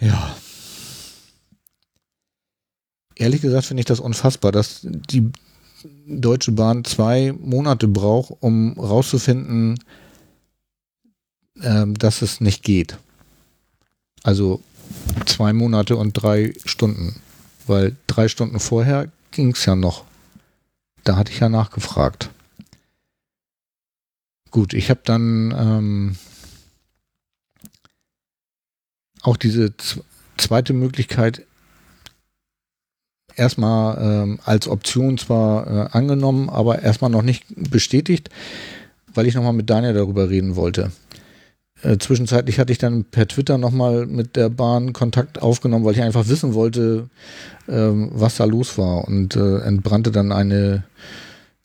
[0.00, 0.34] Ja.
[3.14, 5.30] Ehrlich gesagt finde ich das unfassbar, dass die
[6.06, 9.78] Deutsche Bahn zwei Monate braucht, um rauszufinden,
[11.64, 12.98] ähm, dass es nicht geht.
[14.22, 14.62] Also
[15.26, 17.20] zwei Monate und drei Stunden.
[17.66, 20.04] Weil drei Stunden vorher ging es ja noch.
[21.02, 22.30] Da hatte ich ja nachgefragt.
[24.50, 26.16] Gut, ich habe dann ähm,
[29.22, 29.74] auch diese
[30.36, 31.42] zweite Möglichkeit
[33.36, 38.30] erstmal ähm, als Option zwar äh, angenommen, aber erstmal noch nicht bestätigt,
[39.12, 40.92] weil ich nochmal mit Daniel darüber reden wollte.
[41.84, 46.02] Äh, zwischenzeitlich hatte ich dann per Twitter nochmal mit der Bahn Kontakt aufgenommen, weil ich
[46.02, 47.10] einfach wissen wollte,
[47.68, 49.06] ähm, was da los war.
[49.06, 50.84] Und äh, entbrannte dann eine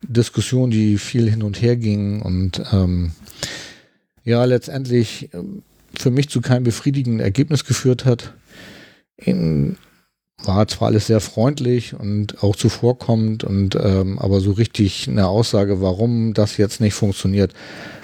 [0.02, 3.12] Diskussion, die viel hin und her ging und ähm,
[4.26, 5.38] ja, letztendlich äh,
[5.98, 8.34] für mich zu keinem befriedigenden Ergebnis geführt hat.
[9.16, 9.78] In,
[10.44, 15.82] war zwar alles sehr freundlich und auch zuvorkommend und ähm, aber so richtig eine Aussage,
[15.82, 17.54] warum das jetzt nicht funktioniert,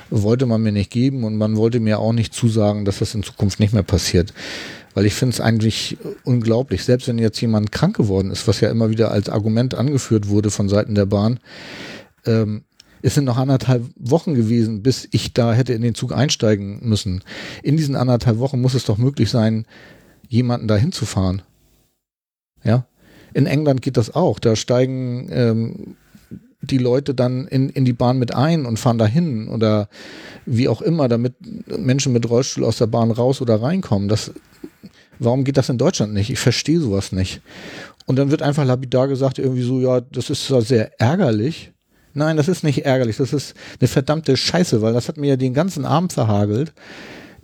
[0.10, 3.23] wollte man mir nicht geben und man wollte mir auch nicht zusagen, dass das in
[3.23, 4.34] Zukunft nicht mehr passiert.
[4.94, 8.69] Weil ich finde es eigentlich unglaublich, selbst wenn jetzt jemand krank geworden ist, was ja
[8.69, 11.40] immer wieder als Argument angeführt wurde von Seiten der Bahn,
[12.26, 12.64] ähm,
[13.02, 17.23] es sind noch anderthalb Wochen gewesen, bis ich da hätte in den Zug einsteigen müssen.
[17.61, 19.68] In diesen anderthalb Wochen muss es doch möglich sein,
[20.27, 21.44] jemanden da hinzufahren.
[22.64, 22.88] Ja.
[23.34, 24.40] In England geht das auch.
[24.40, 25.98] Da steigen ähm,
[26.72, 29.90] die Leute dann in, in die Bahn mit ein und fahren dahin oder
[30.46, 31.34] wie auch immer, damit
[31.68, 34.08] Menschen mit Rollstuhl aus der Bahn raus oder reinkommen.
[34.08, 34.32] Das,
[35.20, 36.30] warum geht das in Deutschland nicht?
[36.30, 37.42] Ich verstehe sowas nicht.
[38.06, 41.72] Und dann wird einfach lapidar gesagt, irgendwie so, ja, das ist zwar sehr ärgerlich.
[42.14, 45.36] Nein, das ist nicht ärgerlich, das ist eine verdammte Scheiße, weil das hat mir ja
[45.36, 46.74] den ganzen Abend verhagelt.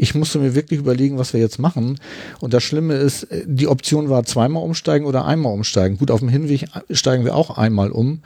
[0.02, 1.99] Ich musste mir wirklich überlegen, was wir jetzt machen.
[2.40, 5.98] Und das Schlimme ist, die Option war zweimal umsteigen oder einmal umsteigen.
[5.98, 8.22] Gut, auf dem Hinweg steigen wir auch einmal um.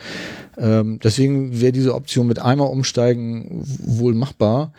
[0.58, 4.72] Ähm, deswegen wäre diese Option mit einmal umsteigen wohl machbar.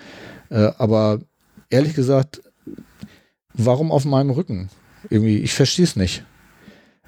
[0.48, 1.20] Äh, aber
[1.70, 2.40] ehrlich gesagt,
[3.52, 4.70] warum auf meinem Rücken?
[5.10, 6.24] irgendwie, ich verstehe es nicht.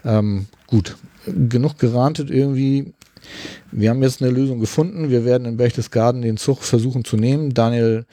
[0.05, 0.97] Ähm, gut,
[1.27, 2.93] genug gerantet irgendwie.
[3.73, 5.11] Wir haben jetzt eine Lösung gefunden.
[5.11, 7.53] Wir werden in Berchtesgaden den Zug versuchen zu nehmen.
[7.53, 8.07] Daniel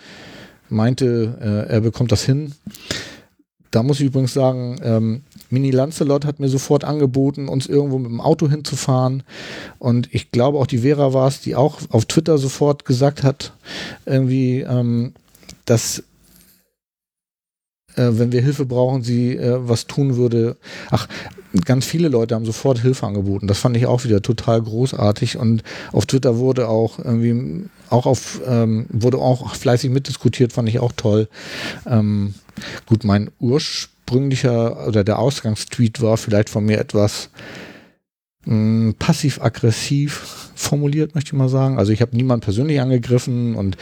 [0.70, 1.38] meinte,
[1.70, 2.54] äh, er bekommt das hin.
[3.72, 8.10] Da muss ich übrigens sagen, ähm, Mini Lancelot hat mir sofort angeboten, uns irgendwo mit
[8.10, 9.24] dem Auto hinzufahren.
[9.80, 13.52] Und ich glaube auch die Vera war es, die auch auf Twitter sofort gesagt hat,
[14.06, 15.14] irgendwie, ähm,
[15.66, 16.04] dass
[17.96, 20.58] äh, wenn wir Hilfe brauchen, sie äh, was tun würde.
[20.90, 21.08] Ach,
[21.66, 23.48] ganz viele Leute haben sofort Hilfe angeboten.
[23.48, 25.38] Das fand ich auch wieder total großartig.
[25.38, 30.80] Und auf Twitter wurde auch irgendwie auch auf ähm, wurde auch fleißig mitdiskutiert, fand ich
[30.80, 31.28] auch toll.
[31.86, 32.36] Ähm,
[32.86, 37.30] gut, mein ursprünglicher oder der Ausgangstweet war vielleicht von mir etwas
[38.44, 41.80] hm, passiv-aggressiv formuliert, möchte ich mal sagen.
[41.80, 43.78] Also ich habe niemand persönlich angegriffen und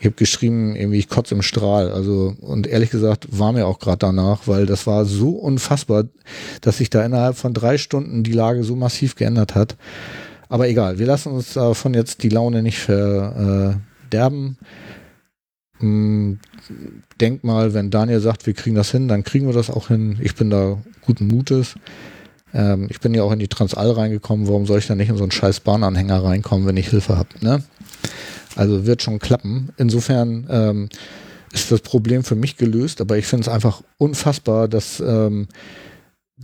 [0.00, 1.90] ich habe geschrieben, irgendwie ich kotze im Strahl.
[1.90, 6.04] Also und ehrlich gesagt war mir auch gerade danach, weil das war so unfassbar,
[6.60, 9.76] dass sich da innerhalb von drei Stunden die Lage so massiv geändert hat.
[10.48, 14.58] Aber egal, wir lassen uns davon jetzt die Laune nicht verderben.
[15.78, 16.38] Hm,
[17.20, 20.18] denk mal, wenn Daniel sagt, wir kriegen das hin, dann kriegen wir das auch hin.
[20.22, 21.74] Ich bin da guten Mutes.
[22.52, 24.46] Ähm, ich bin ja auch in die Transall reingekommen.
[24.46, 27.28] Warum soll ich da nicht in so einen scheiß Bahnanhänger reinkommen, wenn ich Hilfe habe?
[27.40, 27.62] Ne?
[28.56, 29.70] Also wird schon klappen.
[29.76, 30.88] Insofern ähm,
[31.52, 35.48] ist das Problem für mich gelöst, aber ich finde es einfach unfassbar, dass ähm,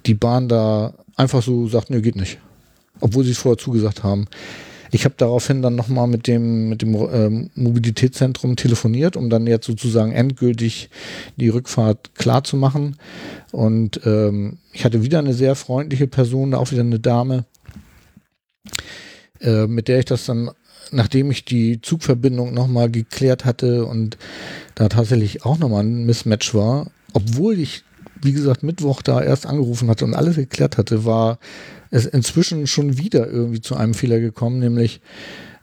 [0.06, 2.38] die Bahn da einfach so sagt, nö, geht nicht.
[3.00, 4.26] Obwohl sie es vorher zugesagt haben.
[4.92, 9.66] Ich habe daraufhin dann nochmal mit dem, mit dem ähm, Mobilitätszentrum telefoniert, um dann jetzt
[9.66, 10.90] sozusagen endgültig
[11.36, 12.96] die Rückfahrt klar zu machen.
[13.52, 17.44] Und ähm, ich hatte wieder eine sehr freundliche Person, auch wieder eine Dame,
[19.40, 20.50] äh, mit der ich das dann
[20.92, 24.18] nachdem ich die Zugverbindung nochmal geklärt hatte und
[24.74, 27.84] da tatsächlich auch nochmal ein Mismatch war, obwohl ich,
[28.20, 31.38] wie gesagt, Mittwoch da erst angerufen hatte und alles geklärt hatte, war
[31.90, 35.00] es inzwischen schon wieder irgendwie zu einem Fehler gekommen, nämlich,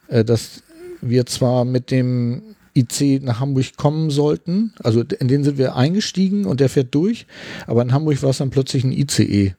[0.08, 0.64] äh, dass
[1.02, 2.42] wir zwar mit dem
[2.76, 4.74] IC nach Hamburg kommen sollten.
[4.84, 7.26] Also in den sind wir eingestiegen und der fährt durch.
[7.66, 9.56] Aber in Hamburg war es dann plötzlich ein ICE.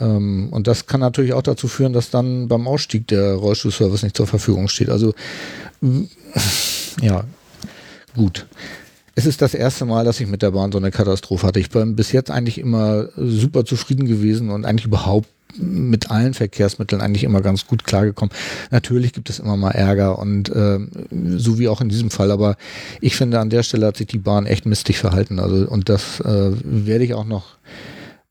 [0.00, 4.16] Ähm, und das kann natürlich auch dazu führen, dass dann beim Ausstieg der Rollstuhlservice nicht
[4.16, 4.90] zur Verfügung steht.
[4.90, 5.14] Also
[7.00, 7.24] ja,
[8.14, 8.46] gut.
[9.18, 11.58] Es ist das erste Mal, dass ich mit der Bahn so eine Katastrophe hatte.
[11.58, 15.26] Ich bin bis jetzt eigentlich immer super zufrieden gewesen und eigentlich überhaupt
[15.56, 18.32] mit allen Verkehrsmitteln eigentlich immer ganz gut klargekommen.
[18.70, 20.78] Natürlich gibt es immer mal Ärger und äh,
[21.36, 22.56] so wie auch in diesem Fall, aber
[23.00, 25.40] ich finde, an der Stelle hat sich die Bahn echt mistig verhalten.
[25.40, 27.56] Also und das äh, werde ich auch noch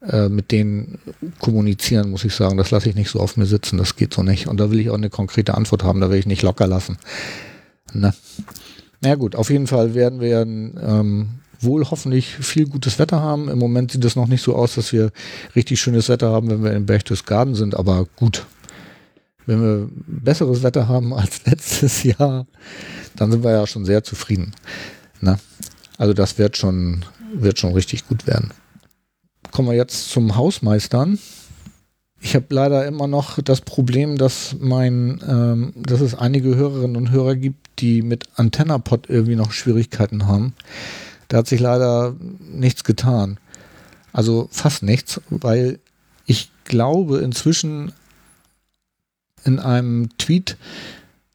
[0.08, 1.00] äh, mit denen
[1.40, 2.56] kommunizieren, muss ich sagen.
[2.56, 4.48] Das lasse ich nicht so auf mir sitzen, das geht so nicht.
[4.48, 6.98] Und da will ich auch eine konkrete Antwort haben, da will ich nicht locker lassen.
[7.92, 8.14] Ne?
[9.02, 13.50] Na gut, auf jeden Fall werden wir ähm, wohl hoffentlich viel gutes Wetter haben.
[13.50, 15.12] Im Moment sieht es noch nicht so aus, dass wir
[15.56, 18.46] richtig schönes Wetter haben, wenn wir in Berchtesgaden sind, aber gut.
[19.46, 22.48] Wenn wir besseres Wetter haben als letztes Jahr,
[23.16, 24.54] dann sind wir ja schon sehr zufrieden.
[25.22, 25.40] Na?
[25.98, 28.52] Also das wird schon, wird schon richtig gut werden.
[29.52, 31.18] Kommen wir jetzt zum Hausmeistern.
[32.20, 37.12] Ich habe leider immer noch das Problem, dass mein, ähm, dass es einige Hörerinnen und
[37.12, 40.54] Hörer gibt, die mit AntennaPod irgendwie noch Schwierigkeiten haben.
[41.28, 43.40] Da hat sich leider nichts getan.
[44.14, 45.80] Also fast nichts, weil
[46.26, 47.92] ich glaube inzwischen
[49.44, 50.58] in einem Tweet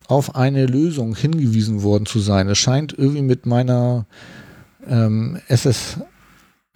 [0.08, 2.48] auf eine Lösung hingewiesen worden zu sein.
[2.48, 4.04] Es scheint irgendwie mit meiner
[4.86, 5.38] ähm,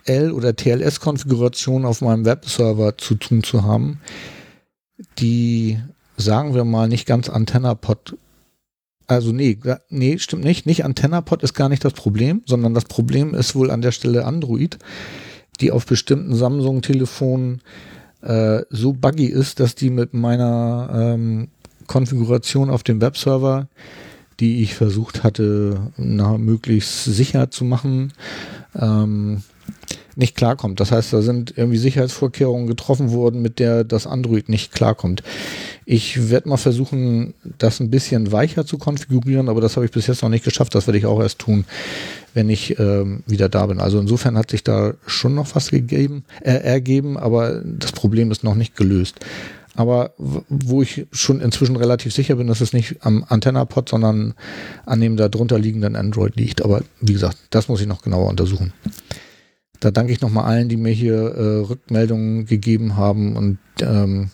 [0.07, 4.01] SSL oder TLS-Konfiguration auf meinem Webserver zu tun zu haben,
[5.19, 5.79] die,
[6.17, 8.17] sagen wir mal, nicht ganz AntennaPod
[9.09, 9.57] also nee,
[9.89, 10.67] nee, stimmt nicht.
[10.67, 14.25] Nicht AntennaPod ist gar nicht das Problem, sondern das Problem ist wohl an der Stelle
[14.25, 14.79] Android,
[15.61, 17.63] die auf bestimmten Samsung-Telefonen
[18.23, 21.49] äh, so buggy ist, dass die mit meiner ähm,
[21.87, 23.69] Konfiguration auf dem Webserver,
[24.41, 28.13] die ich versucht hatte, na, möglichst sicher zu machen,
[28.75, 29.45] ähm,
[30.17, 30.81] nicht klarkommt.
[30.81, 35.23] Das heißt, da sind irgendwie Sicherheitsvorkehrungen getroffen worden, mit der das Android nicht klarkommt.
[35.85, 40.07] Ich werde mal versuchen, das ein bisschen weicher zu konfigurieren, aber das habe ich bis
[40.07, 40.75] jetzt noch nicht geschafft.
[40.75, 41.67] Das werde ich auch erst tun,
[42.35, 43.79] wenn ich ähm, wieder da bin.
[43.79, 48.43] Also insofern hat sich da schon noch was gegeben, äh, ergeben, aber das Problem ist
[48.43, 49.21] noch nicht gelöst.
[49.77, 54.33] Aber wo ich schon inzwischen relativ sicher bin, dass es nicht am AntennaPod, sondern
[54.87, 56.63] an dem darunter liegenden Android liegt.
[56.63, 58.73] Aber wie gesagt, das muss ich noch genauer untersuchen.
[59.81, 64.31] Da danke ich nochmal allen, die mir hier äh, Rückmeldungen gegeben haben und ähm,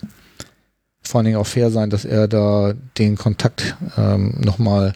[1.02, 4.94] vor allen Dingen auch fair sein, dass er da den Kontakt ähm, nochmal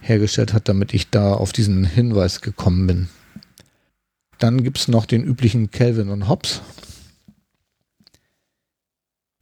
[0.00, 3.08] hergestellt hat, damit ich da auf diesen Hinweis gekommen bin.
[4.38, 6.60] Dann gibt es noch den üblichen Calvin und Hobbes.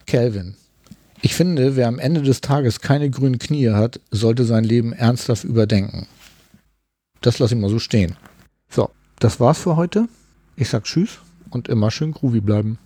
[0.07, 0.55] Calvin.
[1.23, 5.45] Ich finde, wer am Ende des Tages keine grünen Knie hat, sollte sein Leben ernsthaft
[5.45, 6.07] überdenken.
[7.23, 8.17] Das lasse ich mal so stehen.
[8.69, 10.07] So, das war's für heute.
[10.57, 11.19] Ich sag Tschüss
[11.51, 12.79] und immer schön groovy bleiben.